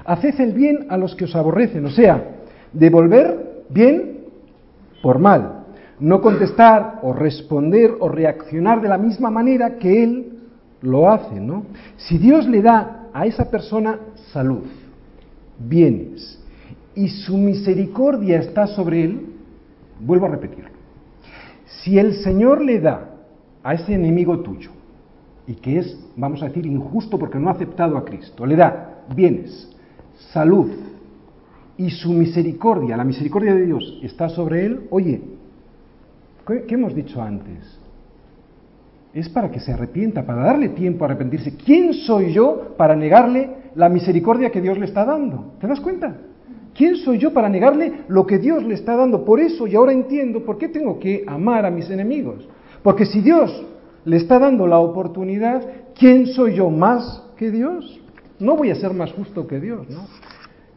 Haced 0.05 0.41
el 0.41 0.53
bien 0.53 0.86
a 0.91 0.97
los 0.97 1.14
que 1.14 1.24
os 1.24 1.34
aborrecen, 1.34 1.84
o 1.86 1.91
sea, 1.91 2.22
devolver 2.72 3.64
bien 3.70 4.20
por 5.03 5.18
mal. 5.18 5.57
no 6.01 6.22
contestar 6.22 7.01
o 7.03 7.12
responder 7.12 7.93
o 8.01 8.09
reaccionar 8.09 8.80
de 8.80 8.88
la 8.88 8.97
misma 8.97 9.30
manera 9.30 9.76
que 9.76 10.03
Él 10.03 10.39
lo 10.83 11.11
hace, 11.11 11.41
¿no? 11.41 11.64
Si 11.97 12.18
Dios 12.18 12.47
le 12.47 12.62
da 12.62 13.09
a 13.12 13.26
esa 13.26 13.51
persona 13.51 13.99
salud, 14.33 14.64
bienes, 15.59 16.43
y 16.95 17.09
su 17.09 17.37
misericordia 17.37 18.39
está 18.39 18.66
sobre 18.66 19.05
él, 19.05 19.26
vuelvo 20.01 20.26
a 20.26 20.31
repetirlo. 20.31 20.70
Si 21.83 21.99
el 21.99 22.14
Señor 22.14 22.62
le 22.62 22.81
da 22.81 23.11
a 23.62 23.74
ese 23.74 23.95
enemigo 23.95 24.41
tuyo, 24.41 24.70
y 25.47 25.55
que 25.55 25.78
es, 25.78 25.99
vamos 26.16 26.43
a 26.43 26.47
decir, 26.47 26.66
injusto 26.66 27.18
porque 27.18 27.39
no 27.39 27.49
ha 27.49 27.53
aceptado 27.53 27.97
a 27.97 28.05
Cristo, 28.05 28.47
le 28.47 28.57
da 28.57 29.05
bienes, 29.14 29.70
salud, 30.33 30.70
y 31.76 31.91
su 31.91 32.12
misericordia, 32.12 32.97
la 32.97 33.05
misericordia 33.05 33.55
de 33.55 33.64
Dios 33.64 33.99
está 34.03 34.28
sobre 34.28 34.66
él, 34.66 34.87
oye, 34.91 35.22
¿qué, 36.47 36.74
hemos 36.74 36.95
dicho 36.95 37.22
antes? 37.22 37.80
Es 39.12 39.28
para 39.28 39.50
que 39.50 39.61
se 39.61 39.72
arrepienta, 39.72 40.24
para 40.24 40.42
darle 40.42 40.68
tiempo 40.68 41.04
a 41.04 41.08
arrepentirse. 41.08 41.56
¿Quién 41.56 41.92
soy 41.94 42.32
yo 42.32 42.74
para 42.76 42.94
negarle 42.94 43.50
la 43.74 43.88
misericordia 43.88 44.50
que 44.50 44.61
Dios 44.61 44.78
le 44.78 44.86
está 44.86 45.04
dando? 45.04 45.54
¿Te 45.61 45.66
das 45.66 45.80
cuenta? 45.80 46.16
¿Quién 46.74 46.96
soy 46.96 47.18
yo 47.18 47.32
para 47.32 47.48
negarle 47.48 48.04
lo 48.08 48.26
que 48.26 48.38
Dios 48.38 48.62
le 48.62 48.74
está 48.74 48.96
dando? 48.96 49.24
Por 49.24 49.40
eso, 49.40 49.66
y 49.66 49.74
ahora 49.74 49.92
entiendo 49.92 50.44
por 50.44 50.58
qué 50.58 50.68
tengo 50.68 51.00
que 51.00 51.24
amar 51.26 51.66
a 51.66 51.70
mis 51.70 51.90
enemigos. 51.90 52.48
Porque 52.82 53.04
si 53.04 53.20
Dios 53.20 53.66
le 54.04 54.16
está 54.16 54.38
dando 54.38 54.66
la 54.66 54.78
oportunidad, 54.78 55.62
¿quién 55.98 56.28
soy 56.28 56.54
yo 56.54 56.70
más 56.70 57.24
que 57.36 57.50
Dios? 57.50 58.00
No 58.38 58.56
voy 58.56 58.70
a 58.70 58.76
ser 58.76 58.94
más 58.94 59.12
justo 59.12 59.46
que 59.46 59.61
Dios, 59.61 59.88
¿no? 59.90 60.06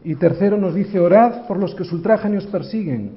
Y 0.02 0.16
tercero 0.16 0.58
nos 0.58 0.74
dice, 0.74 0.98
orad 1.00 1.46
por 1.46 1.58
los 1.58 1.74
que 1.74 1.82
os 1.82 1.92
ultrajan 1.92 2.34
y 2.34 2.36
os 2.36 2.46
persiguen. 2.46 3.12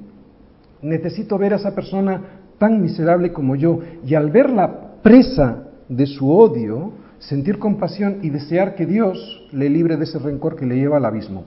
Necesito 0.80 1.36
ver 1.36 1.52
a 1.52 1.56
esa 1.56 1.74
persona 1.74 2.22
tan 2.56 2.80
miserable 2.80 3.32
como 3.32 3.56
yo. 3.56 3.80
Y 4.06 4.14
al 4.14 4.30
verla 4.30 4.87
presa 5.02 5.64
de 5.88 6.06
su 6.06 6.30
odio, 6.30 6.92
sentir 7.18 7.58
compasión 7.58 8.18
y 8.22 8.30
desear 8.30 8.74
que 8.74 8.86
Dios 8.86 9.48
le 9.52 9.68
libre 9.68 9.96
de 9.96 10.04
ese 10.04 10.18
rencor 10.18 10.56
que 10.56 10.66
le 10.66 10.76
lleva 10.76 10.98
al 10.98 11.04
abismo. 11.04 11.44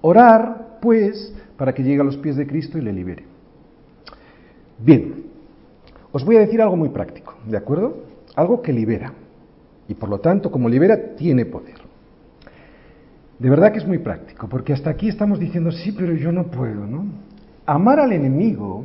Orar 0.00 0.78
pues, 0.80 1.34
para 1.56 1.72
que 1.72 1.82
llegue 1.82 2.00
a 2.00 2.04
los 2.04 2.16
pies 2.16 2.36
de 2.36 2.46
Cristo 2.46 2.78
y 2.78 2.82
le 2.82 2.92
libere. 2.92 3.24
Bien, 4.78 5.24
os 6.10 6.24
voy 6.24 6.36
a 6.36 6.40
decir 6.40 6.60
algo 6.60 6.76
muy 6.76 6.88
práctico, 6.88 7.34
¿de 7.46 7.56
acuerdo? 7.56 8.02
Algo 8.34 8.62
que 8.62 8.72
libera. 8.72 9.12
Y 9.88 9.94
por 9.94 10.08
lo 10.08 10.18
tanto, 10.18 10.50
como 10.50 10.68
libera, 10.68 11.14
tiene 11.16 11.44
poder. 11.46 11.76
De 13.38 13.50
verdad 13.50 13.72
que 13.72 13.78
es 13.78 13.86
muy 13.86 13.98
práctico, 13.98 14.48
porque 14.48 14.72
hasta 14.72 14.90
aquí 14.90 15.08
estamos 15.08 15.38
diciendo, 15.38 15.72
sí, 15.72 15.92
pero 15.92 16.14
yo 16.14 16.32
no 16.32 16.44
puedo, 16.44 16.86
¿no? 16.86 17.06
Amar 17.66 18.00
al 18.00 18.12
enemigo 18.12 18.84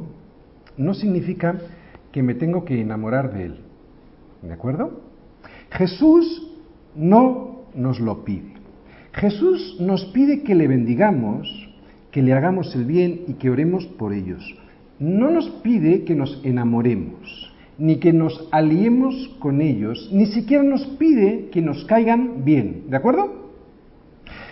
no 0.78 0.94
significa 0.94 1.56
que 2.12 2.24
me 2.24 2.36
tengo 2.36 2.64
que 2.64 2.80
enamorar 2.80 3.34
de 3.34 3.46
él. 3.46 3.67
¿De 4.42 4.54
acuerdo? 4.54 5.02
Jesús 5.72 6.52
no 6.96 7.66
nos 7.76 8.00
lo 8.00 8.24
pide. 8.24 8.54
Jesús 9.14 9.78
nos 9.80 10.06
pide 10.06 10.44
que 10.44 10.56
le 10.56 10.68
bendigamos 10.68 11.68
que 12.12 12.22
le 12.22 12.34
hagamos 12.34 12.74
el 12.76 12.86
bien 12.86 13.22
y 13.28 13.34
que 13.34 13.50
oremos 13.50 13.86
por 13.86 14.14
ellos. 14.14 14.56
No 15.00 15.30
nos 15.30 15.50
pide 15.62 16.04
que 16.04 16.16
nos 16.16 16.42
enamoremos, 16.44 17.54
ni 17.78 17.98
que 17.98 18.14
nos 18.14 18.48
aliemos 18.52 19.36
con 19.40 19.62
ellos, 19.62 20.10
ni 20.12 20.26
siquiera 20.26 20.64
nos 20.64 20.84
pide 20.98 21.50
que 21.52 21.62
nos 21.62 21.86
caigan 21.86 22.44
bien. 22.44 22.86
¿De 22.90 22.98
acuerdo? 22.98 23.47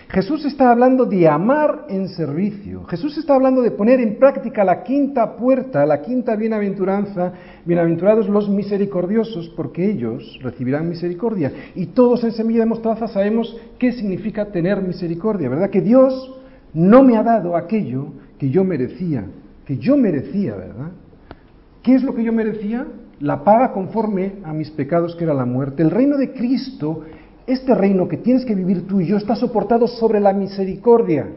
Jesús 0.08 0.44
está 0.44 0.70
hablando 0.70 1.04
de 1.04 1.28
amar 1.28 1.86
en 1.88 2.08
servicio. 2.08 2.84
Jesús 2.84 3.18
está 3.18 3.34
hablando 3.34 3.60
de 3.60 3.72
poner 3.72 4.00
en 4.00 4.18
práctica 4.18 4.64
la 4.64 4.84
quinta 4.84 5.36
puerta, 5.36 5.84
la 5.84 6.00
quinta 6.00 6.36
bienaventuranza. 6.36 7.32
Bienaventurados 7.64 8.28
los 8.28 8.48
misericordiosos, 8.48 9.48
porque 9.56 9.90
ellos 9.90 10.38
recibirán 10.42 10.88
misericordia. 10.88 11.52
Y 11.74 11.86
todos 11.86 12.22
en 12.22 12.32
Semilla 12.32 12.60
de 12.60 12.66
Mostaza 12.66 13.08
sabemos 13.08 13.56
qué 13.80 13.92
significa 13.92 14.46
tener 14.46 14.80
misericordia, 14.80 15.48
¿verdad? 15.48 15.70
Que 15.70 15.80
Dios 15.80 16.40
no 16.72 17.02
me 17.02 17.16
ha 17.16 17.24
dado 17.24 17.56
aquello 17.56 18.06
que 18.38 18.50
yo 18.50 18.62
merecía, 18.62 19.24
que 19.64 19.76
yo 19.78 19.96
merecía, 19.96 20.54
¿verdad? 20.54 20.92
¿Qué 21.82 21.96
es 21.96 22.04
lo 22.04 22.14
que 22.14 22.22
yo 22.22 22.32
merecía? 22.32 22.86
La 23.18 23.42
paga 23.42 23.72
conforme 23.72 24.34
a 24.44 24.52
mis 24.52 24.70
pecados, 24.70 25.16
que 25.16 25.24
era 25.24 25.34
la 25.34 25.46
muerte. 25.46 25.82
El 25.82 25.90
reino 25.90 26.16
de 26.16 26.32
Cristo, 26.32 27.02
este 27.46 27.74
reino 27.74 28.08
que 28.08 28.16
tienes 28.16 28.44
que 28.44 28.54
vivir 28.54 28.86
tú 28.86 29.00
y 29.00 29.06
yo, 29.06 29.16
está 29.16 29.36
soportado 29.36 29.86
sobre 29.86 30.20
la 30.20 30.32
misericordia, 30.32 31.28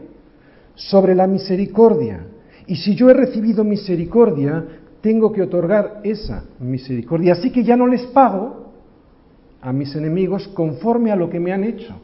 sobre 0.74 1.14
la 1.14 1.26
misericordia. 1.26 2.26
Y 2.66 2.76
si 2.76 2.94
yo 2.94 3.10
he 3.10 3.14
recibido 3.14 3.64
misericordia, 3.64 4.64
tengo 5.00 5.32
que 5.32 5.42
otorgar 5.42 6.00
esa 6.04 6.44
misericordia. 6.58 7.32
Así 7.32 7.50
que 7.50 7.64
ya 7.64 7.76
no 7.76 7.86
les 7.86 8.02
pago 8.06 8.72
a 9.60 9.72
mis 9.72 9.94
enemigos 9.94 10.48
conforme 10.48 11.12
a 11.12 11.16
lo 11.16 11.30
que 11.30 11.40
me 11.40 11.52
han 11.52 11.64
hecho. 11.64 11.94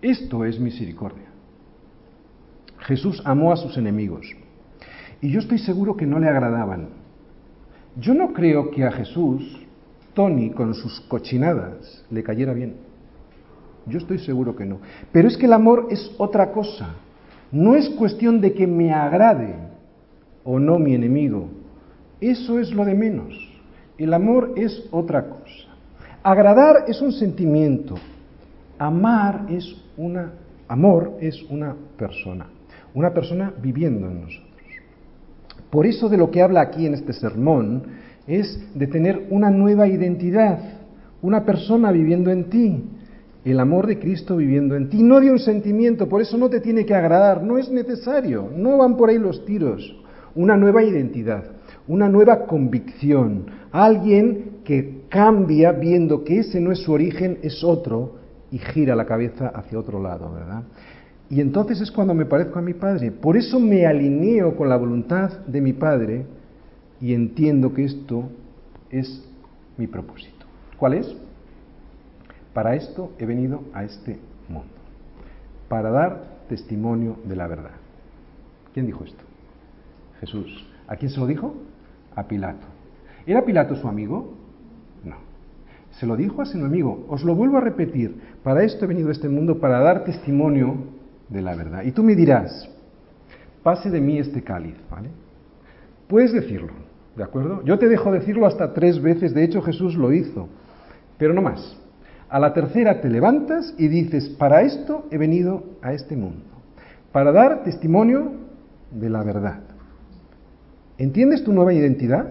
Esto 0.00 0.44
es 0.44 0.60
misericordia. 0.60 1.24
Jesús 2.80 3.22
amó 3.24 3.52
a 3.52 3.56
sus 3.56 3.76
enemigos. 3.78 4.26
Y 5.20 5.30
yo 5.30 5.40
estoy 5.40 5.58
seguro 5.58 5.96
que 5.96 6.06
no 6.06 6.18
le 6.18 6.28
agradaban. 6.28 6.88
Yo 7.96 8.12
no 8.14 8.32
creo 8.32 8.70
que 8.70 8.84
a 8.84 8.92
Jesús, 8.92 9.58
Tony, 10.12 10.50
con 10.50 10.74
sus 10.74 11.00
cochinadas, 11.02 12.04
le 12.10 12.22
cayera 12.22 12.52
bien. 12.52 12.74
Yo 13.86 13.98
estoy 13.98 14.18
seguro 14.18 14.56
que 14.56 14.64
no. 14.64 14.78
Pero 15.12 15.28
es 15.28 15.36
que 15.36 15.46
el 15.46 15.52
amor 15.52 15.88
es 15.90 16.14
otra 16.18 16.52
cosa. 16.52 16.94
No 17.52 17.76
es 17.76 17.88
cuestión 17.90 18.40
de 18.40 18.52
que 18.52 18.66
me 18.66 18.92
agrade 18.92 19.54
o 20.42 20.58
no 20.58 20.78
mi 20.78 20.94
enemigo. 20.94 21.48
Eso 22.20 22.58
es 22.58 22.72
lo 22.72 22.84
de 22.84 22.94
menos. 22.94 23.34
El 23.98 24.14
amor 24.14 24.54
es 24.56 24.88
otra 24.90 25.24
cosa. 25.28 25.68
Agradar 26.22 26.84
es 26.88 27.00
un 27.00 27.12
sentimiento. 27.12 27.94
Amar 28.78 29.46
es 29.50 29.76
una 29.96 30.32
amor 30.66 31.18
es 31.20 31.42
una 31.50 31.76
persona 31.98 32.46
una 32.94 33.12
persona 33.12 33.52
viviendo 33.60 34.06
en 34.08 34.22
nosotros. 34.22 34.54
Por 35.70 35.86
eso 35.86 36.08
de 36.08 36.16
lo 36.16 36.30
que 36.30 36.40
habla 36.40 36.60
aquí 36.60 36.86
en 36.86 36.94
este 36.94 37.12
sermón 37.12 37.82
es 38.26 38.58
de 38.74 38.86
tener 38.86 39.26
una 39.30 39.50
nueva 39.50 39.88
identidad, 39.88 40.60
una 41.20 41.44
persona 41.44 41.90
viviendo 41.90 42.30
en 42.30 42.44
ti, 42.44 42.84
el 43.44 43.60
amor 43.60 43.86
de 43.86 43.98
Cristo 43.98 44.36
viviendo 44.36 44.74
en 44.74 44.88
ti, 44.88 45.02
no 45.02 45.20
de 45.20 45.30
un 45.30 45.38
sentimiento, 45.38 46.08
por 46.08 46.22
eso 46.22 46.38
no 46.38 46.48
te 46.48 46.60
tiene 46.60 46.86
que 46.86 46.94
agradar, 46.94 47.42
no 47.42 47.58
es 47.58 47.70
necesario, 47.70 48.48
no 48.56 48.78
van 48.78 48.96
por 48.96 49.10
ahí 49.10 49.18
los 49.18 49.44
tiros, 49.44 50.02
una 50.34 50.56
nueva 50.56 50.82
identidad, 50.82 51.44
una 51.86 52.08
nueva 52.08 52.46
convicción, 52.46 53.46
alguien 53.70 54.60
que 54.64 55.02
cambia 55.08 55.72
viendo 55.72 56.24
que 56.24 56.38
ese 56.40 56.60
no 56.60 56.72
es 56.72 56.78
su 56.78 56.92
origen, 56.92 57.38
es 57.42 57.62
otro 57.62 58.14
y 58.50 58.58
gira 58.58 58.96
la 58.96 59.04
cabeza 59.04 59.48
hacia 59.48 59.78
otro 59.78 60.02
lado, 60.02 60.32
¿verdad? 60.32 60.62
Y 61.28 61.40
entonces 61.40 61.80
es 61.80 61.90
cuando 61.90 62.14
me 62.14 62.26
parezco 62.26 62.58
a 62.58 62.62
mi 62.62 62.74
Padre. 62.74 63.10
Por 63.10 63.36
eso 63.36 63.58
me 63.58 63.86
alineo 63.86 64.56
con 64.56 64.68
la 64.68 64.76
voluntad 64.76 65.44
de 65.46 65.60
mi 65.60 65.72
Padre 65.72 66.26
y 67.00 67.12
entiendo 67.12 67.72
que 67.74 67.84
esto 67.84 68.28
es 68.90 69.24
mi 69.76 69.86
propósito. 69.86 70.46
¿Cuál 70.76 70.94
es? 70.94 71.16
Para 72.54 72.76
esto 72.76 73.12
he 73.18 73.26
venido 73.26 73.64
a 73.74 73.84
este 73.84 74.18
mundo, 74.48 74.72
para 75.68 75.90
dar 75.90 76.22
testimonio 76.48 77.16
de 77.24 77.36
la 77.36 77.48
verdad. 77.48 77.72
¿Quién 78.72 78.86
dijo 78.86 79.04
esto? 79.04 79.24
Jesús. 80.20 80.66
¿A 80.86 80.96
quién 80.96 81.10
se 81.10 81.18
lo 81.18 81.26
dijo? 81.26 81.54
A 82.14 82.28
Pilato. 82.28 82.66
¿Era 83.26 83.44
Pilato 83.44 83.74
su 83.74 83.88
amigo? 83.88 84.34
No. 85.02 85.16
Se 85.92 86.06
lo 86.06 86.16
dijo 86.16 86.42
a 86.42 86.46
su 86.46 86.58
amigo. 86.58 87.04
Os 87.08 87.24
lo 87.24 87.34
vuelvo 87.34 87.58
a 87.58 87.60
repetir. 87.60 88.20
Para 88.42 88.62
esto 88.62 88.84
he 88.84 88.88
venido 88.88 89.08
a 89.08 89.12
este 89.12 89.28
mundo, 89.28 89.58
para 89.58 89.80
dar 89.80 90.04
testimonio 90.04 90.76
de 91.28 91.42
la 91.42 91.56
verdad. 91.56 91.82
Y 91.82 91.92
tú 91.92 92.02
me 92.02 92.14
dirás, 92.14 92.68
pase 93.62 93.90
de 93.90 94.00
mí 94.00 94.18
este 94.18 94.42
cáliz, 94.42 94.76
¿vale? 94.90 95.08
Puedes 96.06 96.32
decirlo, 96.32 96.72
¿de 97.16 97.24
acuerdo? 97.24 97.64
Yo 97.64 97.78
te 97.78 97.88
dejo 97.88 98.12
decirlo 98.12 98.46
hasta 98.46 98.74
tres 98.74 99.00
veces, 99.00 99.34
de 99.34 99.42
hecho 99.42 99.62
Jesús 99.62 99.96
lo 99.96 100.12
hizo, 100.12 100.48
pero 101.18 101.32
no 101.32 101.42
más. 101.42 101.80
A 102.28 102.38
la 102.38 102.52
tercera 102.52 103.00
te 103.00 103.08
levantas 103.08 103.74
y 103.78 103.88
dices, 103.88 104.28
para 104.30 104.62
esto 104.62 105.06
he 105.10 105.18
venido 105.18 105.64
a 105.82 105.92
este 105.92 106.16
mundo, 106.16 106.44
para 107.12 107.32
dar 107.32 107.62
testimonio 107.62 108.32
de 108.90 109.10
la 109.10 109.22
verdad. 109.22 109.60
¿Entiendes 110.98 111.44
tu 111.44 111.52
nueva 111.52 111.72
identidad? 111.72 112.26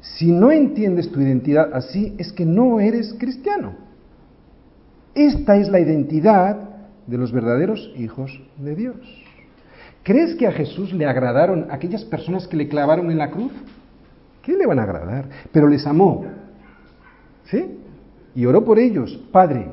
Si 0.00 0.30
no 0.32 0.52
entiendes 0.52 1.10
tu 1.10 1.20
identidad 1.20 1.70
así, 1.74 2.14
es 2.18 2.32
que 2.32 2.46
no 2.46 2.80
eres 2.80 3.14
cristiano. 3.18 3.74
Esta 5.14 5.56
es 5.56 5.68
la 5.68 5.80
identidad 5.80 6.56
de 7.06 7.18
los 7.18 7.32
verdaderos 7.32 7.92
hijos 7.96 8.40
de 8.58 8.76
Dios. 8.76 8.96
¿Crees 10.04 10.36
que 10.36 10.46
a 10.46 10.52
Jesús 10.52 10.92
le 10.92 11.06
agradaron 11.06 11.66
aquellas 11.70 12.04
personas 12.04 12.46
que 12.46 12.56
le 12.56 12.68
clavaron 12.68 13.10
en 13.10 13.18
la 13.18 13.30
cruz? 13.30 13.52
¿Qué 14.42 14.52
le 14.56 14.66
van 14.66 14.78
a 14.78 14.84
agradar? 14.84 15.28
Pero 15.52 15.68
les 15.68 15.86
amó. 15.86 16.24
¿Sí? 17.44 17.78
Y 18.38 18.46
oró 18.46 18.64
por 18.64 18.78
ellos. 18.78 19.18
Padre, 19.32 19.66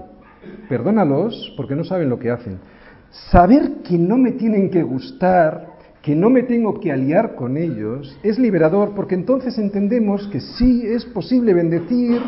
perdónalos 0.67 1.53
porque 1.55 1.75
no 1.75 1.83
saben 1.83 2.09
lo 2.09 2.17
que 2.17 2.31
hacen. 2.31 2.57
Saber 3.29 3.83
que 3.83 3.95
no 3.95 4.17
me 4.17 4.31
tienen 4.31 4.71
que 4.71 4.81
gustar, 4.81 5.75
que 6.01 6.15
no 6.15 6.31
me 6.31 6.41
tengo 6.41 6.79
que 6.79 6.91
aliar 6.91 7.35
con 7.35 7.57
ellos, 7.57 8.17
es 8.23 8.39
liberador 8.39 8.95
porque 8.95 9.13
entonces 9.13 9.59
entendemos 9.59 10.27
que 10.29 10.41
sí 10.41 10.81
es 10.83 11.05
posible 11.05 11.53
bendecir 11.53 12.19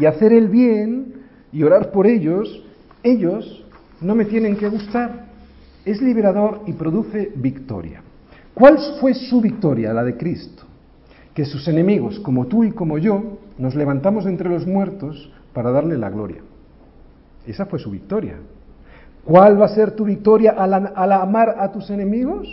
y 0.00 0.06
hacer 0.06 0.32
el 0.32 0.48
bien 0.48 1.12
y 1.52 1.62
orar 1.62 1.92
por 1.92 2.06
ellos, 2.06 2.64
ellos 3.02 3.62
no 4.00 4.14
me 4.14 4.24
tienen 4.24 4.56
que 4.56 4.70
gustar. 4.70 5.26
Es 5.84 6.00
liberador 6.00 6.62
y 6.66 6.72
produce 6.72 7.32
victoria. 7.36 8.00
¿Cuál 8.54 8.78
fue 8.98 9.12
su 9.12 9.42
victoria, 9.42 9.92
la 9.92 10.04
de 10.04 10.16
Cristo? 10.16 10.62
Que 11.34 11.44
sus 11.44 11.68
enemigos, 11.68 12.18
como 12.20 12.46
tú 12.46 12.64
y 12.64 12.72
como 12.72 12.96
yo, 12.96 13.40
nos 13.58 13.74
levantamos 13.74 14.24
entre 14.24 14.48
los 14.48 14.66
muertos 14.66 15.30
para 15.52 15.70
darle 15.70 15.96
la 15.98 16.10
gloria. 16.10 16.42
Esa 17.46 17.66
fue 17.66 17.78
su 17.78 17.90
victoria. 17.90 18.36
¿Cuál 19.24 19.60
va 19.60 19.66
a 19.66 19.74
ser 19.74 19.92
tu 19.92 20.04
victoria 20.04 20.52
al, 20.52 21.12
amar 21.12 21.56
a 21.58 21.70
tus 21.70 21.90
enemigos? 21.90 22.48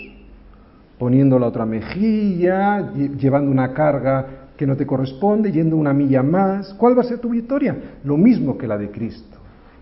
Poniendo 0.98 1.40
la 1.40 1.48
otra 1.48 1.66
mejilla, 1.66 2.94
llevando 2.94 3.50
una 3.50 3.74
carga 3.74 4.26
que 4.56 4.68
no 4.68 4.76
te 4.76 4.86
corresponde, 4.86 5.52
yendo 5.52 5.78
una 5.78 5.94
milla 5.94 6.22
más. 6.22 6.74
¿Cuál 6.74 6.98
va 6.98 7.02
a 7.02 7.06
ser 7.06 7.20
tu 7.20 7.30
victoria? 7.30 7.76
Lo 8.04 8.18
mismo 8.18 8.58
que 8.58 8.68
la 8.68 8.78
de 8.78 8.92
Cristo. 8.92 9.38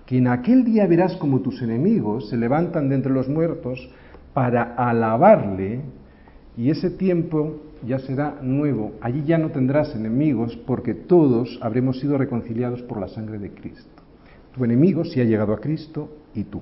Que 0.06 0.20
en 0.20 0.28
aquel 0.28 0.64
día 0.64 0.88
verás 0.88 1.16
como 1.18 1.42
tus 1.42 1.62
enemigos 1.62 2.30
se 2.30 2.38
levantan 2.38 2.88
de 2.88 2.96
entre 2.96 3.12
los 3.12 3.28
muertos 3.28 3.90
para 4.34 4.76
alabarle 4.76 5.82
y 6.58 6.72
ese 6.72 6.90
tiempo 6.90 7.62
ya 7.86 8.00
será 8.00 8.40
nuevo. 8.42 8.94
Allí 9.00 9.24
ya 9.26 9.38
no 9.38 9.52
tendrás 9.52 9.96
enemigos 9.96 10.58
porque 10.66 10.96
todos 10.96 11.60
habremos 11.62 12.00
sido 12.00 12.18
reconciliados 12.18 12.82
por 12.82 13.00
la 13.00 13.08
sangre 13.08 13.38
de 13.38 13.52
Cristo. 13.52 14.02
Tu 14.56 14.66
enemigo 14.66 15.06
si 15.06 15.22
ha 15.22 15.24
llegado 15.24 15.54
a 15.54 15.60
Cristo 15.60 16.10
y 16.34 16.44
tú. 16.44 16.62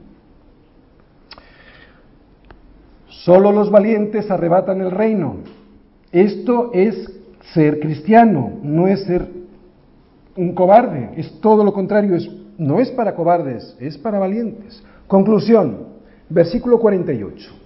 Solo 3.07 3.53
los 3.53 3.71
valientes 3.71 4.29
arrebatan 4.29 4.81
el 4.81 4.91
reino. 4.91 5.37
Esto 6.11 6.71
es 6.73 7.11
ser 7.53 7.79
cristiano, 7.79 8.59
no 8.61 8.87
es 8.87 9.03
ser 9.03 9.27
un 10.35 10.53
cobarde, 10.53 11.11
es 11.15 11.39
todo 11.39 11.63
lo 11.63 11.71
contrario, 11.71 12.17
no 12.57 12.81
es 12.81 12.91
para 12.91 13.15
cobardes, 13.15 13.77
es 13.79 13.97
para 13.97 14.19
valientes. 14.19 14.83
Conclusión, 15.07 15.77
versículo 16.29 16.79
48. 16.79 17.64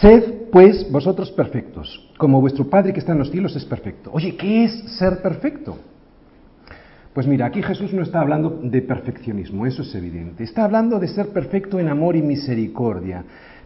Sed, 0.00 0.50
pues, 0.52 0.90
vosotros 0.90 1.30
perfectos, 1.30 2.10
como 2.18 2.40
vuestro 2.40 2.68
Padre 2.68 2.92
que 2.92 3.00
está 3.00 3.12
en 3.12 3.18
los 3.18 3.30
cielos 3.30 3.56
es 3.56 3.64
perfecto. 3.64 4.10
Oye, 4.12 4.36
¿qué 4.36 4.64
es 4.64 4.72
ser 4.98 5.22
perfecto? 5.22 5.78
Pues 7.14 7.26
mira, 7.26 7.46
aquí 7.46 7.62
Jesús 7.62 7.94
no 7.94 8.02
está 8.02 8.20
hablando 8.20 8.60
de 8.62 8.82
perfeccionismo, 8.82 9.64
eso 9.64 9.80
es 9.80 9.94
evidente. 9.94 10.44
Está 10.44 10.64
hablando 10.64 10.98
de 10.98 11.08
ser 11.08 11.28
perfecto 11.28 11.80
en 11.80 11.88
amor 11.88 12.14
y 12.14 12.20
misericordia. 12.20 13.24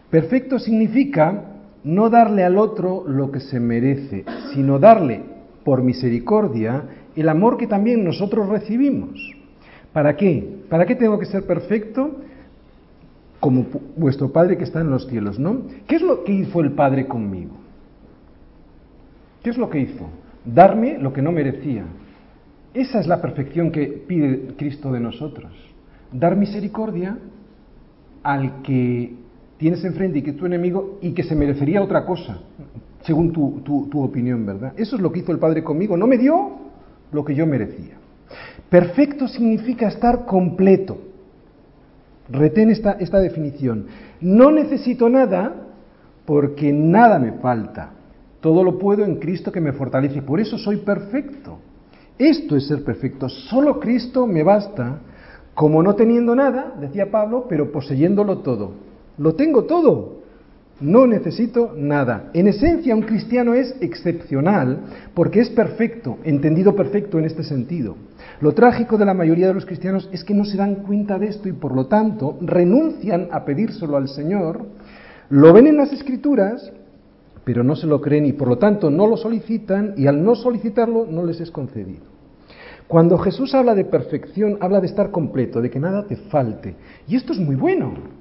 Perfecto 0.09 0.57
significa 0.57 1.43
no 1.83 2.09
darle 2.09 2.45
al 2.45 2.57
otro 2.57 3.03
lo 3.05 3.29
que 3.29 3.41
se 3.41 3.59
merece, 3.59 4.23
sino 4.53 4.79
darle, 4.79 5.23
por 5.65 5.83
misericordia, 5.83 6.83
el 7.13 7.27
amor 7.27 7.57
que 7.57 7.67
también 7.67 8.05
nosotros 8.05 8.47
recibimos. 8.47 9.19
¿Para 9.91 10.15
qué? 10.15 10.61
¿Para 10.69 10.85
qué 10.85 10.95
tengo 10.95 11.19
que 11.19 11.25
ser 11.25 11.45
perfecto? 11.45 12.21
Como 13.41 13.65
vuestro 13.97 14.31
Padre 14.31 14.55
que 14.55 14.63
está 14.63 14.79
en 14.79 14.91
los 14.91 15.07
cielos, 15.07 15.39
¿no? 15.39 15.63
¿Qué 15.87 15.95
es 15.95 16.01
lo 16.03 16.23
que 16.23 16.31
hizo 16.31 16.61
el 16.61 16.73
Padre 16.73 17.07
conmigo? 17.07 17.55
¿Qué 19.43 19.49
es 19.49 19.57
lo 19.57 19.67
que 19.67 19.79
hizo? 19.79 20.07
Darme 20.45 20.99
lo 20.99 21.11
que 21.11 21.23
no 21.23 21.31
merecía. 21.31 21.83
Esa 22.73 22.99
es 22.99 23.07
la 23.07 23.19
perfección 23.19 23.71
que 23.71 23.87
pide 23.87 24.53
Cristo 24.55 24.91
de 24.91 24.99
nosotros. 24.99 25.51
Dar 26.13 26.37
misericordia 26.37 27.17
al 28.21 28.61
que 28.61 29.15
tienes 29.57 29.83
enfrente 29.83 30.19
y 30.19 30.21
que 30.21 30.31
es 30.31 30.37
tu 30.37 30.45
enemigo 30.45 30.99
y 31.01 31.11
que 31.13 31.23
se 31.23 31.35
merecería 31.35 31.81
otra 31.81 32.05
cosa, 32.05 32.39
según 33.01 33.31
tu, 33.31 33.61
tu 33.63 34.03
opinión, 34.03 34.45
¿verdad? 34.45 34.73
Eso 34.77 34.95
es 34.95 35.01
lo 35.01 35.11
que 35.11 35.21
hizo 35.21 35.31
el 35.31 35.39
Padre 35.39 35.63
conmigo. 35.63 35.97
No 35.97 36.05
me 36.05 36.19
dio 36.19 36.59
lo 37.11 37.25
que 37.25 37.33
yo 37.33 37.47
merecía. 37.47 37.95
Perfecto 38.69 39.27
significa 39.27 39.87
estar 39.87 40.25
completo 40.25 41.10
Retén 42.31 42.69
esta, 42.69 42.93
esta 42.93 43.19
definición. 43.19 43.87
No 44.21 44.51
necesito 44.51 45.09
nada 45.09 45.67
porque 46.25 46.71
nada 46.71 47.19
me 47.19 47.33
falta. 47.33 47.91
Todo 48.39 48.63
lo 48.63 48.79
puedo 48.79 49.03
en 49.03 49.17
Cristo 49.17 49.51
que 49.51 49.61
me 49.61 49.73
fortalece. 49.73 50.21
Por 50.21 50.39
eso 50.39 50.57
soy 50.57 50.77
perfecto. 50.77 51.59
Esto 52.17 52.55
es 52.55 52.67
ser 52.67 52.83
perfecto. 52.83 53.29
Solo 53.29 53.79
Cristo 53.79 54.27
me 54.27 54.43
basta, 54.43 54.99
como 55.53 55.83
no 55.83 55.95
teniendo 55.95 56.35
nada, 56.35 56.73
decía 56.79 57.11
Pablo, 57.11 57.45
pero 57.49 57.71
poseyéndolo 57.71 58.39
todo. 58.39 58.71
Lo 59.17 59.35
tengo 59.35 59.63
todo. 59.63 60.20
No 60.81 61.05
necesito 61.05 61.73
nada. 61.77 62.31
En 62.33 62.47
esencia, 62.47 62.95
un 62.95 63.03
cristiano 63.03 63.53
es 63.53 63.75
excepcional 63.81 64.79
porque 65.13 65.39
es 65.39 65.49
perfecto, 65.51 66.17
entendido 66.23 66.75
perfecto 66.75 67.19
en 67.19 67.25
este 67.25 67.43
sentido. 67.43 67.95
Lo 68.41 68.53
trágico 68.53 68.97
de 68.97 69.05
la 69.05 69.13
mayoría 69.13 69.47
de 69.47 69.53
los 69.53 69.67
cristianos 69.67 70.09
es 70.11 70.23
que 70.23 70.33
no 70.33 70.43
se 70.43 70.57
dan 70.57 70.75
cuenta 70.77 71.19
de 71.19 71.27
esto 71.27 71.47
y 71.47 71.53
por 71.53 71.75
lo 71.75 71.85
tanto 71.85 72.39
renuncian 72.41 73.27
a 73.31 73.45
pedírselo 73.45 73.95
al 73.95 74.09
Señor, 74.09 74.65
lo 75.29 75.53
ven 75.53 75.67
en 75.67 75.77
las 75.77 75.93
escrituras, 75.93 76.73
pero 77.43 77.63
no 77.63 77.75
se 77.75 77.85
lo 77.85 78.01
creen 78.01 78.25
y 78.25 78.33
por 78.33 78.47
lo 78.47 78.57
tanto 78.57 78.89
no 78.89 79.05
lo 79.05 79.17
solicitan 79.17 79.93
y 79.97 80.07
al 80.07 80.23
no 80.23 80.33
solicitarlo 80.33 81.05
no 81.05 81.23
les 81.23 81.41
es 81.41 81.51
concedido. 81.51 82.05
Cuando 82.87 83.19
Jesús 83.19 83.53
habla 83.53 83.75
de 83.75 83.85
perfección, 83.85 84.57
habla 84.59 84.81
de 84.81 84.87
estar 84.87 85.11
completo, 85.11 85.61
de 85.61 85.69
que 85.69 85.79
nada 85.79 86.07
te 86.07 86.15
falte. 86.15 86.75
Y 87.07 87.15
esto 87.15 87.33
es 87.33 87.39
muy 87.39 87.55
bueno. 87.55 88.20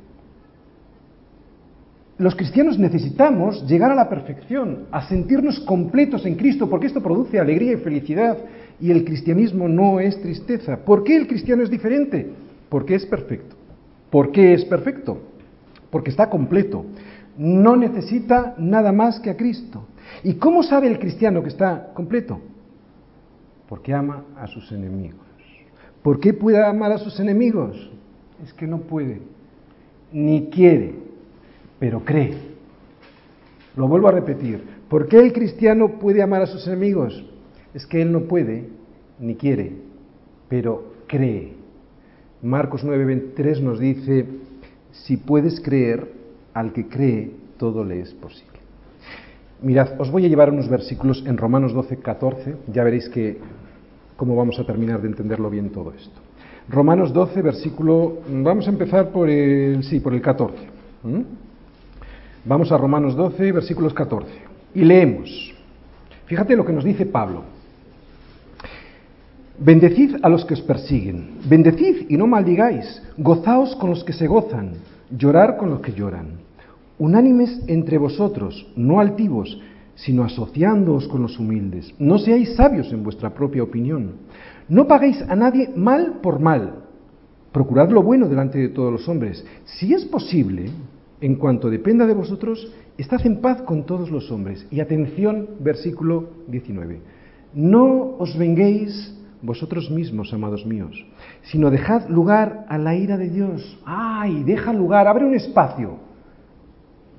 Los 2.20 2.36
cristianos 2.36 2.78
necesitamos 2.78 3.66
llegar 3.66 3.90
a 3.90 3.94
la 3.94 4.10
perfección, 4.10 4.80
a 4.90 5.08
sentirnos 5.08 5.58
completos 5.60 6.26
en 6.26 6.34
Cristo, 6.34 6.68
porque 6.68 6.88
esto 6.88 7.02
produce 7.02 7.40
alegría 7.40 7.72
y 7.72 7.76
felicidad 7.76 8.36
y 8.78 8.90
el 8.90 9.06
cristianismo 9.06 9.68
no 9.68 10.00
es 10.00 10.20
tristeza. 10.20 10.84
¿Por 10.84 11.02
qué 11.02 11.16
el 11.16 11.26
cristiano 11.26 11.62
es 11.62 11.70
diferente? 11.70 12.30
Porque 12.68 12.94
es 12.94 13.06
perfecto. 13.06 13.56
¿Por 14.10 14.32
qué 14.32 14.52
es 14.52 14.66
perfecto? 14.66 15.18
Porque 15.88 16.10
está 16.10 16.28
completo. 16.28 16.84
No 17.38 17.74
necesita 17.74 18.54
nada 18.58 18.92
más 18.92 19.18
que 19.18 19.30
a 19.30 19.36
Cristo. 19.38 19.86
¿Y 20.22 20.34
cómo 20.34 20.62
sabe 20.62 20.88
el 20.88 20.98
cristiano 20.98 21.42
que 21.42 21.48
está 21.48 21.90
completo? 21.94 22.38
Porque 23.66 23.94
ama 23.94 24.24
a 24.36 24.46
sus 24.46 24.70
enemigos. 24.72 25.24
¿Por 26.02 26.20
qué 26.20 26.34
puede 26.34 26.62
amar 26.62 26.92
a 26.92 26.98
sus 26.98 27.18
enemigos? 27.18 27.90
Es 28.44 28.52
que 28.52 28.66
no 28.66 28.80
puede, 28.80 29.22
ni 30.12 30.50
quiere, 30.50 31.08
pero 31.80 32.04
cree. 32.04 32.34
Lo 33.74 33.88
vuelvo 33.88 34.06
a 34.06 34.12
repetir. 34.12 34.62
¿Por 34.88 35.08
qué 35.08 35.18
el 35.18 35.32
cristiano 35.32 35.98
puede 35.98 36.22
amar 36.22 36.42
a 36.42 36.46
sus 36.46 36.64
enemigos? 36.68 37.24
es 37.74 37.86
que 37.86 38.02
él 38.02 38.12
no 38.12 38.22
puede 38.22 38.68
ni 39.18 39.36
quiere, 39.36 39.72
pero 40.48 40.92
cree. 41.06 41.52
Marcos 42.42 42.84
9:23 42.84 43.60
nos 43.60 43.78
dice, 43.78 44.26
si 44.92 45.16
puedes 45.16 45.60
creer, 45.60 46.12
al 46.54 46.72
que 46.72 46.88
cree, 46.88 47.30
todo 47.58 47.84
le 47.84 48.00
es 48.00 48.12
posible. 48.14 48.58
Mirad, 49.62 50.00
os 50.00 50.10
voy 50.10 50.24
a 50.24 50.28
llevar 50.28 50.50
unos 50.50 50.68
versículos 50.68 51.22
en 51.26 51.36
Romanos 51.36 51.74
12:14, 51.74 52.56
ya 52.72 52.82
veréis 52.82 53.08
que 53.08 53.38
cómo 54.16 54.34
vamos 54.34 54.58
a 54.58 54.64
terminar 54.64 55.00
de 55.00 55.08
entenderlo 55.08 55.50
bien 55.50 55.70
todo 55.70 55.92
esto. 55.92 56.20
Romanos 56.68 57.12
12, 57.12 57.42
versículo, 57.42 58.18
vamos 58.28 58.66
a 58.66 58.70
empezar 58.70 59.10
por 59.10 59.28
el, 59.28 59.82
sí, 59.84 60.00
por 60.00 60.14
el 60.14 60.22
14. 60.22 60.56
Vamos 62.44 62.72
a 62.72 62.78
Romanos 62.78 63.14
12, 63.16 63.52
versículos 63.52 63.92
14. 63.92 64.26
Y 64.74 64.82
leemos. 64.82 65.54
Fíjate 66.24 66.56
lo 66.56 66.64
que 66.64 66.72
nos 66.72 66.84
dice 66.84 67.04
Pablo. 67.04 67.42
Bendecid 69.58 70.16
a 70.22 70.28
los 70.30 70.46
que 70.46 70.54
os 70.54 70.62
persiguen, 70.62 71.32
bendecid 71.44 72.06
y 72.08 72.16
no 72.16 72.26
maldigáis, 72.26 73.02
gozaos 73.18 73.76
con 73.76 73.90
los 73.90 74.02
que 74.04 74.14
se 74.14 74.26
gozan, 74.26 74.72
llorar 75.10 75.58
con 75.58 75.68
los 75.68 75.80
que 75.80 75.92
lloran. 75.92 76.38
Unánimes 76.98 77.60
entre 77.66 77.98
vosotros, 77.98 78.66
no 78.74 79.00
altivos, 79.00 79.60
sino 79.96 80.24
asociándoos 80.24 81.08
con 81.08 81.20
los 81.20 81.38
humildes. 81.38 81.92
No 81.98 82.18
seáis 82.18 82.54
sabios 82.56 82.90
en 82.90 83.02
vuestra 83.02 83.34
propia 83.34 83.62
opinión. 83.62 84.12
No 84.66 84.86
paguéis 84.88 85.20
a 85.28 85.36
nadie 85.36 85.70
mal 85.76 86.20
por 86.22 86.40
mal. 86.40 86.84
Procurad 87.52 87.90
lo 87.90 88.02
bueno 88.02 88.30
delante 88.30 88.58
de 88.58 88.68
todos 88.70 88.90
los 88.90 89.06
hombres. 89.08 89.44
Si 89.64 89.92
es 89.92 90.06
posible, 90.06 90.70
en 91.20 91.36
cuanto 91.36 91.70
dependa 91.70 92.06
de 92.06 92.14
vosotros, 92.14 92.72
estad 92.98 93.24
en 93.26 93.40
paz 93.40 93.62
con 93.62 93.84
todos 93.84 94.10
los 94.10 94.30
hombres. 94.30 94.66
Y 94.70 94.80
atención, 94.80 95.48
versículo 95.60 96.30
19. 96.48 97.00
No 97.54 98.16
os 98.18 98.36
venguéis 98.36 99.16
vosotros 99.42 99.90
mismos, 99.90 100.32
amados 100.32 100.66
míos, 100.66 101.06
sino 101.42 101.70
dejad 101.70 102.08
lugar 102.08 102.66
a 102.68 102.78
la 102.78 102.94
ira 102.94 103.16
de 103.16 103.30
Dios. 103.30 103.78
¡Ay! 103.84 104.42
Deja 104.44 104.72
lugar, 104.72 105.08
abre 105.08 105.24
un 105.24 105.34
espacio. 105.34 105.98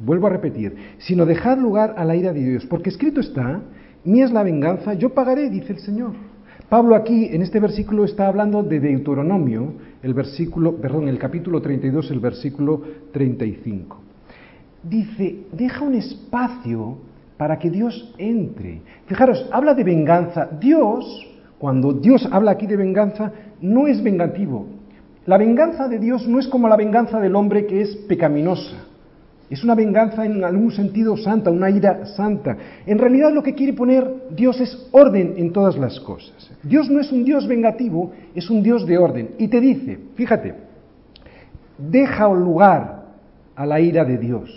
Vuelvo 0.03 0.27
a 0.27 0.31
repetir, 0.31 0.75
sino 0.99 1.25
dejad 1.25 1.57
lugar 1.57 1.95
a 1.97 2.05
la 2.05 2.15
ira 2.15 2.33
de 2.33 2.43
Dios, 2.43 2.65
porque 2.65 2.89
escrito 2.89 3.21
está 3.21 3.61
Mía 4.03 4.25
es 4.25 4.31
la 4.31 4.43
venganza, 4.43 4.93
yo 4.95 5.13
pagaré, 5.13 5.49
dice 5.49 5.73
el 5.73 5.79
Señor. 5.79 6.13
Pablo 6.71 6.95
aquí 6.95 7.25
en 7.25 7.41
este 7.41 7.59
versículo 7.59 8.05
está 8.05 8.27
hablando 8.27 8.63
de 8.63 8.79
Deuteronomio, 8.79 9.73
el 10.01 10.13
versículo, 10.13 10.77
perdón, 10.77 11.09
el 11.09 11.19
capítulo 11.19 11.61
32, 11.61 12.11
el 12.11 12.21
versículo 12.21 12.81
35. 13.11 13.97
Dice, 14.81 15.47
deja 15.51 15.83
un 15.83 15.95
espacio 15.95 16.97
para 17.35 17.59
que 17.59 17.69
Dios 17.69 18.15
entre. 18.17 18.83
Fijaros, 19.05 19.49
habla 19.51 19.73
de 19.73 19.83
venganza. 19.83 20.47
Dios, 20.61 21.27
cuando 21.59 21.91
Dios 21.91 22.25
habla 22.31 22.51
aquí 22.51 22.67
de 22.67 22.77
venganza, 22.77 23.33
no 23.59 23.87
es 23.87 24.01
vengativo. 24.01 24.67
La 25.25 25.37
venganza 25.37 25.89
de 25.89 25.99
Dios 25.99 26.25
no 26.25 26.39
es 26.39 26.47
como 26.47 26.69
la 26.69 26.77
venganza 26.77 27.19
del 27.19 27.35
hombre 27.35 27.65
que 27.65 27.81
es 27.81 27.97
pecaminosa. 28.07 28.90
Es 29.51 29.65
una 29.65 29.75
venganza 29.75 30.25
en 30.25 30.41
algún 30.45 30.71
sentido 30.71 31.17
santa, 31.17 31.51
una 31.51 31.69
ira 31.69 32.05
santa. 32.05 32.55
En 32.85 32.97
realidad 32.97 33.33
lo 33.33 33.43
que 33.43 33.53
quiere 33.53 33.73
poner 33.73 34.29
Dios 34.29 34.61
es 34.61 34.87
orden 34.91 35.33
en 35.35 35.51
todas 35.51 35.77
las 35.77 35.99
cosas. 35.99 36.49
Dios 36.63 36.89
no 36.89 37.01
es 37.01 37.11
un 37.11 37.25
Dios 37.25 37.45
vengativo, 37.45 38.13
es 38.33 38.49
un 38.49 38.63
Dios 38.63 38.87
de 38.87 38.97
orden. 38.97 39.31
Y 39.37 39.49
te 39.49 39.59
dice, 39.59 39.99
fíjate, 40.15 40.55
deja 41.77 42.29
un 42.29 42.39
lugar 42.39 43.07
a 43.53 43.65
la 43.65 43.81
ira 43.81 44.05
de 44.05 44.17
Dios. 44.17 44.49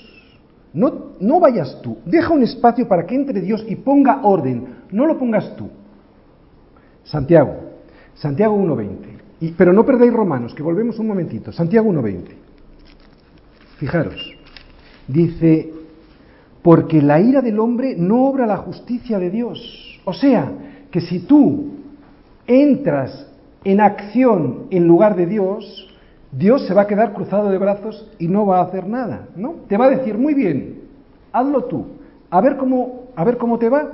No, 0.72 1.07
no 1.18 1.40
vayas 1.40 1.80
tú, 1.82 1.99
deja 2.07 2.32
un 2.32 2.45
espacio 2.45 2.86
para 2.86 3.05
que 3.05 3.16
entre 3.16 3.40
Dios 3.40 3.66
y 3.68 3.74
ponga 3.74 4.20
orden, 4.22 4.76
no 4.92 5.07
lo 5.07 5.18
pongas 5.18 5.57
tú. 5.57 5.70
Santiago, 7.03 7.57
Santiago 8.14 8.57
1.20. 8.57 9.55
Pero 9.57 9.72
no 9.72 9.84
perdáis 9.84 10.12
Romanos, 10.12 10.55
que 10.55 10.62
volvemos 10.62 11.01
un 11.01 11.09
momentito. 11.09 11.51
Santiago 11.51 11.90
1.20. 11.90 12.28
Fijaros. 13.78 14.34
Dice, 15.09 15.73
porque 16.63 17.03
la 17.03 17.21
ira 17.21 17.43
del 17.43 17.61
hombre 17.61 17.95
no 17.97 18.25
obra 18.25 18.47
la 18.47 18.57
justicia 18.57 19.19
de 19.19 19.31
Dios. 19.31 20.01
O 20.05 20.13
sea, 20.13 20.51
que 20.91 21.01
si 21.01 21.21
tú 21.21 21.73
entras 22.47 23.27
en 23.65 23.81
acción 23.81 24.67
en 24.71 24.87
lugar 24.87 25.17
de 25.17 25.27
Dios, 25.27 25.89
Dios 26.33 26.67
se 26.67 26.75
va 26.75 26.83
a 26.83 26.87
quedar 26.87 27.13
cruzado 27.13 27.51
de 27.51 27.59
brazos 27.59 28.11
y 28.19 28.29
no 28.29 28.47
va 28.47 28.61
a 28.61 28.65
hacer 28.65 28.87
nada, 28.89 29.29
¿no? 29.37 29.57
Te 29.69 29.77
va 29.77 29.87
a 29.87 29.91
decir, 29.91 30.19
muy 30.19 30.35
bien, 30.35 30.81
hazlo 31.33 31.65
tú, 31.65 31.87
a 32.31 32.41
ver 32.41 32.57
cómo, 32.57 33.05
a 33.15 33.25
ver 33.25 33.37
cómo 33.37 33.59
te 33.59 33.69
va. 33.69 33.93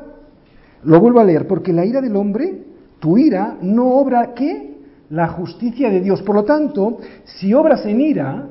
Lo 0.84 1.00
vuelvo 1.00 1.20
a 1.20 1.24
leer, 1.24 1.46
porque 1.46 1.72
la 1.72 1.84
ira 1.84 2.00
del 2.00 2.16
hombre, 2.16 2.62
tu 2.98 3.18
ira, 3.18 3.56
no 3.60 3.96
obra 3.96 4.32
qué? 4.34 4.78
La 5.10 5.28
justicia 5.28 5.90
de 5.90 6.00
Dios. 6.00 6.22
Por 6.22 6.36
lo 6.36 6.44
tanto, 6.44 6.98
si 7.24 7.52
obras 7.52 7.84
en 7.84 8.00
ira 8.00 8.46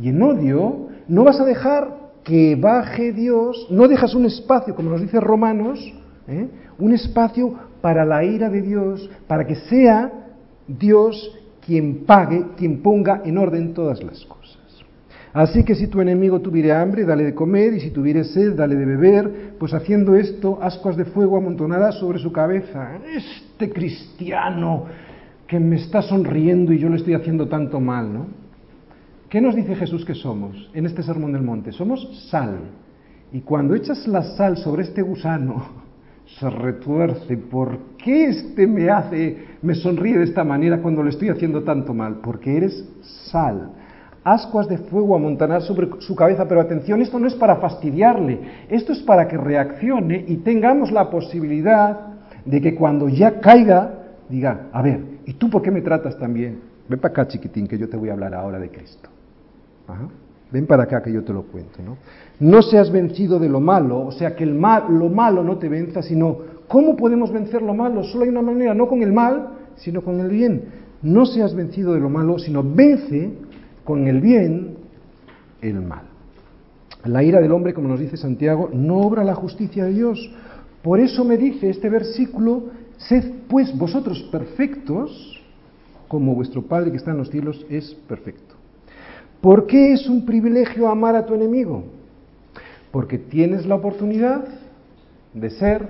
y 0.00 0.08
en 0.08 0.22
odio, 0.22 0.87
no 1.08 1.24
vas 1.24 1.40
a 1.40 1.44
dejar 1.44 1.96
que 2.22 2.56
baje 2.56 3.12
Dios, 3.12 3.66
no 3.70 3.88
dejas 3.88 4.14
un 4.14 4.26
espacio, 4.26 4.74
como 4.74 4.90
nos 4.90 5.00
dice 5.00 5.18
Romanos, 5.18 5.80
¿eh? 6.28 6.48
un 6.78 6.92
espacio 6.92 7.54
para 7.80 8.04
la 8.04 8.22
ira 8.22 8.50
de 8.50 8.62
Dios, 8.62 9.10
para 9.26 9.46
que 9.46 9.56
sea 9.56 10.12
Dios 10.66 11.34
quien 11.64 12.04
pague, 12.04 12.44
quien 12.56 12.82
ponga 12.82 13.22
en 13.24 13.38
orden 13.38 13.72
todas 13.74 14.02
las 14.02 14.24
cosas. 14.26 14.58
Así 15.32 15.64
que 15.64 15.74
si 15.74 15.86
tu 15.86 16.00
enemigo 16.00 16.40
tuviera 16.40 16.80
hambre, 16.80 17.04
dale 17.04 17.24
de 17.24 17.34
comer, 17.34 17.74
y 17.74 17.80
si 17.80 17.90
tuviera 17.90 18.24
sed, 18.24 18.54
dale 18.54 18.76
de 18.76 18.84
beber, 18.86 19.54
pues 19.58 19.72
haciendo 19.74 20.14
esto, 20.14 20.58
ascuas 20.60 20.96
de 20.96 21.04
fuego 21.04 21.36
amontonarás 21.36 21.96
sobre 21.96 22.18
su 22.18 22.32
cabeza. 22.32 22.98
Este 23.14 23.70
cristiano 23.70 24.86
que 25.46 25.60
me 25.60 25.76
está 25.76 26.02
sonriendo 26.02 26.72
y 26.72 26.78
yo 26.78 26.88
le 26.88 26.96
estoy 26.96 27.14
haciendo 27.14 27.48
tanto 27.48 27.80
mal, 27.80 28.12
¿no? 28.12 28.26
¿Qué 29.28 29.42
nos 29.42 29.54
dice 29.54 29.74
Jesús 29.74 30.06
que 30.06 30.14
somos 30.14 30.70
en 30.72 30.86
este 30.86 31.02
sermón 31.02 31.32
del 31.32 31.42
monte? 31.42 31.70
Somos 31.70 32.28
sal. 32.30 32.60
Y 33.30 33.40
cuando 33.40 33.74
echas 33.74 34.08
la 34.08 34.22
sal 34.22 34.56
sobre 34.56 34.84
este 34.84 35.02
gusano, 35.02 35.66
se 36.40 36.48
retuerce. 36.48 37.36
¿Por 37.36 37.78
qué 37.98 38.28
este 38.28 38.66
me 38.66 38.88
hace, 38.88 39.36
me 39.60 39.74
sonríe 39.74 40.16
de 40.16 40.24
esta 40.24 40.44
manera 40.44 40.80
cuando 40.80 41.02
le 41.02 41.10
estoy 41.10 41.28
haciendo 41.28 41.62
tanto 41.62 41.92
mal? 41.92 42.20
Porque 42.22 42.56
eres 42.56 42.88
sal. 43.30 43.72
Ascuas 44.24 44.66
de 44.66 44.78
fuego 44.78 45.14
amontonar 45.14 45.60
sobre 45.60 45.90
su 46.00 46.16
cabeza, 46.16 46.48
pero 46.48 46.62
atención, 46.62 47.02
esto 47.02 47.18
no 47.18 47.26
es 47.26 47.34
para 47.34 47.56
fastidiarle, 47.56 48.40
esto 48.70 48.92
es 48.92 49.00
para 49.00 49.28
que 49.28 49.36
reaccione 49.36 50.24
y 50.26 50.38
tengamos 50.38 50.90
la 50.90 51.10
posibilidad 51.10 52.16
de 52.46 52.60
que 52.62 52.74
cuando 52.74 53.10
ya 53.10 53.40
caiga, 53.40 54.04
diga, 54.28 54.68
a 54.72 54.80
ver, 54.80 55.00
¿y 55.26 55.34
tú 55.34 55.50
por 55.50 55.60
qué 55.60 55.70
me 55.70 55.82
tratas 55.82 56.18
tan 56.18 56.32
bien? 56.32 56.60
Ven 56.88 56.98
para 56.98 57.12
acá, 57.12 57.28
chiquitín, 57.28 57.66
que 57.66 57.76
yo 57.76 57.88
te 57.88 57.96
voy 57.98 58.08
a 58.08 58.14
hablar 58.14 58.34
ahora 58.34 58.58
de 58.58 58.70
Cristo. 58.70 59.10
Ven 60.50 60.66
para 60.66 60.84
acá 60.84 61.02
que 61.02 61.12
yo 61.12 61.22
te 61.24 61.32
lo 61.32 61.42
cuento. 61.42 61.82
¿no? 61.82 61.96
no 62.40 62.62
seas 62.62 62.90
vencido 62.90 63.38
de 63.38 63.48
lo 63.48 63.60
malo, 63.60 64.06
o 64.06 64.12
sea, 64.12 64.36
que 64.36 64.44
el 64.44 64.54
mal, 64.54 64.84
lo 64.88 65.08
malo 65.08 65.42
no 65.42 65.58
te 65.58 65.68
venza, 65.68 66.02
sino 66.02 66.38
¿cómo 66.68 66.96
podemos 66.96 67.32
vencer 67.32 67.62
lo 67.62 67.74
malo? 67.74 68.04
Solo 68.04 68.24
hay 68.24 68.30
una 68.30 68.42
manera, 68.42 68.74
no 68.74 68.86
con 68.86 69.02
el 69.02 69.12
mal, 69.12 69.48
sino 69.76 70.02
con 70.02 70.20
el 70.20 70.28
bien. 70.28 70.64
No 71.02 71.26
seas 71.26 71.54
vencido 71.54 71.94
de 71.94 72.00
lo 72.00 72.08
malo, 72.08 72.38
sino 72.38 72.62
vence 72.62 73.32
con 73.84 74.06
el 74.06 74.20
bien 74.20 74.76
el 75.60 75.80
mal. 75.80 76.02
La 77.04 77.22
ira 77.22 77.40
del 77.40 77.52
hombre, 77.52 77.74
como 77.74 77.88
nos 77.88 78.00
dice 78.00 78.16
Santiago, 78.16 78.70
no 78.72 78.98
obra 78.98 79.24
la 79.24 79.34
justicia 79.34 79.84
de 79.84 79.92
Dios. 79.92 80.30
Por 80.82 81.00
eso 81.00 81.24
me 81.24 81.36
dice 81.36 81.70
este 81.70 81.88
versículo, 81.88 82.64
sed 82.98 83.24
pues 83.48 83.76
vosotros 83.76 84.22
perfectos, 84.30 85.40
como 86.06 86.34
vuestro 86.34 86.62
Padre 86.62 86.90
que 86.90 86.96
está 86.96 87.10
en 87.10 87.18
los 87.18 87.30
cielos 87.30 87.64
es 87.68 87.94
perfecto. 88.08 88.47
¿Por 89.40 89.66
qué 89.66 89.92
es 89.92 90.08
un 90.08 90.26
privilegio 90.26 90.88
amar 90.88 91.14
a 91.14 91.26
tu 91.26 91.34
enemigo? 91.34 91.84
Porque 92.90 93.18
tienes 93.18 93.66
la 93.66 93.76
oportunidad 93.76 94.46
de 95.34 95.50
ser 95.50 95.86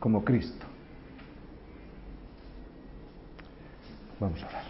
como 0.00 0.24
Cristo. 0.24 0.66
Vamos 4.20 4.42
a 4.42 4.46
ver. 4.46 4.61